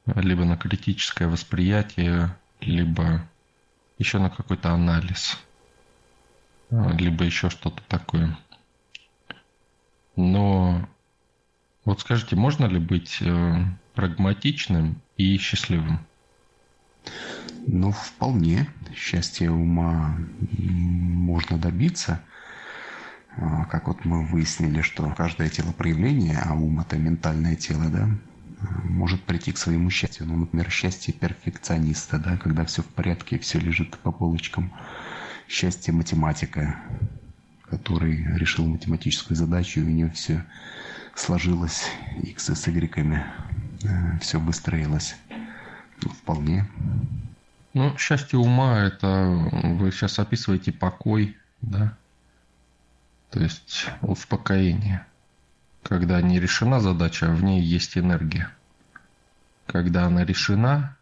[0.05, 3.21] либо на критическое восприятие, либо
[3.97, 5.37] еще на какой-то анализ,
[6.69, 8.39] либо еще что-то такое.
[10.15, 10.87] Но
[11.83, 13.55] вот скажите, можно ли быть э,
[13.95, 15.99] прагматичным и счастливым?
[17.67, 18.69] Ну, вполне.
[18.95, 20.17] Счастье ума
[20.57, 22.23] можно добиться.
[23.37, 28.09] А, как вот мы выяснили, что каждое телопроявление, а ум это ментальное тело, да,
[28.83, 30.27] может прийти к своему счастью.
[30.27, 34.71] Ну, например, счастье перфекциониста, да, когда все в порядке, все лежит по полочкам.
[35.47, 36.79] Счастье математика,
[37.69, 40.45] который решил математическую задачу, и у него все
[41.15, 41.85] сложилось,
[42.21, 43.23] x с y,
[43.83, 45.15] э, все выстроилось.
[46.01, 46.65] Ну, вполне.
[47.73, 49.27] Ну, счастье ума– это
[49.63, 51.97] вы сейчас описываете покой, да?
[53.33, 55.07] То есть успокоение.
[55.81, 58.53] Когда не решена задача, в ней есть энергия.
[59.65, 60.95] Когда она решена,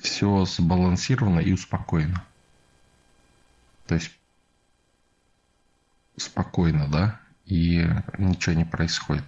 [0.00, 2.24] все сбалансировано и успокоено.
[3.86, 4.12] То есть
[6.16, 7.86] спокойно, да, и
[8.16, 9.26] ничего не происходит.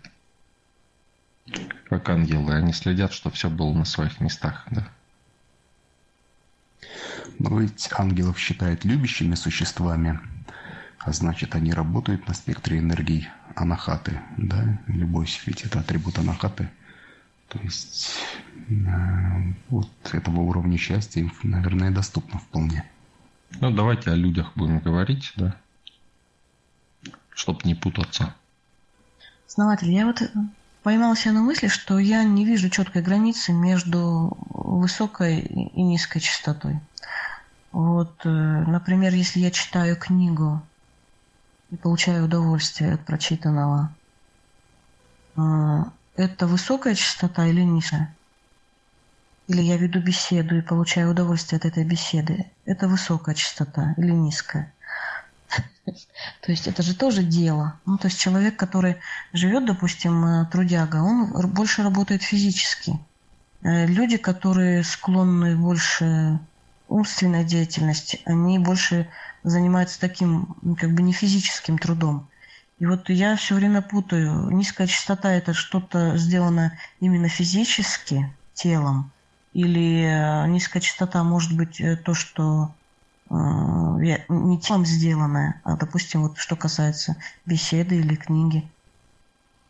[1.90, 4.90] Как ангелы, они следят, что все было на своих местах, да.
[7.38, 10.18] Но ведь ангелов считают любящими существами,
[11.02, 14.78] а значит, они работают на спектре энергий анахаты, да?
[14.86, 16.68] Любовь ведь это атрибут анахаты.
[17.48, 18.16] То есть
[18.68, 18.74] э,
[19.70, 22.84] вот этого уровня счастья им, наверное, доступно вполне.
[23.60, 25.56] Ну, давайте о людях будем говорить, да?
[27.34, 28.34] Чтоб не путаться.
[29.48, 30.22] Основатель, я вот
[30.82, 36.78] поймала себя на мысли, что я не вижу четкой границы между высокой и низкой частотой.
[37.72, 40.62] Вот, э, например, если я читаю книгу
[41.70, 43.94] и получаю удовольствие от прочитанного,
[45.36, 45.40] э,
[46.16, 48.14] это высокая частота или низкая?
[49.46, 52.46] Или я веду беседу и получаю удовольствие от этой беседы.
[52.66, 54.72] Это высокая частота или низкая?
[55.86, 57.80] То есть это же тоже дело.
[57.84, 58.96] Ну, то есть человек, который
[59.32, 62.98] живет, допустим, э, трудяга, он больше работает физически.
[63.62, 66.40] Люди, которые склонны больше
[66.88, 69.08] умственная деятельность, они больше
[69.42, 72.28] занимаются таким, ну, как бы не физическим трудом.
[72.78, 74.50] И вот я все время путаю.
[74.50, 79.12] Низкая частота– это что-то сделано именно физически, телом,
[79.52, 82.74] или э, низкая частота может быть э, то, что
[83.28, 88.66] э, не телом сделанное, а, допустим, вот что касается беседы или книги.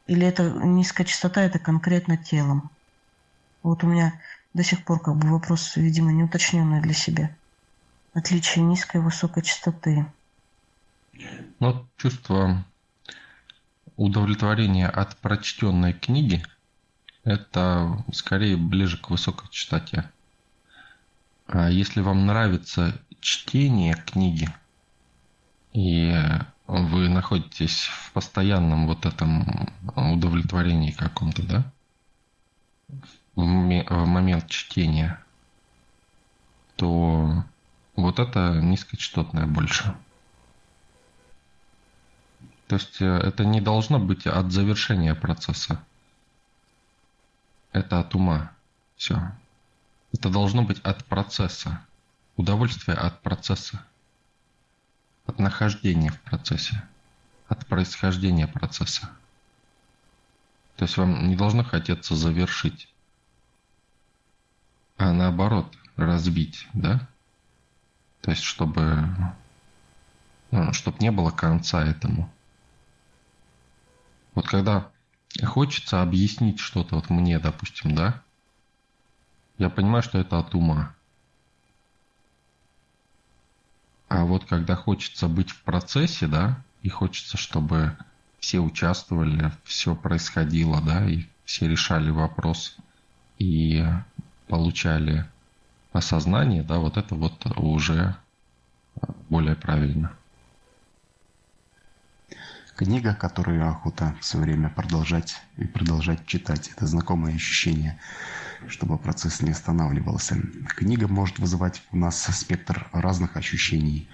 [0.06, 2.70] Или это низкая частота– это конкретно телом.
[3.62, 4.14] Вот у меня
[4.54, 7.30] до сих пор как бы вопрос, видимо, не уточненный для себя.
[8.12, 10.06] Отличие низкой и высокой частоты.
[11.60, 12.64] Ну, чувство
[13.96, 16.42] удовлетворения от прочтенной книги–
[17.24, 20.10] это скорее ближе к высокой частоте.
[21.46, 24.48] А если вам нравится чтение книги,
[25.72, 26.16] и
[26.66, 31.72] вы находитесь в постоянном вот этом удовлетворении каком-то, да,
[33.34, 35.22] в момент чтения,
[36.76, 37.44] то
[38.02, 39.96] вот это низкочастотное больше.
[42.66, 45.82] То есть э, это не должно быть от завершения процесса.
[47.72, 48.52] Это от ума.
[48.96, 49.32] Все.
[50.12, 51.84] Это должно быть от процесса.
[52.36, 53.84] Удовольствие от процесса.
[55.26, 56.82] От нахождения в процессе.
[57.48, 59.10] От происхождения процесса.
[60.76, 62.90] То есть вам не должно хотеться завершить
[65.00, 67.08] а наоборот разбить, да?
[68.20, 69.08] То есть, чтобы,
[70.50, 72.30] ну, чтобы не было конца этому.
[74.34, 74.90] Вот когда
[75.44, 78.22] хочется объяснить что-то, вот мне, допустим, да,
[79.58, 80.94] я понимаю, что это от ума.
[84.08, 87.96] А вот когда хочется быть в процессе, да, и хочется, чтобы
[88.40, 92.76] все участвовали, все происходило, да, и все решали вопрос,
[93.38, 93.86] и
[94.48, 95.28] получали
[95.92, 98.16] осознание, да, вот это вот уже
[99.28, 100.12] более правильно.
[102.76, 106.68] Книга, которую охота все время продолжать и продолжать читать.
[106.68, 107.98] Это знакомое ощущение,
[108.68, 110.40] чтобы процесс не останавливался.
[110.76, 114.08] Книга может вызывать у нас спектр разных ощущений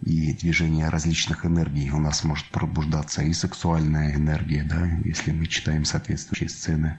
[0.00, 1.90] и движения различных энергий.
[1.90, 6.98] У нас может пробуждаться и сексуальная энергия, да, если мы читаем соответствующие сцены,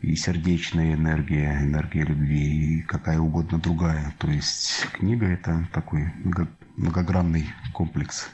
[0.00, 4.14] и сердечная энергия, энергия любви, и какая угодно другая.
[4.18, 6.12] То есть книга– это такой
[6.76, 8.28] многогранный комплекс.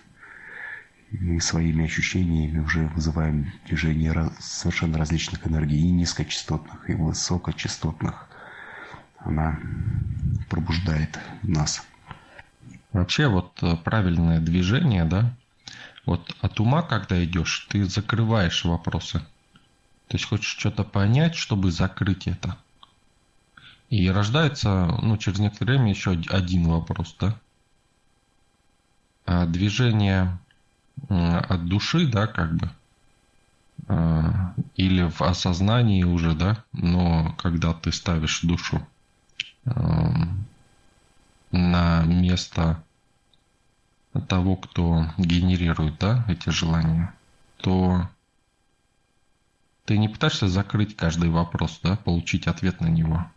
[1.10, 8.28] Мы своими ощущениями уже вызываем движение совершенно различных энергий, и низкочастотных, и высокочастотных.
[9.18, 9.58] Она
[10.50, 11.86] пробуждает нас.
[12.92, 15.34] Вообще вот э, правильное движение, да,
[16.04, 19.22] вот от ума, когда идешь, ты закрываешь вопросы.
[20.14, 22.56] То есть хочешь что-то понять, чтобы закрыть это.
[23.90, 27.36] И рождается, ну, через некоторое время еще один вопрос, да?
[29.26, 30.38] А движение
[31.08, 32.70] от души, да, как бы,
[33.88, 38.86] а, или в осознании уже, да, но когда ты ставишь душу
[41.50, 42.84] на место
[44.28, 47.12] того, кто генерирует, да, эти желания,
[47.56, 48.08] то
[49.84, 53.30] ты не пытаешься закрыть каждый вопрос, да, получить ответ на него.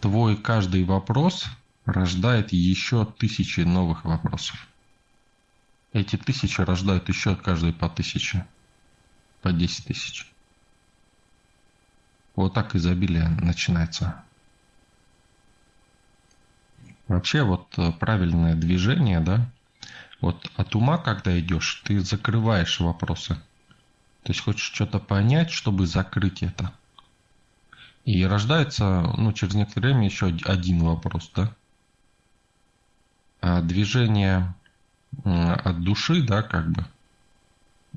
[0.00, 1.46] Твой каждый вопрос
[1.84, 4.68] рождает еще тысячи новых вопросов.
[5.92, 8.46] Эти тысячи рождают еще каждый по тысяче,
[9.42, 10.30] по десять тысяч.
[12.36, 14.22] Вот так изобилие начинается.
[17.08, 19.50] Вообще вот э, правильное движение, да,
[20.20, 23.40] вот от ума, когда идешь, ты закрываешь вопросы.
[24.22, 26.72] То есть хочешь что-то понять, чтобы закрыть это.
[28.04, 31.54] И рождается, ну, через некоторое время еще один вопрос, да.
[33.40, 34.54] А движение
[35.24, 36.84] от души, да, как бы,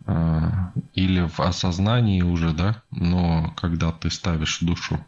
[0.06, 5.04] а, или в осознании уже, да, но когда ты ставишь душу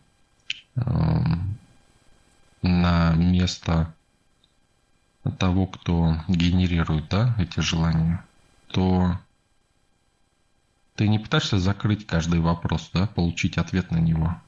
[2.61, 3.93] на место
[5.37, 8.23] того, кто генерирует, да, эти желания,
[8.67, 9.19] то
[10.95, 14.39] ты не пытаешься закрыть каждый вопрос, да, получить ответ на него.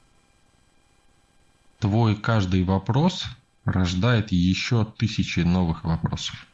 [1.80, 3.24] Твой каждый вопрос
[3.64, 6.46] рождает еще тысячи новых вопросов.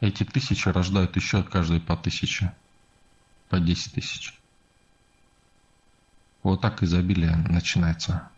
[0.00, 2.52] Эти тысячи рождают еще каждый по тысяче,
[3.48, 4.34] по десять тысяч.
[6.42, 8.28] Вот так изобилие начинается.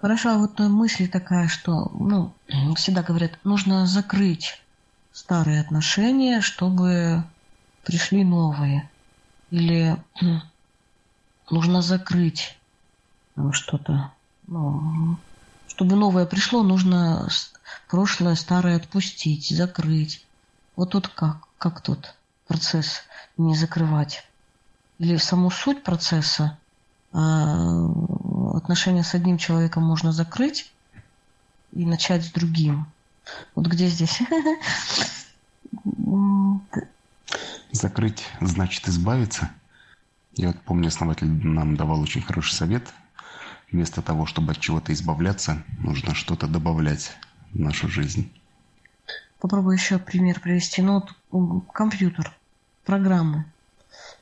[0.00, 2.34] Хорошо, а вот мысль такая, что, ну,
[2.76, 4.60] всегда говорят, нужно закрыть
[5.12, 7.24] старые отношения, чтобы
[7.84, 8.88] пришли новые.
[9.50, 9.96] Или
[11.50, 12.58] нужно закрыть
[13.52, 14.12] что-то.
[14.46, 15.16] Ну,
[15.68, 17.28] чтобы новое пришло, нужно
[17.88, 20.24] прошлое, старое отпустить, закрыть.
[20.76, 21.48] Вот тут как?
[21.58, 22.14] Как тут
[22.46, 23.02] процесс
[23.36, 24.26] не закрывать?
[24.98, 26.58] Или саму суть процесса
[27.12, 27.86] а
[28.56, 30.72] отношения с одним человеком можно закрыть
[31.72, 32.86] и начать с другим.
[33.54, 34.20] Вот где здесь?
[37.74, 39.50] Закрыть значит избавиться.
[40.36, 42.88] Я вот помню, основатель нам давал очень хороший совет.
[43.72, 47.10] Вместо того, чтобы от чего-то избавляться, нужно что-то добавлять
[47.52, 48.32] в нашу жизнь.
[49.40, 50.82] Попробую еще пример привести.
[50.82, 51.02] Ну,
[51.32, 52.32] вот компьютер,
[52.84, 53.44] программы.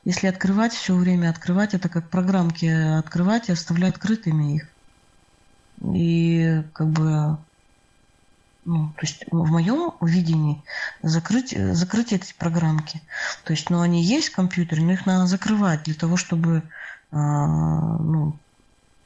[0.03, 4.67] Если открывать, все время открывать, это как программки открывать и оставлять открытыми их.
[5.93, 7.37] И как бы,
[8.65, 10.63] ну, то есть в моем видении
[11.01, 13.01] закрыть, закрыть эти программки.
[13.43, 16.63] То есть, ну, они есть в компьютере, но их надо закрывать для того, чтобы,
[17.11, 18.39] а, ну,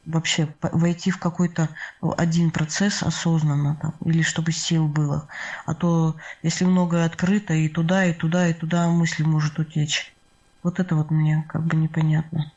[0.05, 1.69] вообще войти в какой-то
[2.17, 5.27] один процесс осознанно там, или чтобы сил было.
[5.65, 10.15] А то, если многое открыто, и туда, и туда, и туда мысли может утечь.
[10.63, 12.51] Вот это вот мне как бы непонятно.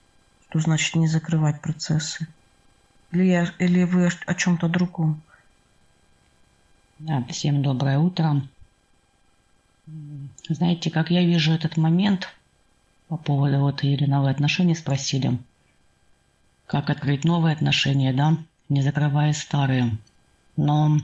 [0.49, 2.27] Что значит не закрывать процессы?
[3.11, 5.23] Или, я, или вы о чем-то другом?
[7.01, 8.43] Да, всем доброе утро.
[10.49, 12.29] Знаете, как я вижу этот момент
[13.09, 15.39] по поводу вот или новые отношения спросили.
[16.67, 18.37] Как открыть новые отношения, да,
[18.69, 19.99] не закрывая старые.
[20.57, 20.99] Но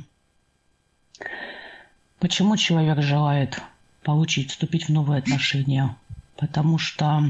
[2.21, 3.61] почему человек желает
[4.03, 5.97] получить, вступить в новые отношения?
[6.37, 7.25] потому что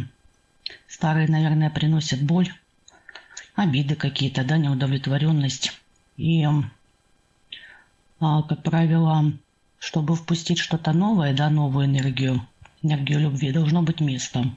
[0.88, 2.52] старые, наверное, приносят боль,
[3.55, 5.72] обиды какие-то, да, неудовлетворенность.
[6.16, 6.47] И,
[8.18, 9.32] как правило,
[9.78, 12.47] чтобы впустить что-то новое, да, новую энергию,
[12.82, 14.51] энергию любви, должно быть место.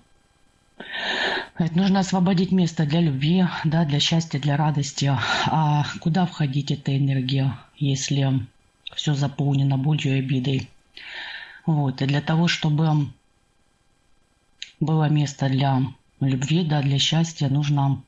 [1.58, 5.12] Это нужно освободить место для любви, да, для счастья, для радости.
[5.48, 8.48] А куда входить эта энергия, если
[8.96, 10.70] все заполнено болью и обидой?
[11.66, 12.02] Вот.
[12.02, 13.10] И для того, чтобы
[14.80, 15.82] было место для
[16.22, 18.02] любви, да, для счастья, нужно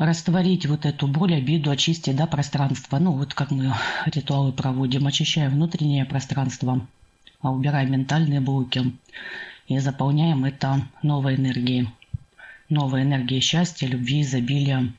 [0.00, 2.98] растворить вот эту боль, обиду, очистить, да, пространство.
[2.98, 3.74] Ну, вот как мы
[4.06, 6.86] ритуалы проводим, очищая внутреннее пространство,
[7.42, 8.92] а убирая ментальные блоки.
[9.68, 11.90] и заполняем это новой энергией.
[12.70, 14.92] Новой энергией счастья, любви, изобилия,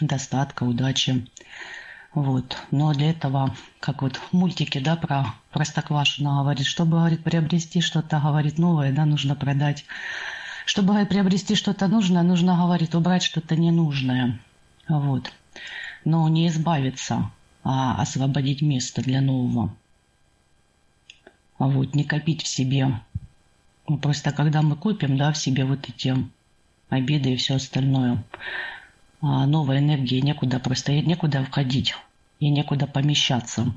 [0.00, 1.26] достатка, удачи.
[2.14, 2.56] Вот.
[2.70, 8.20] Но для этого, как вот в мультике, да, про Простоквашино говорит, чтобы, говорит, приобрести что-то,
[8.20, 9.84] говорит, новое, да, нужно продать.
[10.64, 14.40] Чтобы приобрести что-то нужное, нужно, говорит, убрать что-то ненужное.
[14.88, 15.32] Вот.
[16.04, 17.30] Но не избавиться,
[17.64, 19.74] а освободить место для нового.
[21.58, 23.00] Вот, не копить в себе.
[23.88, 26.14] Ну, просто когда мы копим, да, в себе вот эти
[26.88, 28.22] обиды и все остальное,
[29.20, 31.94] а новой энергии некуда просто некуда входить
[32.38, 33.74] и некуда помещаться.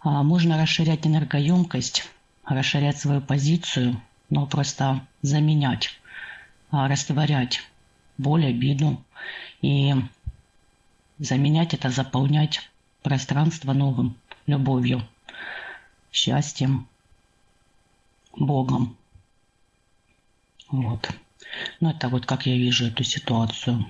[0.00, 2.04] А, можно расширять энергоемкость,
[2.44, 4.00] расширять свою позицию,
[4.30, 5.90] но просто заменять,
[6.70, 7.62] а, растворять
[8.18, 9.03] боль, обиду
[9.64, 9.94] и
[11.18, 12.70] заменять это, заполнять
[13.02, 14.14] пространство новым,
[14.46, 15.08] любовью,
[16.12, 16.86] счастьем,
[18.36, 18.94] Богом.
[20.68, 21.10] Вот.
[21.80, 23.86] Ну, это вот как я вижу эту ситуацию.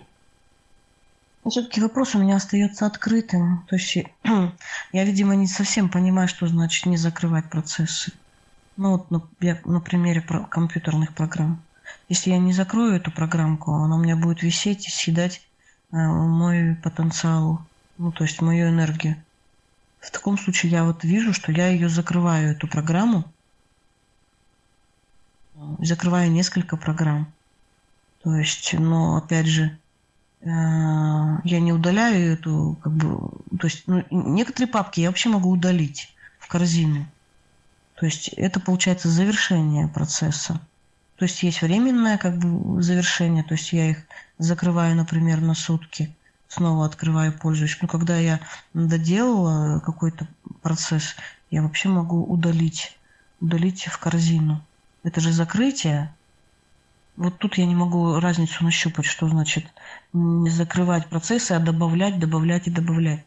[1.49, 3.67] Все-таки вопрос у меня остается открытым.
[3.69, 3.97] То есть
[4.93, 8.13] я, видимо, не совсем понимаю, что значит не закрывать процессы.
[8.77, 11.61] Ну вот на, я, на примере про компьютерных программ.
[12.09, 15.43] Если я не закрою эту программку, она у меня будет висеть и съедать
[15.99, 17.61] мой потенциал,
[17.99, 19.17] ну то есть мою энергию.
[20.01, 23.25] В таком случае я вот вижу, что я ее закрываю, эту программу,
[25.79, 27.33] закрываю несколько программ.
[28.23, 29.79] То есть, но опять же,
[30.45, 35.51] Э, я не удаляю эту, как бы, то есть ну, некоторые папки я вообще могу
[35.51, 37.07] удалить в корзину.
[37.95, 40.61] То есть это получается завершение процесса.
[41.17, 43.99] То есть есть временное как бы завершение, то есть я их
[44.39, 46.15] закрываю, например, на сутки,
[46.49, 47.79] снова открываю, пользуюсь.
[47.81, 48.41] Но когда я
[48.73, 50.27] доделала какой-то
[50.63, 51.17] процесс,
[51.51, 52.99] я вообще могу удалить,
[53.41, 54.63] удалить в корзину.
[55.03, 56.15] Это же закрытие,
[57.17, 59.67] вот тут я не могу разницу нащупать, что значит
[60.13, 63.25] не закрывать процессы, а добавлять, добавлять и добавлять.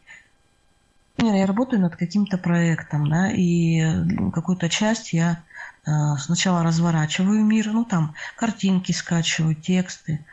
[1.16, 5.42] Например, я работаю над каким-то проектом, да, и какую-то часть я
[5.86, 10.24] э, сначала разворачиваю мир, ну там картинки скачиваю, тексты.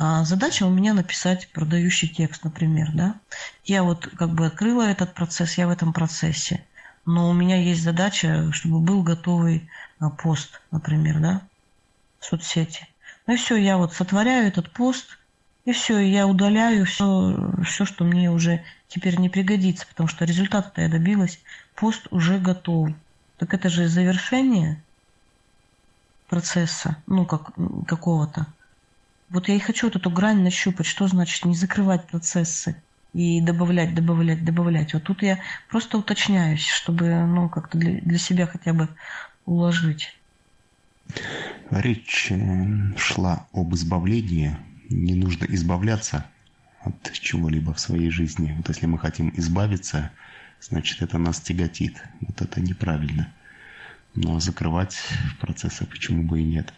[0.00, 3.16] А задача у меня написать продающий текст, например, да.
[3.64, 6.64] Я вот как бы открыла этот процесс, я в этом процессе.
[7.04, 9.68] Но у меня есть задача, чтобы был готовый
[10.00, 11.42] э, пост, например, да,
[12.20, 12.86] в соцсети.
[13.26, 15.18] Ну и все, я вот сотворяю этот пост,
[15.64, 20.80] и все, я удаляю все, все, что мне уже теперь не пригодится, потому что результата-то
[20.80, 21.40] я добилась,
[21.74, 22.90] пост уже готов.
[23.38, 24.80] Так это же завершение
[26.28, 27.50] процесса, ну, как
[27.86, 28.46] какого-то.
[29.30, 32.82] Вот я и хочу вот эту грань нащупать, что значит не закрывать процессы
[33.12, 34.94] и добавлять, добавлять, добавлять.
[34.94, 35.38] Вот тут я
[35.68, 38.88] просто уточняюсь, чтобы, ну, как-то для, для себя хотя бы
[39.44, 40.14] уложить.
[41.70, 44.56] Речь э, шла об избавлении.
[44.88, 46.24] Не нужно избавляться
[46.80, 48.54] от чего-либо в своей жизни.
[48.56, 50.10] Вот если мы хотим избавиться,
[50.60, 52.02] значит это нас тяготит.
[52.20, 53.32] Вот это неправильно.
[54.14, 54.98] Но закрывать
[55.40, 56.72] процессы почему бы и нет.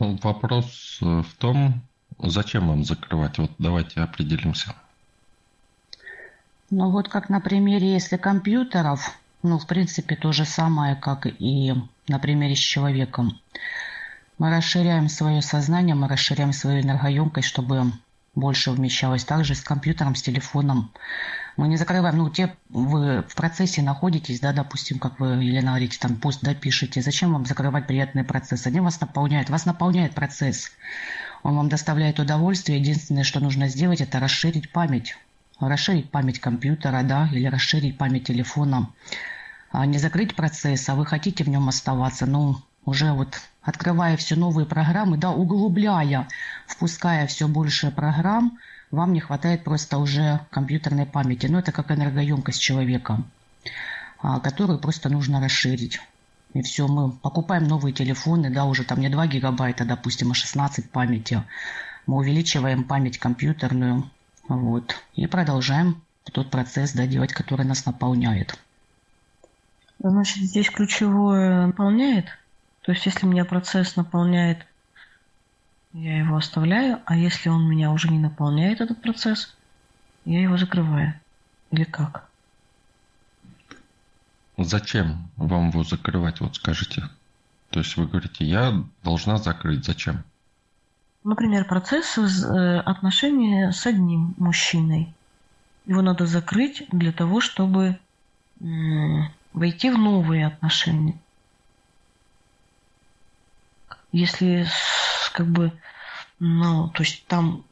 [0.00, 1.82] Вопрос э, в том,
[2.18, 3.36] зачем вам закрывать?
[3.36, 4.74] Вот давайте определимся.
[6.70, 11.74] Ну вот как на примере, если компьютеров, ну в принципе то же самое, как и
[12.08, 13.38] на примере с человеком.
[14.38, 17.92] Мы расширяем свое сознание, мы расширяем свою энергоемкость, чтобы
[18.34, 19.24] больше вмещалось.
[19.24, 20.90] Также с компьютером, с телефоном.
[21.56, 25.98] Мы не закрываем, ну, те вы в процессе находитесь, да, допустим, как вы, Елена, говорите,
[25.98, 27.02] там пост допишите.
[27.02, 28.68] Зачем вам закрывать приятные процессы?
[28.68, 29.50] Они вас наполняют.
[29.50, 30.70] Вас наполняет процесс.
[31.42, 32.78] Он вам доставляет удовольствие.
[32.78, 35.16] Единственное, что нужно сделать, это расширить память.
[35.58, 38.88] Расширить память компьютера, да, или расширить память телефона.
[39.72, 44.36] А, не закрыть процесс, а вы хотите в нем оставаться, ну, уже вот открывая все
[44.36, 46.28] новые программы, да, углубляя,
[46.66, 48.58] впуская все больше программ,
[48.90, 51.46] вам не хватает просто уже компьютерной памяти.
[51.46, 53.22] Ну, это как энергоемкость человека,
[54.18, 56.00] а, которую просто нужно расширить.
[56.52, 60.90] И все, мы покупаем новые телефоны, да, уже там не 2 гигабайта, допустим, а 16
[60.90, 61.44] памяти.
[62.06, 64.10] Мы увеличиваем память компьютерную,
[64.48, 66.02] вот, и продолжаем
[66.32, 68.58] тот процесс, да, делать, который нас наполняет.
[70.00, 72.26] Значит, здесь ключевое наполняет.
[72.82, 74.66] То есть, если меня процесс наполняет,
[75.92, 79.56] я его оставляю, а если он меня уже не наполняет, этот процесс,
[80.24, 81.14] я его закрываю.
[81.70, 82.28] Или как?
[84.56, 87.08] Зачем вам его закрывать, вот скажите?
[87.70, 89.84] То есть вы говорите, я должна закрыть.
[89.84, 90.22] Зачем?
[91.24, 95.12] Например, процесс э, отношения с одним мужчиной.
[95.86, 97.98] Его надо закрыть для того, чтобы
[99.52, 101.18] войти в новые отношения.
[104.12, 104.66] если
[105.32, 105.72] как бы,
[106.38, 107.64] ну, то есть там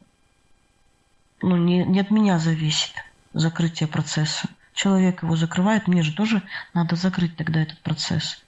[1.41, 2.93] ну, не, не от меня зависит
[3.33, 4.49] закрытие процесса.
[4.73, 6.41] Человек его закрывает, мне же тоже
[6.73, 8.43] надо закрыть тогда этот процесс.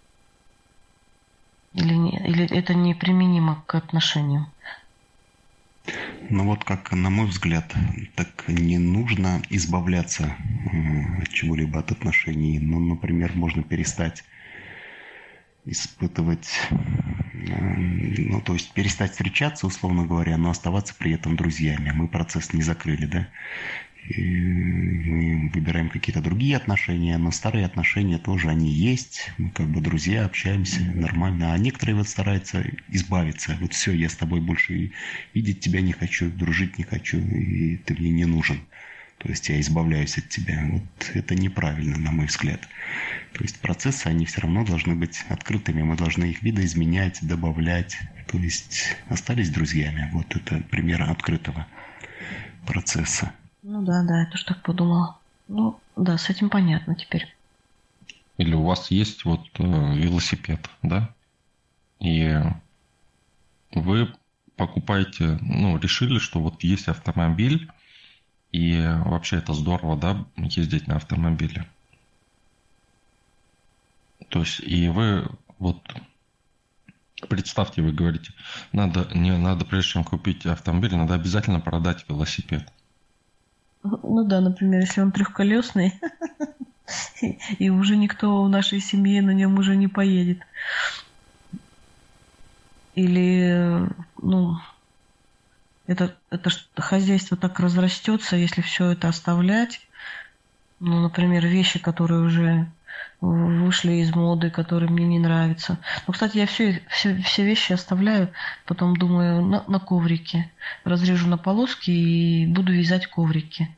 [1.73, 4.53] Или, не, или это неприменимо к отношениям?
[6.29, 7.73] Ну вот как, на мой взгляд,
[8.15, 10.35] так не нужно избавляться
[11.21, 12.59] от чего-либо от отношений.
[12.59, 14.23] Ну, например, можно перестать
[15.65, 16.69] испытывать,
[17.41, 21.91] ну, то есть перестать встречаться, условно говоря, но оставаться при этом друзьями.
[21.91, 23.27] Мы процесс не закрыли, да?
[24.09, 29.29] мы выбираем какие-то другие отношения, но старые отношения тоже они есть.
[29.37, 31.53] Мы как бы друзья, общаемся нормально.
[31.53, 33.57] А некоторые вот стараются избавиться.
[33.61, 34.91] Вот все, я с тобой больше
[35.33, 38.59] видеть тебя не хочу, дружить не хочу, и ты мне не нужен.
[39.21, 40.59] То есть я избавляюсь от тебя.
[40.71, 42.61] Вот это неправильно, на мой взгляд.
[43.33, 45.83] То есть процессы, они все равно должны быть открытыми.
[45.83, 47.97] Мы должны их видоизменять, добавлять.
[48.27, 50.09] То есть остались друзьями.
[50.11, 51.67] Вот это пример открытого
[52.65, 53.31] процесса.
[53.61, 55.19] Ну да, да, я тоже так подумала.
[55.47, 57.27] Ну да, с этим понятно теперь.
[58.37, 61.13] Или у вас есть вот э, велосипед, да?
[61.99, 62.39] И
[63.71, 64.11] вы
[64.55, 67.69] покупаете, ну, решили, что вот есть автомобиль,
[68.51, 71.67] и вообще это здорово, да, ездить на автомобиле.
[74.29, 75.27] То есть, и вы
[75.59, 75.81] вот
[77.27, 78.33] представьте, вы говорите,
[78.71, 82.67] надо, не надо, прежде чем купить автомобиль, надо обязательно продать велосипед.
[83.83, 85.99] Ну да, например, если он трехколесный,
[87.59, 90.41] и уже никто в нашей семье на нем уже не поедет.
[92.95, 93.87] Или,
[94.21, 94.57] ну,
[95.87, 99.81] это, это хозяйство так разрастется, если все это оставлять.
[100.79, 102.67] Ну, например, вещи, которые уже
[103.21, 105.77] вышли из моды, которые мне не нравятся.
[106.07, 108.31] Ну, кстати, я все, все, все вещи оставляю,
[108.65, 110.51] потом думаю на, на коврике.
[110.83, 113.69] Разрежу на полоски и буду вязать коврики.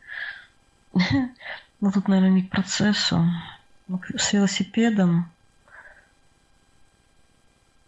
[1.82, 3.30] Ну, тут, наверное, не к процессу.
[3.90, 5.30] Ну, с велосипедом.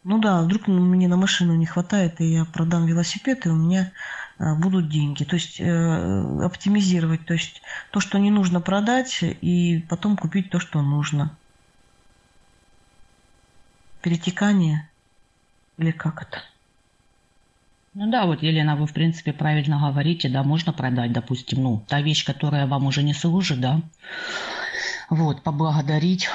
[0.05, 3.91] Ну да, вдруг мне на машину не хватает, и я продам велосипед, и у меня
[4.37, 5.23] а, будут деньги.
[5.23, 10.59] То есть э, оптимизировать, то есть то, что не нужно продать, и потом купить то,
[10.59, 11.35] что нужно
[14.03, 14.87] перетекание
[15.79, 16.43] или как это?
[17.95, 22.01] Ну да, вот, Елена, вы, в принципе, правильно говорите, да, можно продать, допустим, ну, та
[22.01, 23.81] вещь, которая вам уже не служит, да,
[25.09, 26.29] вот, поблагодарить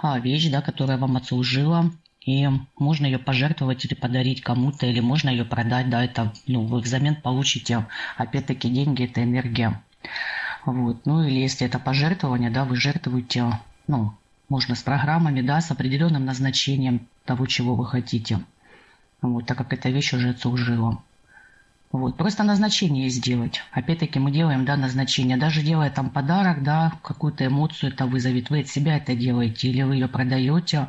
[0.00, 1.90] а, вещь, да, которая вам отслужила,
[2.28, 2.46] и
[2.78, 7.16] можно ее пожертвовать или подарить кому-то, или можно ее продать, да, это, ну, вы взамен
[7.16, 7.86] получите,
[8.18, 9.82] опять-таки, деньги, это энергия,
[10.66, 14.12] вот, ну, или если это пожертвование, да, вы жертвуете, ну,
[14.50, 18.40] можно с программами, да, с определенным назначением того, чего вы хотите.
[19.22, 21.02] Вот, так как эта вещь уже отслужила.
[21.92, 23.62] Вот, просто назначение сделать.
[23.72, 25.38] Опять-таки мы делаем, да, назначение.
[25.38, 28.50] Даже делая там подарок, да, какую-то эмоцию это вызовет.
[28.50, 30.88] Вы от себя это делаете или вы ее продаете,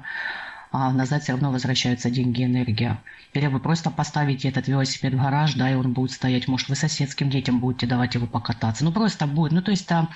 [0.72, 3.02] а назад все равно возвращаются деньги, энергия.
[3.34, 6.48] Или вы просто поставите этот велосипед в гараж, да, и он будет стоять.
[6.48, 8.84] Может, вы соседским детям будете давать его покататься.
[8.84, 9.52] Ну, просто будет.
[9.52, 10.10] Ну, то есть а,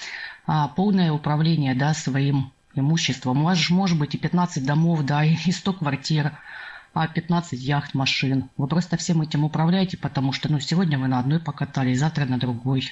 [0.45, 3.41] а, полное управление, да, своим имуществом.
[3.41, 6.38] У вас же может быть и 15 домов, да, и 100 квартир,
[6.93, 8.49] а 15 яхт, машин.
[8.57, 12.38] Вы просто всем этим управляете, потому что, ну, сегодня вы на одной покатались, завтра на
[12.38, 12.91] другой.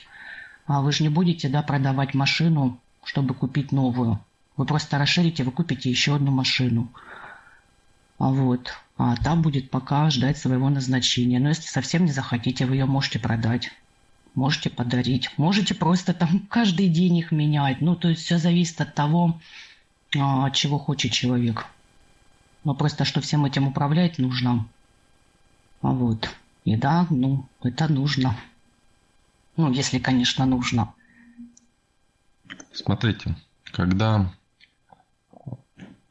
[0.66, 4.20] А вы же не будете, да, продавать машину, чтобы купить новую.
[4.58, 6.92] Вы просто расширите, вы купите еще одну машину.
[8.22, 8.72] А вот.
[8.98, 11.40] А там будет пока ждать своего назначения.
[11.40, 13.72] Но если совсем не захотите, вы ее можете продать
[14.36, 17.82] можете подарить, можете просто там каждый день их менять.
[17.82, 19.40] Ну, то есть все зависит от того,
[20.18, 21.66] а, чего хочет человек.
[22.64, 24.68] Но просто что всем этим управлять нужно.
[25.82, 26.30] А вот.
[26.64, 28.38] И да, ну, это нужно.
[29.58, 30.94] Ну, если, конечно, нужно.
[32.72, 33.36] Смотрите,
[33.72, 34.32] когда...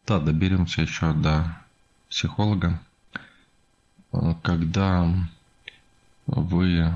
[0.07, 1.57] Да, доберемся еще до
[2.11, 2.79] психолога.
[4.43, 5.09] Когда
[6.27, 6.93] вы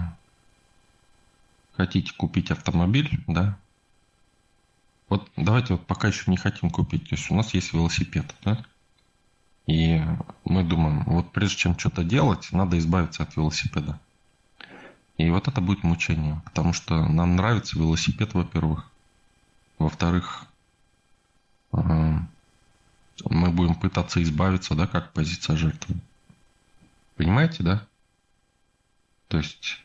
[1.76, 3.56] хотите купить автомобиль, да,
[5.08, 7.08] вот давайте вот пока еще не хотим купить.
[7.08, 8.64] То есть у нас есть велосипед, да?
[9.66, 10.02] И
[10.44, 13.98] мы думаем, вот прежде чем что-то делать, надо избавиться от велосипеда.
[15.16, 18.90] И вот это будет мучение, потому что нам нравится велосипед, во-первых.
[19.78, 20.46] Во-вторых,
[23.24, 25.96] мы будем пытаться избавиться, да, как позиция жертвы.
[27.16, 27.86] Понимаете, да?
[29.28, 29.82] То есть,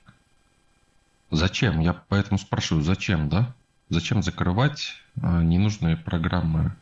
[1.31, 1.79] зачем?
[1.79, 3.53] Я поэтому спрашиваю, зачем, да?
[3.89, 6.75] Зачем закрывать а, ненужные программы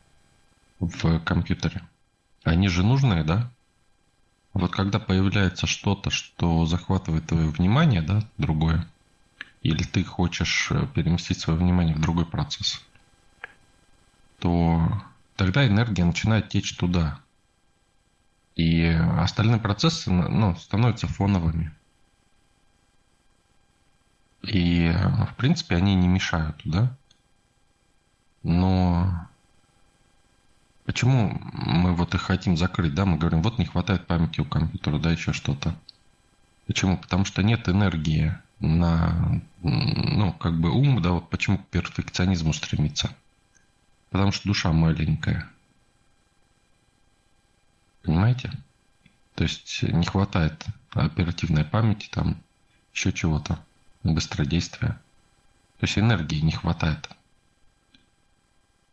[0.80, 1.82] в компьютере?
[2.44, 3.52] Они же нужные, да?
[4.58, 8.88] вот когда появляется что-то, что захватывает твое внимание, да, другое,
[9.62, 12.82] или ты хочешь э, переместить свое внимание в другой процесс,
[14.40, 15.02] то
[15.38, 17.20] тогда энергия начинает течь туда.
[18.56, 21.72] И остальные процессы ну, становятся фоновыми.
[24.42, 26.96] И, в принципе, они не мешают, да?
[28.44, 29.28] Но
[30.86, 33.06] почему мы вот их хотим закрыть, да?
[33.06, 35.76] Мы говорим, вот не хватает памяти у компьютера, да, еще что-то.
[36.66, 36.98] Почему?
[36.98, 43.16] Потому что нет энергии на, ну, как бы ум, да, вот почему к перфекционизму стремится.
[44.10, 45.50] Потому что душа маленькая.
[48.04, 48.52] Понимаете?
[49.36, 52.42] То есть не хватает оперативной памяти, там
[52.94, 53.64] еще чего-то,
[54.04, 55.00] быстродействия.
[55.80, 57.10] То есть энергии не хватает.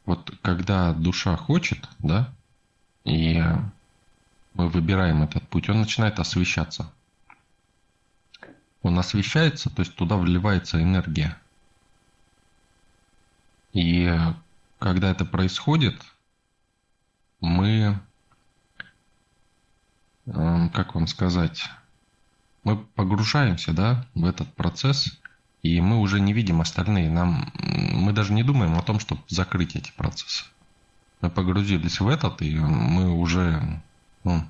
[0.04, 2.30] Вот когда душа хочет, да,
[3.04, 3.42] и
[4.52, 6.90] мы выбираем этот путь, он начинает освещаться.
[8.82, 11.38] Он освещается, то есть туда вливается энергия.
[13.72, 14.14] И
[14.84, 15.98] когда это происходит,
[17.40, 17.98] мы,
[20.26, 21.70] эм, как вам сказать,
[22.64, 25.18] мы погружаемся, да, в этот процесс,
[25.62, 27.08] и мы уже не видим остальные.
[27.08, 30.44] Нам, мы даже не думаем о том, чтобы закрыть эти процессы.
[31.22, 33.80] Мы погрузились в этот, и мы уже
[34.22, 34.46] ну,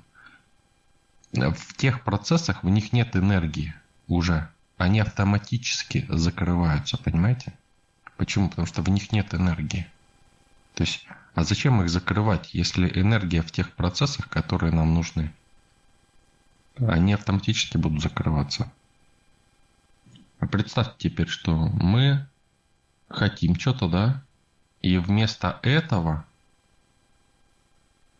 [1.31, 3.73] в тех процессах в них нет энергии
[4.09, 4.49] уже.
[4.75, 7.53] Они автоматически закрываются, понимаете?
[8.17, 8.49] Почему?
[8.49, 9.87] Потому что в них нет энергии.
[10.75, 15.33] То есть, а зачем их закрывать, если энергия в тех процессах, которые нам нужны?
[16.77, 18.71] Они автоматически будут закрываться.
[20.39, 22.27] А представьте теперь, что мы
[23.07, 24.23] хотим что-то, да,
[24.81, 26.25] и вместо этого,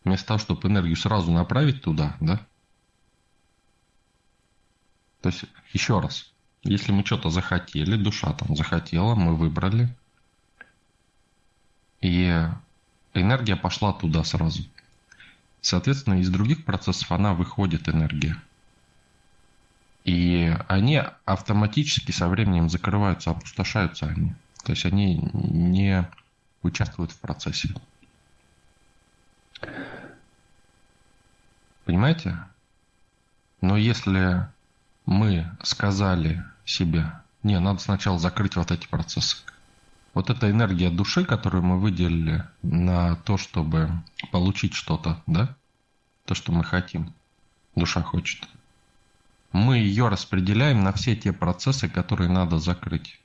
[0.05, 2.39] вместо того, чтобы энергию сразу направить туда, да,
[5.21, 6.31] то есть, еще раз,
[6.63, 9.93] если мы что-то захотели, душа там захотела, мы выбрали,
[12.05, 12.47] и
[13.15, 14.63] энергия пошла туда сразу.
[15.61, 18.37] Соответственно, из других процессов она выходит энергия.
[20.03, 24.35] И они автоматически со временем закрываются, опустошаются они.
[24.63, 26.07] То есть они не
[26.61, 27.69] участвуют в процессе.
[31.85, 32.37] Понимаете?
[33.61, 34.47] Но если
[35.07, 37.11] мы сказали себе,
[37.41, 39.37] не, надо сначала закрыть вот эти процессы,
[40.15, 43.91] вот эта энергия души, которую мы выделили на то, чтобы
[44.31, 45.55] получить что-то, да,
[46.23, 47.13] то, что мы хотим,
[47.75, 48.47] душа хочет,
[49.51, 53.19] мы ее распределяем на все те процессы, которые надо закрыть.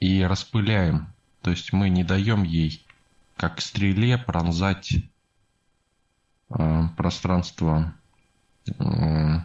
[0.00, 1.06] И распыляем.
[1.42, 2.84] То есть мы не даем ей,
[3.36, 4.96] как стреле, пронзать
[6.50, 7.94] э, пространство,
[8.66, 9.40] э,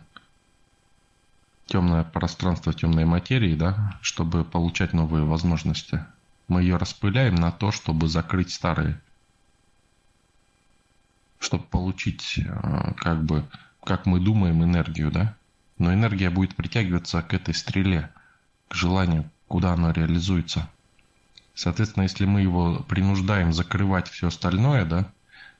[1.67, 6.03] темное пространство темной материи, да, чтобы получать новые возможности
[6.49, 8.99] мы ее распыляем на то, чтобы закрыть старые.
[11.39, 13.45] Чтобы получить, э, как бы,
[13.83, 15.35] как мы думаем, энергию, да?
[15.77, 18.11] Но энергия будет притягиваться к этой стреле,
[18.67, 20.69] к желанию, куда она реализуется.
[21.53, 25.11] Соответственно, если мы его принуждаем закрывать все остальное, да,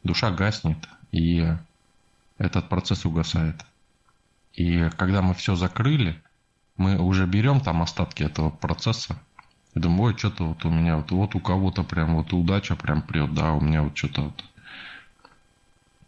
[0.04, 0.78] душа гаснет,
[1.12, 1.48] и
[2.38, 3.64] этот процесс угасает.
[4.54, 6.22] И когда мы все закрыли,
[6.78, 9.22] мы уже берем там остатки этого процесса,
[9.76, 13.02] и думаю, ой, что-то вот у меня, вот, вот у кого-то прям вот удача прям
[13.02, 14.44] прет, да, у меня вот что-то вот.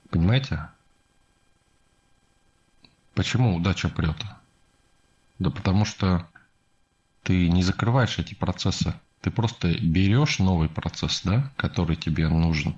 [0.10, 0.68] Понимаете?
[3.14, 4.18] Почему удача прет?
[5.40, 6.28] Да потому что
[7.24, 8.94] ты не закрываешь эти процессы.
[9.22, 12.76] Ты просто берешь новый процесс, да, который тебе нужен.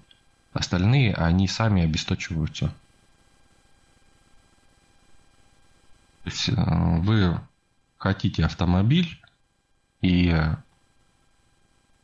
[0.51, 2.67] Остальные, они сами обесточиваются.
[6.23, 7.39] То есть э, вы
[7.97, 9.19] хотите автомобиль,
[10.01, 10.35] и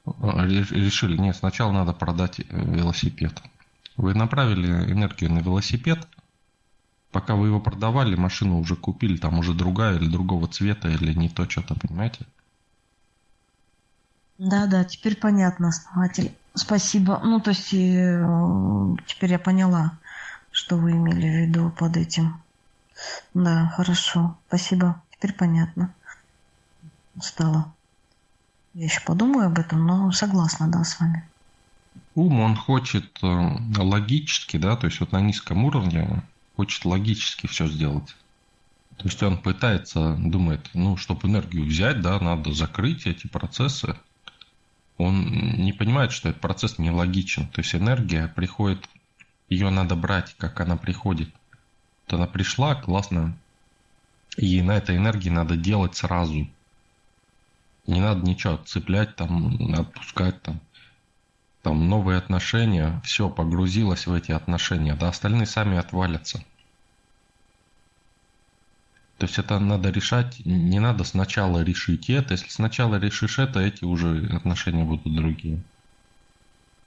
[0.06, 3.34] решили, нет, сначала надо продать э, велосипед.
[3.98, 6.08] Вы направили энергию на велосипед,
[7.12, 11.30] пока вы его продавали, машину уже купили, там уже другая или другого цвета, или не
[11.30, 12.26] то что-то, понимаете?
[14.38, 16.34] Да, да, теперь понятно, основатель.
[16.54, 17.20] Спасибо.
[17.24, 18.26] Ну, то есть, э,
[19.06, 19.98] теперь я поняла,
[20.52, 22.42] что вы имели в виду под этим.
[23.34, 24.38] Да, хорошо.
[24.48, 25.02] Спасибо.
[25.12, 25.94] Теперь понятно.
[27.22, 27.74] Стало.
[28.80, 31.28] Я еще подумаю об этом, но согласна, да, с вами.
[32.16, 36.24] Ум, он хочет э, логически, да, то есть вот на низком уровне
[36.56, 38.16] хочет логически все сделать.
[38.96, 43.98] То есть он пытается, думает, ну, чтобы энергию взять, да, надо закрыть эти процессы.
[44.98, 45.26] Он
[45.58, 47.48] не понимает, что этот процесс не логичен.
[47.48, 48.88] То есть энергия приходит,
[49.50, 51.30] ее надо брать, как она приходит.
[52.06, 53.38] Вот она пришла, классно.
[54.38, 56.48] И на этой энергии надо делать сразу.
[57.90, 60.62] Не надо ничего цеплять, там, отпускать там.
[61.64, 64.94] Там новые отношения, все, погрузилось в эти отношения.
[64.94, 66.38] Да остальные сами отвалятся.
[69.18, 72.36] То есть это надо решать, не надо сначала решить это.
[72.36, 75.60] Если сначала решишь это, эти уже отношения будут другие.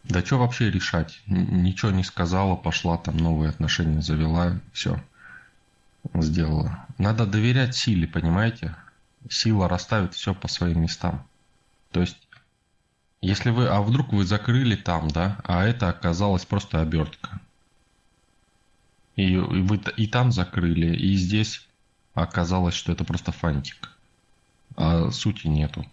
[0.04, 1.20] Да что вообще решать?
[1.26, 5.02] Ничего не сказала, пошла там новые отношения завела, все
[6.14, 6.86] сделала.
[6.96, 8.76] Надо доверять силе, понимаете?
[9.28, 11.26] Сила расставит все по своим местам.
[11.90, 12.16] То есть,
[13.20, 17.40] если вы, а вдруг вы закрыли там, да, а это оказалось просто обертка.
[19.16, 21.68] И, и вы и там закрыли, и здесь
[22.14, 23.90] оказалось, что это просто фантик.
[24.76, 25.86] А сути нету.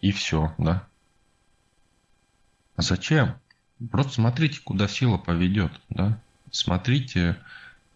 [0.00, 0.86] И все, да?
[2.76, 3.36] А зачем?
[3.90, 6.18] Просто смотрите, куда сила поведет, да?
[6.50, 7.38] Смотрите,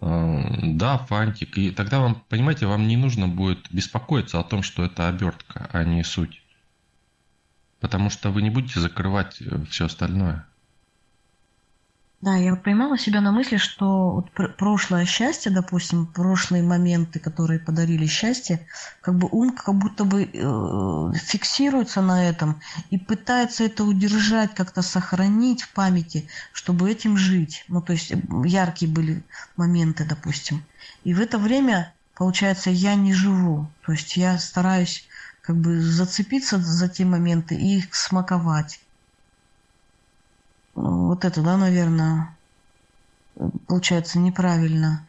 [0.01, 1.57] да, фантик.
[1.59, 5.85] И тогда вам, понимаете, вам не нужно будет беспокоиться о том, что это обертка, а
[5.85, 6.43] не суть.
[7.81, 10.47] Потому что вы не будете закрывать э, все остальное.
[12.23, 18.07] Да, я поймала себя на мысли, что вот прошлое счастье, допустим, прошлые моменты, которые подарили
[18.07, 18.67] счастье,
[19.03, 24.81] как бы ум как будто бы э, фиксируется на этом и пытается это удержать, как-то
[24.81, 27.67] сохранить в памяти, чтобы этим жить.
[27.69, 28.15] Ну, то есть
[28.45, 29.23] яркие были
[29.57, 30.65] моменты, допустим.
[31.05, 33.71] И в это время, получается, я не живу.
[33.85, 35.07] То есть я стараюсь
[35.43, 38.81] как бы зацепиться за те моменты и их смаковать.
[40.77, 42.37] Вот это, да, наверное,
[43.67, 45.07] получается неправильно.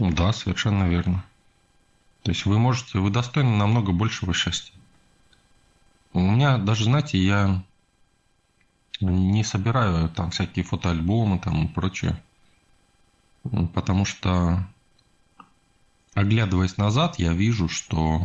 [0.00, 1.24] Да, совершенно верно.
[2.22, 4.74] То есть вы можете, вы достойны намного большего счастья.
[6.12, 7.62] У меня даже, знаете, я
[9.00, 12.20] не собираю там всякие фотоальбомы там и прочее.
[13.74, 14.66] Потому что,
[16.14, 18.22] оглядываясь назад, я вижу, что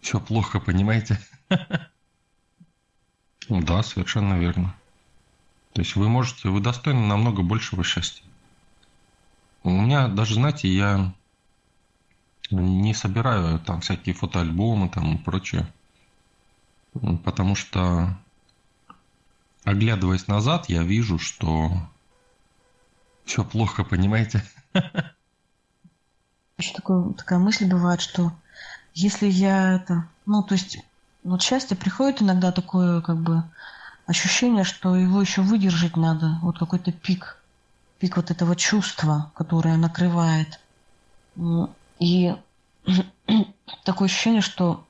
[0.00, 1.18] все плохо, понимаете?
[3.50, 4.74] Да, совершенно верно.
[5.72, 8.24] То есть вы можете, вы достойны намного большего счастья.
[9.64, 11.12] У меня даже, знаете, я
[12.50, 15.66] не собираю там всякие фотоальбомы там и прочее.
[17.24, 18.16] Потому что,
[19.64, 21.72] оглядываясь назад, я вижу, что
[23.24, 24.44] все плохо, понимаете?
[26.58, 28.32] Еще такое, такая мысль бывает, что
[28.94, 30.78] если я это, ну, то есть
[31.22, 33.42] вот счастье приходит иногда такое, как бы,
[34.06, 36.38] ощущение, что его еще выдержать надо.
[36.42, 37.36] Вот какой-то пик,
[37.98, 40.60] пик вот этого чувства, которое накрывает.
[41.98, 42.34] И
[43.84, 44.84] такое ощущение, что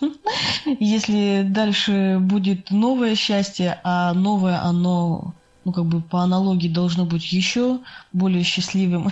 [0.64, 5.34] если дальше будет новое счастье, а новое оно,
[5.64, 7.80] ну как бы по аналогии должно быть еще
[8.12, 9.10] более счастливым,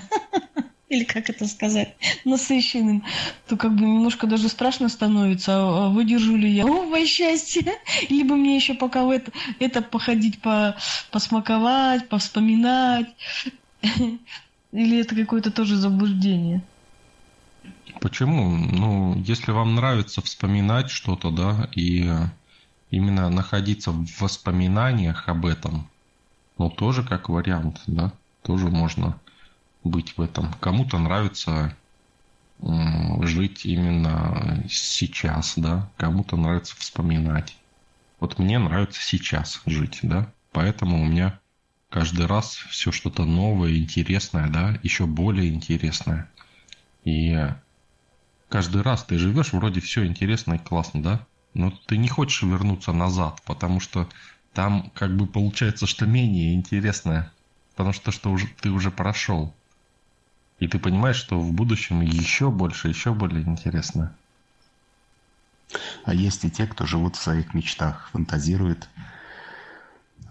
[0.88, 1.94] или как это сказать,
[2.24, 3.04] насыщенным,
[3.46, 7.74] то как бы немножко даже страшно становится, а, а выдержу ли я новое счастье,
[8.08, 10.76] либо мне еще пока в это, это походить, по,
[11.10, 13.08] посмаковать, повспоминать,
[14.72, 16.62] или это какое-то тоже заблуждение.
[18.00, 18.56] Почему?
[18.56, 22.08] Ну, если вам нравится вспоминать что-то, да, и
[22.90, 25.88] именно находиться в воспоминаниях об этом,
[26.56, 28.12] ну, тоже как вариант, да,
[28.42, 29.18] тоже можно
[29.88, 30.52] быть в этом.
[30.60, 31.76] Кому-то нравится
[32.60, 37.56] жить именно сейчас, да, кому-то нравится вспоминать.
[38.20, 41.38] Вот мне нравится сейчас жить, да, поэтому у меня
[41.88, 46.28] каждый раз все что-то новое, интересное, да, еще более интересное.
[47.04, 47.38] И
[48.48, 52.92] каждый раз ты живешь, вроде все интересно и классно, да, но ты не хочешь вернуться
[52.92, 54.08] назад, потому что
[54.52, 57.32] там как бы получается, что менее интересное,
[57.70, 59.54] потому что что уже, ты уже прошел.
[60.58, 64.12] И ты понимаешь, что в будущем еще больше, еще более интересно.
[66.04, 68.88] А есть и те, кто живут в своих мечтах, фантазируют,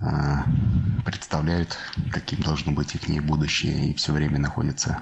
[0.01, 0.43] а,
[1.05, 1.77] представляют,
[2.11, 5.01] каким должно быть их будущее, и все время находятся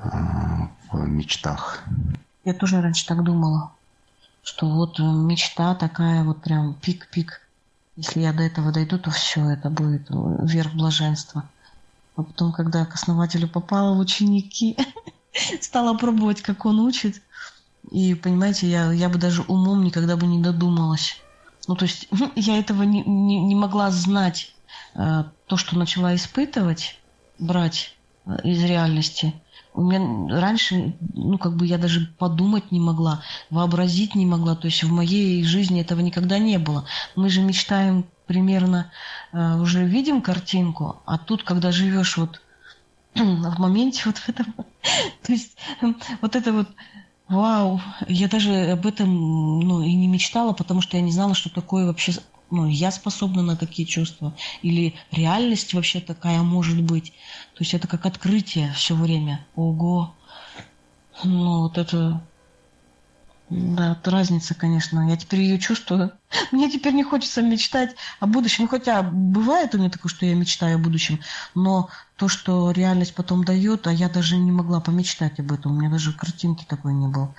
[0.00, 1.82] а, в мечтах.
[2.44, 3.72] Я тоже раньше так думала,
[4.42, 7.40] что вот мечта такая, вот прям пик-пик.
[7.96, 11.48] Если я до этого дойду, то все, это будет верх блаженства.
[12.16, 14.76] А потом, когда к основателю попала в ученики,
[15.60, 17.22] стала пробовать, как он учит.
[17.90, 21.16] И, понимаете, я, я бы даже умом никогда бы не додумалась.
[21.66, 24.54] Ну, то есть я этого не, не, не могла знать.
[24.94, 27.00] Э, то, что начала испытывать,
[27.38, 27.96] брать
[28.26, 29.34] э, из реальности.
[29.72, 34.54] У меня раньше, ну, как бы я даже подумать не могла, вообразить не могла.
[34.54, 36.86] То есть в моей жизни этого никогда не было.
[37.16, 38.92] Мы же мечтаем примерно
[39.32, 42.40] э, уже видим картинку, а тут, когда живешь вот
[43.14, 44.54] в моменте вот в этом,
[45.22, 45.56] то есть
[46.20, 46.68] вот это вот
[47.26, 51.48] Вау, я даже об этом ну, и не мечтала, потому что я не знала, что
[51.48, 52.12] такое вообще
[52.50, 54.34] ну, я способна на такие чувства.
[54.62, 57.12] Или реальность вообще такая может быть.
[57.54, 59.44] То есть это как открытие все время.
[59.56, 60.14] Ого.
[61.24, 62.22] Ну, вот это
[63.56, 65.08] да, это разница, конечно.
[65.08, 66.12] Я теперь ее чувствую.
[66.52, 68.66] Мне теперь не хочется мечтать о будущем.
[68.66, 71.20] Хотя бывает у меня такое, что я мечтаю о будущем.
[71.54, 75.72] Но то, что реальность потом дает, а я даже не могла помечтать об этом.
[75.72, 77.32] У меня даже картинки такой не было.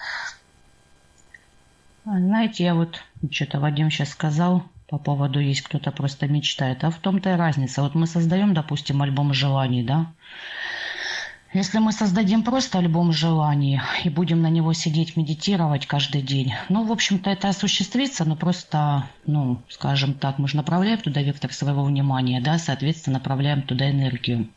[2.05, 6.83] А, знаете, я вот что-то Вадим сейчас сказал по поводу есть кто-то просто мечтает.
[6.83, 7.81] А в том-то и разница.
[7.81, 10.13] Вот мы создаем, допустим, альбом желаний, да?
[11.56, 16.84] Если мы создадим просто альбом желаний и будем на него сидеть, медитировать каждый день, ну,
[16.84, 21.86] в общем-то, это осуществится, но просто, ну, скажем так, мы же направляем туда вектор своего
[21.86, 24.49] внимания, да, соответственно, направляем туда энергию.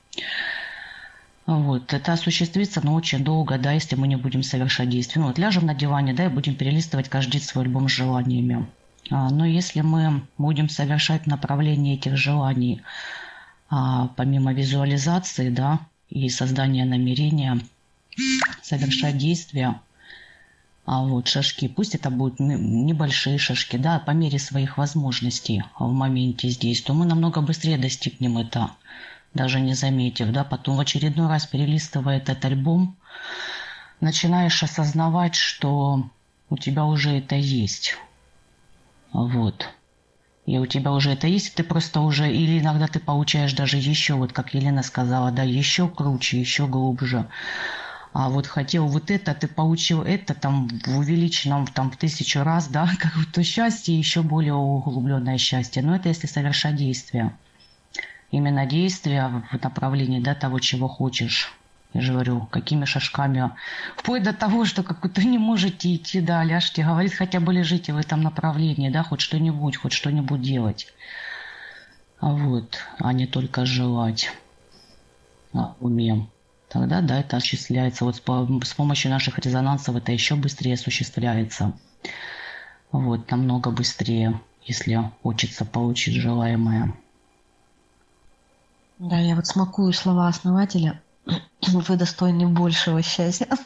[1.47, 5.21] Вот, это осуществится, но очень долго, да, если мы не будем совершать действия.
[5.23, 8.67] Ну, вот ляжем на диване, да, и будем перелистывать каждый день свой альбом с желаниями.
[9.09, 12.83] А, но если мы будем совершать направление этих желаний,
[13.71, 15.79] а, помимо визуализации, да,
[16.11, 17.61] и создание намерения
[18.63, 19.81] совершать действия,
[20.85, 26.49] а вот шажки, пусть это будут небольшие шажки, да, по мере своих возможностей в моменте
[26.49, 28.71] здесь, то мы намного быстрее достигнем это,
[29.35, 32.97] даже не заметив, да, потом в очередной раз перелистывая этот альбом,
[34.01, 36.09] начинаешь осознавать, что
[36.49, 37.97] у тебя уже это есть.
[39.13, 39.69] Вот
[40.49, 44.15] и у тебя уже это есть, ты просто уже, или иногда ты получаешь даже еще,
[44.15, 47.29] вот как Елена сказала, да, еще круче, еще глубже.
[48.15, 52.69] А вот хотел вот это, ты получил это там в увеличенном там в тысячу раз,
[52.69, 55.83] да, как то счастье, еще более углубленное счастье.
[55.83, 57.37] Но это если совершать действия.
[58.31, 61.53] Именно действия в направлении, да, того, чего хочешь.
[61.95, 63.51] Я же говорю, какими шажками.
[63.97, 67.97] Вплоть до того, что как-то не можете идти, да, ляжьте, говорит, хотя бы лежите в
[67.97, 70.93] этом направлении, да, хоть что-нибудь, хоть что-нибудь делать.
[72.21, 74.31] А вот, а не только желать
[75.55, 76.29] а, умеем.
[76.69, 78.05] Тогда, да, это осуществляется.
[78.05, 81.73] Вот с помощью наших резонансов это еще быстрее осуществляется.
[82.93, 86.93] Вот, намного быстрее, если хочется получить желаемое.
[88.99, 91.01] Да, я вот смакую слова основателя–
[91.63, 93.49] вы достойны большего счастья.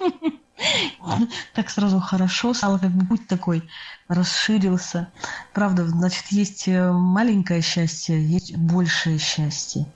[1.55, 3.69] Так сразу хорошо стало, как бы путь такой
[4.07, 5.11] расширился.
[5.53, 9.87] Правда, значит, есть э, маленькое счастье, есть большее счастье.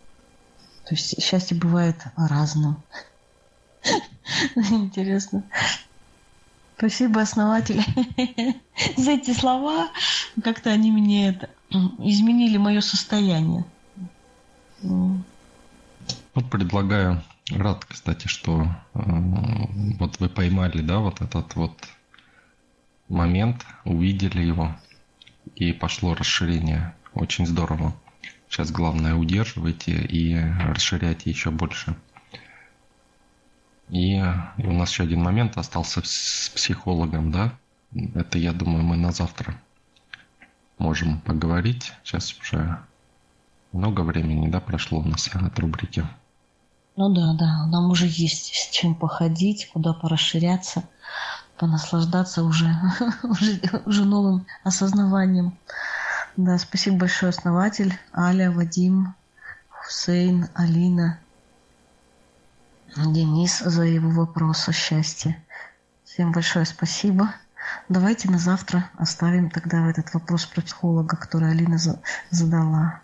[0.84, 2.82] То есть счастье бывает разным.
[4.56, 5.44] Интересно.
[6.76, 7.82] Спасибо, основатель,
[8.96, 9.88] за эти слова.
[10.42, 13.64] Как-то они мне это, изменили мое состояние.
[14.82, 18.64] Вот предлагаю Рад, кстати, что
[18.94, 19.00] э,
[19.98, 21.88] вот вы поймали, да, вот этот вот
[23.08, 24.76] момент, увидели его,
[25.54, 26.94] и пошло расширение.
[27.14, 27.94] Очень здорово.
[28.48, 31.96] Сейчас главное удерживайте и расширяйте еще больше.
[33.90, 34.20] И
[34.58, 37.54] у нас еще один момент остался с психологом, да?
[38.14, 39.54] Это, я думаю, мы на завтра
[40.78, 41.92] можем поговорить.
[42.02, 42.80] Сейчас уже
[43.70, 46.04] много времени, да, прошло у нас от рубрики.
[46.96, 50.82] Ну да, да, нам уже есть с чем походить, куда порасширяться,
[51.58, 52.74] понаслаждаться уже,
[53.22, 55.58] уже, уже новым осознаванием.
[56.38, 59.14] Да, спасибо большое, основатель, Аля, Вадим,
[59.68, 61.18] Хусейн, Алина,
[62.96, 65.44] Денис за его вопрос о счастье.
[66.04, 67.34] Всем большое спасибо.
[67.90, 71.78] Давайте на завтра оставим тогда этот вопрос про психолога, который Алина
[72.30, 73.02] задала.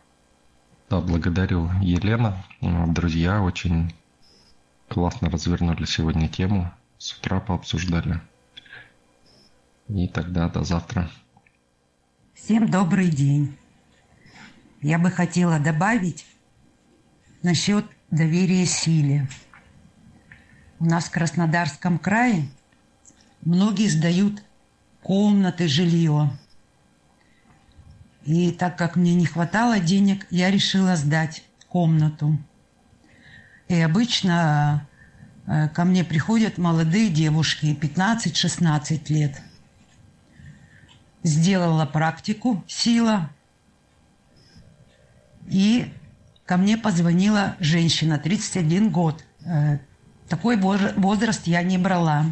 [0.93, 2.45] Да, благодарю, Елена.
[2.61, 3.95] Друзья, очень
[4.91, 6.71] классно развернули сегодня тему.
[6.99, 8.21] С утра пообсуждали.
[9.89, 11.11] И тогда до завтра.
[12.35, 13.57] Всем добрый день.
[14.83, 16.27] Я бы хотела добавить
[17.43, 19.27] насчет доверия силе.
[20.79, 22.51] У нас в Краснодарском крае
[23.41, 24.45] многие сдают
[25.03, 26.29] комнаты, жилье.
[28.25, 32.39] И так как мне не хватало денег, я решила сдать комнату.
[33.69, 34.87] И обычно
[35.47, 39.43] э, ко мне приходят молодые девушки, 15-16 лет.
[41.25, 43.31] Сделала практику «Сила».
[45.49, 45.93] И
[46.47, 49.25] ко мне позвонила женщина, 31 год.
[49.45, 49.79] Э,
[50.29, 52.27] такой возраст я не брала.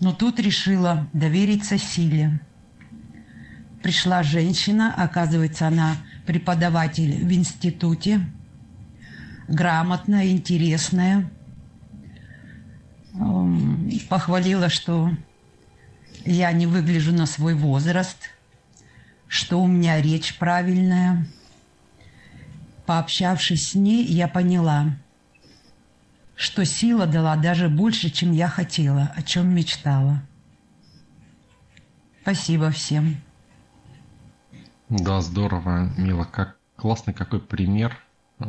[0.00, 2.40] Но тут решила довериться силе
[3.82, 5.96] пришла женщина, оказывается, она
[6.26, 8.20] преподаватель в институте,
[9.48, 11.30] грамотная, интересная.
[14.08, 15.10] Похвалила, что
[16.24, 18.30] я не выгляжу на свой возраст,
[19.28, 21.26] что у меня речь правильная.
[22.86, 24.96] Пообщавшись с ней, я поняла,
[26.34, 30.22] что сила дала даже больше, чем я хотела, о чем мечтала.
[32.22, 33.16] Спасибо всем.
[34.92, 36.24] Да, здорово, Мила.
[36.24, 37.96] Как классный какой пример
[38.40, 38.44] э,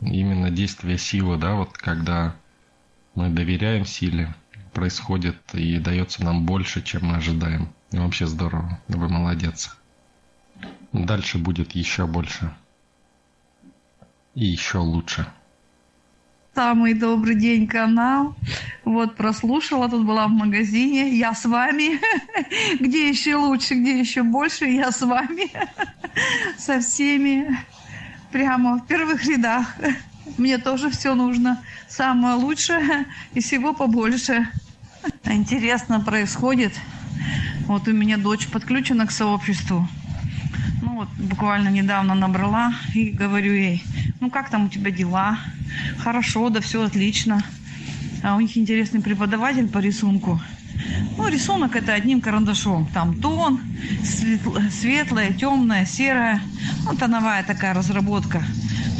[0.00, 2.34] именно действия силы, да, вот когда
[3.14, 4.34] мы доверяем силе,
[4.72, 7.72] происходит и дается нам больше, чем мы ожидаем.
[7.92, 8.80] И вообще здорово.
[8.88, 9.76] Вы молодец.
[10.92, 12.52] Дальше будет еще больше.
[14.34, 15.28] И еще лучше.
[16.56, 18.34] Самый добрый день, канал.
[18.86, 21.14] Вот прослушала, тут была в магазине.
[21.14, 22.00] Я с вами.
[22.80, 25.50] Где еще лучше, где еще больше, я с вами.
[26.56, 27.58] Со всеми.
[28.32, 29.76] Прямо в первых рядах.
[30.38, 31.62] Мне тоже все нужно.
[31.88, 33.04] Самое лучшее
[33.34, 34.48] и всего побольше.
[35.24, 36.72] Интересно происходит.
[37.66, 39.86] Вот у меня дочь подключена к сообществу.
[40.96, 43.84] Вот буквально недавно набрала и говорю ей,
[44.18, 45.38] ну как там у тебя дела?
[45.98, 47.44] Хорошо, да все отлично.
[48.22, 50.40] А у них интересный преподаватель по рисунку.
[51.18, 52.86] Ну, рисунок это одним карандашом.
[52.94, 53.60] Там тон,
[54.70, 56.40] светлое, темное, серое.
[56.84, 58.42] Ну, тоновая такая разработка.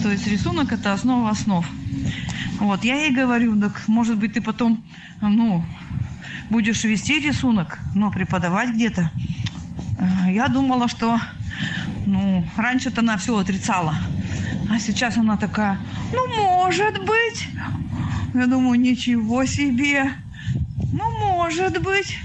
[0.03, 1.67] То есть рисунок это основа основ.
[2.61, 4.85] Вот, я ей говорю, так может быть ты потом,
[5.23, 5.65] ну,
[6.51, 9.11] будешь вести рисунок, но преподавать где-то.
[9.99, 11.19] Э, я думала, что,
[12.07, 13.97] ну, раньше-то она все отрицала.
[14.71, 15.79] А сейчас она такая,
[16.13, 17.49] ну, может быть.
[18.35, 20.13] Я думаю, ничего себе.
[20.93, 22.19] Ну, может быть.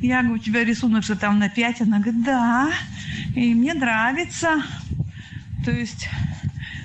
[0.00, 1.82] Я говорю, у тебя рисунок что там на 5?
[1.82, 2.70] Она говорит, да.
[3.34, 4.62] И мне нравится.
[5.64, 6.08] То есть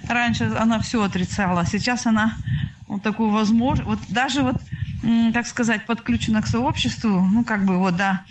[0.08, 2.38] раньше она все отрицала, а сейчас она
[2.88, 4.62] вот такую возможность, вот даже вот,
[5.34, 8.24] так сказать, подключена к сообществу, ну, как бы вот, да,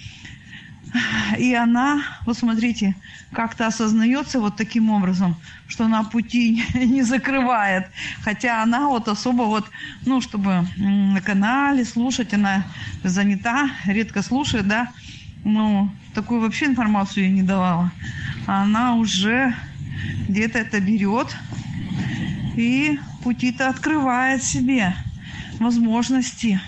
[1.39, 2.97] и она, вот смотрите,
[3.33, 5.37] как-то осознается вот таким образом,
[5.67, 7.91] что она пути не закрывает.
[8.23, 9.71] Хотя она вот особо вот,
[10.07, 12.65] ну, чтобы на канале слушать, она
[13.05, 14.89] занята, редко слушает, да,
[15.45, 17.93] ну, такую вообще информацию я не давала.
[18.47, 19.55] Она уже
[20.29, 21.37] где-то это берет
[22.57, 24.95] и пути-то открывает себе
[25.59, 26.61] возможности.